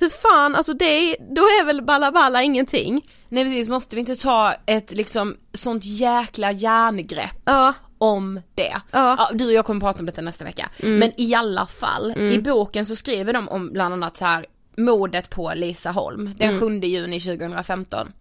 Hur 0.03 0.09
fan, 0.09 0.55
alltså 0.55 0.73
det 0.73 0.85
är, 0.85 1.15
då 1.35 1.41
är 1.41 1.65
väl 1.65 1.81
balla 1.81 2.43
ingenting? 2.43 3.05
Nej 3.29 3.43
precis, 3.43 3.69
måste 3.69 3.95
vi 3.95 3.99
inte 3.99 4.15
ta 4.15 4.53
ett 4.65 4.91
liksom 4.91 5.37
sånt 5.53 5.85
jäkla 5.85 6.51
järngrepp 6.51 7.41
Ja, 7.45 7.73
om 7.97 8.41
det. 8.55 8.75
Ja. 8.91 9.29
du 9.33 9.45
och 9.45 9.53
jag 9.53 9.65
kommer 9.65 9.79
prata 9.79 9.99
om 9.99 10.05
detta 10.05 10.21
nästa 10.21 10.45
vecka. 10.45 10.69
Men 10.77 11.11
i 11.17 11.33
alla 11.35 11.65
fall, 11.65 12.11
i 12.17 12.41
boken 12.41 12.85
så 12.85 12.95
skriver 12.95 13.33
de 13.33 13.49
om 13.49 13.69
bland 13.71 13.93
annat 13.93 14.17
så 14.17 14.25
här 14.25 14.45
mordet 14.77 15.29
på 15.29 15.51
Lisa 15.55 15.91
Holm 15.91 16.35
den 16.37 16.59
7 16.59 16.79
juni 16.79 17.19
2015. 17.19 18.11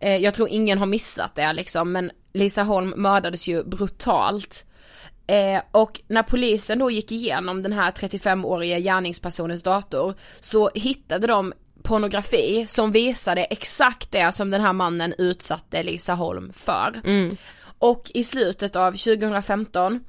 Eh, 0.00 0.16
jag 0.16 0.34
tror 0.34 0.48
ingen 0.48 0.78
har 0.78 0.86
missat 0.86 1.34
det 1.34 1.52
liksom 1.52 1.92
men 1.92 2.10
Lisa 2.32 2.62
Holm 2.62 2.94
mördades 2.96 3.48
ju 3.48 3.64
brutalt. 3.64 4.64
Eh, 5.30 5.62
och 5.72 6.00
när 6.08 6.22
polisen 6.22 6.78
då 6.78 6.90
gick 6.90 7.12
igenom 7.12 7.62
den 7.62 7.72
här 7.72 7.90
35-åriga 7.90 8.78
gärningspersonens 8.78 9.62
dator 9.62 10.14
så 10.40 10.70
hittade 10.74 11.26
de 11.26 11.52
pornografi 11.82 12.66
som 12.68 12.92
visade 12.92 13.44
exakt 13.44 14.12
det 14.12 14.32
som 14.32 14.50
den 14.50 14.60
här 14.60 14.72
mannen 14.72 15.14
utsatte 15.18 15.82
Lisa 15.82 16.14
Holm 16.14 16.52
för. 16.52 17.00
Och 17.78 18.10
i 18.14 18.24
slutet 18.24 18.76
av 18.76 18.92
2015 18.92 20.00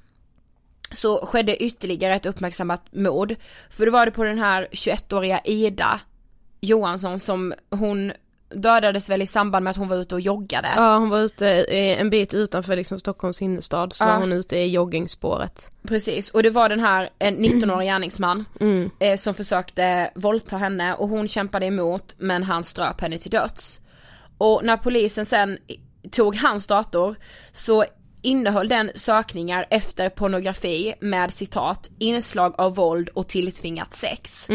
så 0.91 1.25
skedde 1.25 1.63
ytterligare 1.63 2.15
ett 2.15 2.25
uppmärksammat 2.25 2.93
mord. 2.93 3.35
För 3.69 3.85
då 3.85 3.91
var 3.91 4.05
det 4.05 4.11
på 4.11 4.23
den 4.23 4.39
här 4.39 4.67
21-åriga 4.71 5.41
Ida 5.43 5.99
Johansson 6.61 7.19
som 7.19 7.53
hon 7.69 8.11
dödades 8.55 9.09
väl 9.09 9.21
i 9.21 9.27
samband 9.27 9.63
med 9.63 9.71
att 9.71 9.77
hon 9.77 9.87
var 9.87 9.95
ute 9.97 10.15
och 10.15 10.21
joggade. 10.21 10.67
ja 10.75 10.97
hon 10.97 11.09
var 11.09 11.19
ute 11.19 11.49
eh, 11.49 12.01
en 12.01 12.09
bit 12.09 12.33
utanför 12.33 12.75
liksom 12.75 12.99
Stockholms 12.99 13.41
innerstad 13.41 13.93
så 13.93 14.03
Ja. 14.03 14.07
var 14.07 14.15
hon 14.19 14.31
ute 14.31 14.57
i 14.57 14.67
joggingspåret. 14.67 15.71
Precis, 15.87 16.29
och 16.29 16.43
det 16.43 16.49
var 16.49 16.69
den 16.69 16.79
här 16.79 17.09
en 17.19 17.37
19-årig 17.37 17.87
gärningsman 17.87 18.45
eh, 18.99 19.17
som 19.17 19.33
försökte 19.33 20.11
våldta 20.15 20.57
henne 20.57 20.93
och 20.93 21.09
hon 21.09 21.27
kämpade 21.27 21.65
emot 21.65 22.15
men 22.17 22.43
han 22.43 22.63
ströp 22.63 23.01
henne 23.01 23.17
till 23.17 23.31
döds. 23.31 23.79
Och 24.37 24.61
när 24.63 24.77
polisen 24.77 25.25
sen 25.25 25.57
tog 26.11 26.35
hans 26.35 26.67
dator 26.67 27.15
så 27.53 27.85
innehöll 28.21 28.67
den 28.67 28.91
sökningar 28.95 29.65
efter 29.69 30.09
pornografi 30.09 30.93
med 31.01 31.33
citat 31.33 31.89
inslag 31.99 32.55
av 32.57 32.75
våld 32.75 33.09
och 33.09 33.27
tilltvingat 33.27 33.95
sex. 33.95 34.47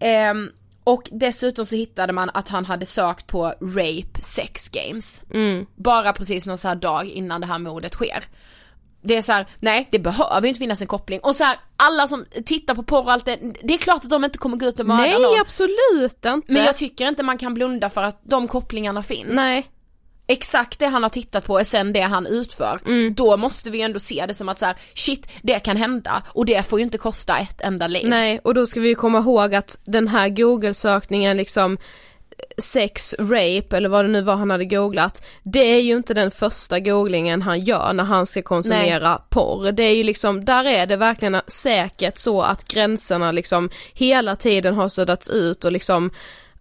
Ehm, 0.00 0.48
och 0.84 1.08
dessutom 1.12 1.64
så 1.64 1.76
hittade 1.76 2.12
man 2.12 2.30
att 2.34 2.48
han 2.48 2.64
hade 2.64 2.86
sökt 2.86 3.26
på 3.26 3.44
rape 3.60 4.20
sex 4.22 4.68
games. 4.68 5.20
Bara 5.76 6.12
precis 6.12 6.46
någon 6.46 6.58
så 6.58 6.68
här 6.68 6.74
dag 6.74 7.06
innan 7.06 7.40
det 7.40 7.46
här 7.46 7.58
mordet 7.58 7.92
sker. 7.92 8.24
Det 9.04 9.16
är 9.16 9.22
så 9.22 9.32
här, 9.32 9.46
nej 9.60 9.88
det 9.92 9.98
behöver 9.98 10.42
ju 10.42 10.48
inte 10.48 10.58
finnas 10.58 10.80
en 10.80 10.86
koppling. 10.86 11.20
Och 11.22 11.36
så 11.36 11.44
här, 11.44 11.56
alla 11.76 12.06
som 12.06 12.24
tittar 12.44 12.74
på 12.74 12.82
porr 12.82 13.04
och 13.04 13.12
allt 13.12 13.24
det, 13.24 13.38
det 13.62 13.74
är 13.74 13.78
klart 13.78 14.04
att 14.04 14.10
de 14.10 14.24
inte 14.24 14.38
kommer 14.38 14.56
gå 14.56 14.66
ut 14.66 14.80
och 14.80 14.86
mörda 14.86 15.02
Nej 15.02 15.12
någon. 15.12 15.40
absolut 15.40 16.12
inte! 16.12 16.40
Men 16.46 16.64
jag 16.64 16.76
tycker 16.76 17.08
inte 17.08 17.22
man 17.22 17.38
kan 17.38 17.54
blunda 17.54 17.90
för 17.90 18.02
att 18.02 18.20
de 18.22 18.48
kopplingarna 18.48 19.02
finns. 19.02 19.28
Nej. 19.30 19.66
Exakt 20.26 20.78
det 20.78 20.86
han 20.86 21.02
har 21.02 21.10
tittat 21.10 21.44
på 21.44 21.58
är 21.58 21.64
sen 21.64 21.92
det 21.92 22.00
han 22.00 22.26
utför. 22.26 22.80
Mm. 22.86 23.14
Då 23.14 23.36
måste 23.36 23.70
vi 23.70 23.82
ändå 23.82 24.00
se 24.00 24.24
det 24.26 24.34
som 24.34 24.48
att 24.48 24.58
så 24.58 24.66
här, 24.66 24.76
shit 24.94 25.28
det 25.42 25.58
kan 25.58 25.76
hända 25.76 26.22
och 26.26 26.46
det 26.46 26.66
får 26.66 26.78
ju 26.78 26.84
inte 26.84 26.98
kosta 26.98 27.38
ett 27.38 27.60
enda 27.60 27.86
liv. 27.86 28.08
Nej, 28.08 28.40
och 28.44 28.54
då 28.54 28.66
ska 28.66 28.80
vi 28.80 28.88
ju 28.88 28.94
komma 28.94 29.18
ihåg 29.18 29.54
att 29.54 29.80
den 29.84 30.08
här 30.08 30.28
google-sökningen 30.28 31.36
liksom 31.36 31.78
sex, 32.58 33.14
rape 33.18 33.76
eller 33.76 33.88
vad 33.88 34.04
det 34.04 34.08
nu 34.08 34.22
var 34.22 34.34
han 34.34 34.50
hade 34.50 34.64
googlat, 34.64 35.26
det 35.42 35.74
är 35.74 35.80
ju 35.80 35.96
inte 35.96 36.14
den 36.14 36.30
första 36.30 36.80
googlingen 36.80 37.42
han 37.42 37.60
gör 37.60 37.92
när 37.92 38.04
han 38.04 38.26
ska 38.26 38.42
konsumera 38.42 39.22
porr. 39.30 39.72
Det 39.72 39.82
är 39.82 39.94
ju 39.94 40.02
liksom, 40.02 40.44
där 40.44 40.64
är 40.64 40.86
det 40.86 40.96
verkligen 40.96 41.40
säkert 41.46 42.18
så 42.18 42.42
att 42.42 42.68
gränserna 42.68 43.32
liksom 43.32 43.70
hela 43.94 44.36
tiden 44.36 44.74
har 44.74 44.88
suddats 44.88 45.30
ut 45.30 45.64
och 45.64 45.72
liksom 45.72 46.10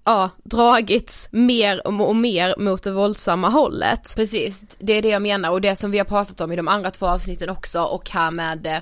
ja, 0.06 0.30
dragits 0.44 1.30
mer 1.32 1.88
och 1.88 2.10
och 2.10 2.16
mer 2.16 2.56
mot 2.58 2.84
det 2.84 2.92
våldsamma 2.92 3.50
hållet. 3.50 4.14
Precis, 4.16 4.66
det 4.80 4.94
är 4.94 5.02
det 5.02 5.10
jag 5.10 5.22
menar. 5.22 5.52
Och 5.52 5.62
det 5.62 5.76
som 5.76 5.92
vi 5.92 5.98
har 5.98 6.06
pratat 6.06 6.42
om 6.42 6.52
i 6.52 6.56
de 6.56 6.68
andra 6.68 6.92
två 6.92 7.08
avsnitten 7.08 7.50
också 7.50 7.82
och 7.82 8.10
här 8.10 8.32
med 8.32 8.82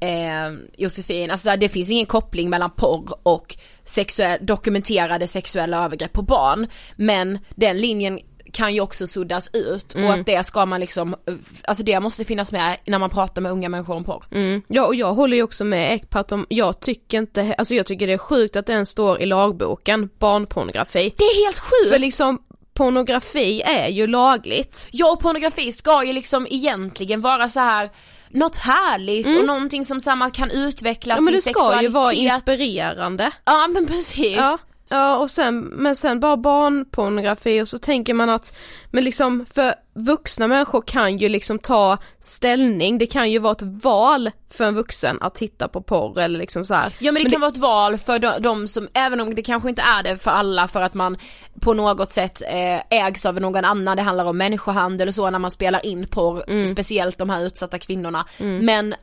eh, 0.00 0.52
Josefin, 0.76 1.30
alltså 1.30 1.56
det 1.56 1.68
finns 1.68 1.90
ingen 1.90 2.06
koppling 2.06 2.50
mellan 2.50 2.70
porr 2.70 3.18
och 3.22 3.56
sexuell, 3.84 4.46
dokumenterade 4.46 5.26
sexuella 5.26 5.84
övergrepp 5.84 6.12
på 6.12 6.22
barn. 6.22 6.66
Men 6.96 7.38
den 7.50 7.80
linjen 7.80 8.20
kan 8.52 8.74
ju 8.74 8.80
också 8.80 9.06
suddas 9.06 9.50
ut 9.52 9.94
och 9.94 10.12
att 10.12 10.26
det 10.26 10.46
ska 10.46 10.66
man 10.66 10.80
liksom, 10.80 11.16
alltså 11.64 11.84
det 11.84 12.00
måste 12.00 12.24
finnas 12.24 12.52
med 12.52 12.76
när 12.86 12.98
man 12.98 13.10
pratar 13.10 13.42
med 13.42 13.52
unga 13.52 13.68
människor 13.68 13.96
om 13.96 14.04
porr. 14.04 14.24
Mm. 14.30 14.62
Ja 14.68 14.86
och 14.86 14.94
jag 14.94 15.14
håller 15.14 15.36
ju 15.36 15.42
också 15.42 15.64
med 15.64 15.92
Ekpat 15.92 16.32
om, 16.32 16.46
jag 16.48 16.80
tycker 16.80 17.18
inte, 17.18 17.54
alltså 17.58 17.74
jag 17.74 17.86
tycker 17.86 18.06
det 18.06 18.12
är 18.12 18.18
sjukt 18.18 18.56
att 18.56 18.66
den 18.66 18.86
står 18.86 19.20
i 19.20 19.26
lagboken, 19.26 20.08
barnpornografi. 20.18 21.14
Det 21.18 21.24
är 21.24 21.46
helt 21.46 21.58
sjukt! 21.58 21.92
För 21.92 21.98
liksom 21.98 22.38
pornografi 22.74 23.62
är 23.62 23.88
ju 23.88 24.06
lagligt. 24.06 24.88
Ja 24.90 25.12
och 25.12 25.20
pornografi 25.20 25.72
ska 25.72 26.04
ju 26.04 26.12
liksom 26.12 26.46
egentligen 26.50 27.20
vara 27.20 27.48
så 27.48 27.60
här 27.60 27.90
något 28.30 28.56
härligt 28.56 29.26
och 29.26 29.44
någonting 29.44 29.84
som 29.84 30.00
man 30.18 30.30
kan 30.30 30.50
utveckla 30.50 31.14
Ja 31.14 31.20
men 31.20 31.26
sin 31.26 31.52
det 31.54 31.58
ska 31.60 31.82
ju 31.82 31.88
vara 31.88 32.08
sexualitet. 32.08 32.34
inspirerande. 32.34 33.30
Ja 33.44 33.68
men 33.68 33.86
precis. 33.86 34.36
Ja. 34.36 34.58
Ja 34.90 35.16
och 35.16 35.30
sen, 35.30 35.60
men 35.60 35.96
sen 35.96 36.20
bara 36.20 36.36
barnpornografi 36.36 37.62
och 37.62 37.68
så 37.68 37.78
tänker 37.78 38.14
man 38.14 38.30
att, 38.30 38.56
men 38.90 39.04
liksom 39.04 39.46
för 39.54 39.74
vuxna 39.94 40.46
människor 40.46 40.82
kan 40.86 41.18
ju 41.18 41.28
liksom 41.28 41.58
ta 41.58 41.98
ställning, 42.20 42.98
det 42.98 43.06
kan 43.06 43.30
ju 43.30 43.38
vara 43.38 43.52
ett 43.52 43.62
val 43.62 44.30
för 44.50 44.64
en 44.64 44.74
vuxen 44.74 45.18
att 45.20 45.34
titta 45.34 45.68
på 45.68 45.82
porr 45.82 46.18
eller 46.20 46.38
liksom 46.38 46.64
så 46.64 46.74
här. 46.74 46.92
Ja 46.98 47.12
men 47.12 47.22
det 47.22 47.28
men 47.28 47.32
kan 47.32 47.40
vara 47.40 47.50
ett 47.50 47.56
val 47.56 47.98
för 47.98 48.18
de, 48.18 48.32
de, 48.40 48.68
som, 48.68 48.88
även 48.94 49.20
om 49.20 49.34
det 49.34 49.42
kanske 49.42 49.68
inte 49.68 49.82
är 49.82 50.02
det 50.02 50.16
för 50.16 50.30
alla 50.30 50.68
för 50.68 50.82
att 50.82 50.94
man 50.94 51.16
på 51.60 51.74
något 51.74 52.12
sätt 52.12 52.42
eh, 52.42 52.98
ägs 53.06 53.26
av 53.26 53.40
någon 53.40 53.64
annan, 53.64 53.96
det 53.96 54.02
handlar 54.02 54.24
om 54.24 54.36
människohandel 54.38 55.08
och 55.08 55.14
så 55.14 55.30
när 55.30 55.38
man 55.38 55.50
spelar 55.50 55.86
in 55.86 56.06
porr, 56.08 56.44
Mm. 56.48 56.72
speciellt 56.72 57.18
de 57.18 57.30
här 57.30 57.44
utsatta 57.46 57.78
kvinnorna. 57.78 58.26
Men 58.38 58.94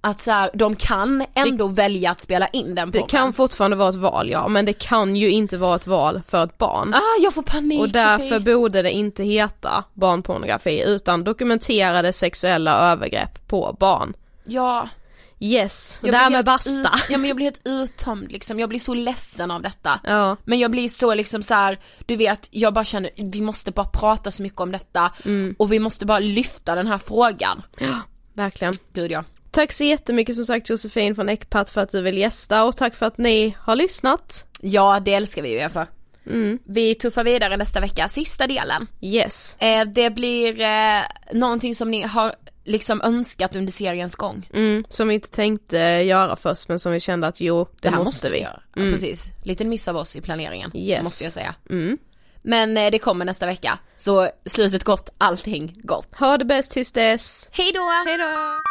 att 0.00 0.20
så 0.20 0.30
här, 0.30 0.50
de 0.54 0.76
kan 0.76 1.24
ändå 1.34 1.66
välja 1.66 2.10
att 2.10 2.20
spela 2.20 2.46
in 2.48 2.74
den 2.74 2.90
Det 2.90 2.98
porren. 2.98 3.08
kan 3.08 3.32
fortfarande 3.32 3.76
vara 3.76 3.88
ett 3.90 3.96
val 3.96 4.30
ja, 4.30 4.48
men 4.48 4.64
det 4.64 4.72
kan 4.72 5.16
ju 5.16 5.30
inte 5.30 5.56
vara 5.56 5.76
ett 5.76 5.86
val 5.86 6.22
för 6.28 6.44
ett 6.44 6.58
barn. 6.58 6.94
Ah 6.94 7.22
jag 7.22 7.34
får 7.34 7.42
panik 7.42 7.80
Och 7.80 7.88
därför 7.88 8.28
Sofie. 8.38 8.54
borde 8.54 8.82
det 8.82 8.90
inte 8.90 9.24
heta 9.24 9.84
barnpornografi 9.94 10.82
utan 10.86 11.24
dokumenterade 11.24 12.12
sexuella 12.12 12.92
övergrepp 12.92 13.46
på 13.48 13.76
barn. 13.80 14.14
Ja. 14.44 14.88
Yes, 15.42 16.00
Jag 16.02 16.12
därmed 16.12 16.44
basta. 16.44 16.70
Ut, 16.70 16.86
ja 17.10 17.18
men 17.18 17.28
jag 17.28 17.36
blir 17.36 17.46
helt 17.46 17.60
uttömd 17.64 18.32
liksom, 18.32 18.60
jag 18.60 18.68
blir 18.68 18.78
så 18.78 18.94
ledsen 18.94 19.50
av 19.50 19.62
detta. 19.62 20.00
Ja. 20.04 20.36
Men 20.44 20.58
jag 20.58 20.70
blir 20.70 20.88
så 20.88 21.14
liksom 21.14 21.42
så 21.42 21.54
här, 21.54 21.78
du 22.06 22.16
vet, 22.16 22.48
jag 22.50 22.74
bara 22.74 22.84
känner, 22.84 23.10
vi 23.16 23.40
måste 23.40 23.70
bara 23.70 23.86
prata 23.86 24.30
så 24.30 24.42
mycket 24.42 24.60
om 24.60 24.72
detta 24.72 25.10
Mm. 25.24 25.54
och 25.58 25.72
vi 25.72 25.78
måste 25.78 26.06
bara 26.06 26.18
lyfta 26.18 26.74
den 26.74 26.86
här 26.86 26.98
frågan. 26.98 27.62
Verkligen. 28.34 28.74
Gud 28.92 29.10
ja. 29.10 29.24
Tack 29.50 29.72
så 29.72 29.84
jättemycket 29.84 30.36
som 30.36 30.44
sagt 30.44 30.70
Josefin 30.70 31.14
från 31.14 31.28
Ecpat 31.28 31.70
för 31.70 31.80
att 31.80 31.90
du 31.90 32.02
vill 32.02 32.18
gästa 32.18 32.64
och 32.64 32.76
tack 32.76 32.94
för 32.94 33.06
att 33.06 33.18
ni 33.18 33.56
har 33.60 33.76
lyssnat. 33.76 34.46
Ja 34.60 35.00
det 35.04 35.14
älskar 35.14 35.42
vi 35.42 35.48
ju 35.48 35.56
er 35.56 35.68
för. 35.68 35.86
Mm. 36.26 36.58
Vi 36.66 36.94
tuffar 36.94 37.24
vidare 37.24 37.56
nästa 37.56 37.80
vecka, 37.80 38.08
sista 38.08 38.46
delen. 38.46 38.86
Yes. 39.00 39.56
Eh, 39.60 39.84
det 39.84 40.10
blir 40.10 40.60
eh, 40.60 41.00
någonting 41.32 41.74
som 41.74 41.90
ni 41.90 42.02
har 42.02 42.34
liksom 42.64 43.00
önskat 43.02 43.56
under 43.56 43.72
seriens 43.72 44.14
gång. 44.16 44.48
Mm, 44.54 44.84
som 44.88 45.08
vi 45.08 45.14
inte 45.14 45.30
tänkte 45.30 45.76
göra 45.78 46.36
först 46.36 46.68
men 46.68 46.78
som 46.78 46.92
vi 46.92 47.00
kände 47.00 47.26
att 47.26 47.40
jo, 47.40 47.68
det, 47.82 47.88
här 47.90 47.96
måste, 47.98 48.30
vi. 48.30 48.40
göra. 48.40 48.62
Ja, 48.74 48.80
Mm. 48.82 48.92
Precis, 48.92 49.26
liten 49.44 49.68
miss 49.68 49.88
av 49.88 49.96
oss 49.96 50.16
i 50.16 50.20
planeringen, 50.20 50.70
Yes. 50.74 51.02
måste 51.02 51.24
jag 51.24 51.32
säga. 51.32 51.54
Mm. 51.70 51.98
Men 52.42 52.76
eh, 52.76 52.90
det 52.90 52.98
kommer 52.98 53.24
nästa 53.24 53.46
vecka, 53.46 53.78
så 53.96 54.28
slutet 54.46 54.84
gott, 54.84 55.14
allting 55.18 55.74
gott. 55.84 56.08
Ha 56.18 56.38
det 56.38 56.44
bäst 56.44 56.72
tills 56.72 56.92
dess. 56.92 57.50
Hej 57.52 57.70
då! 57.74 57.90
Hej 58.06 58.18
då! 58.18 58.69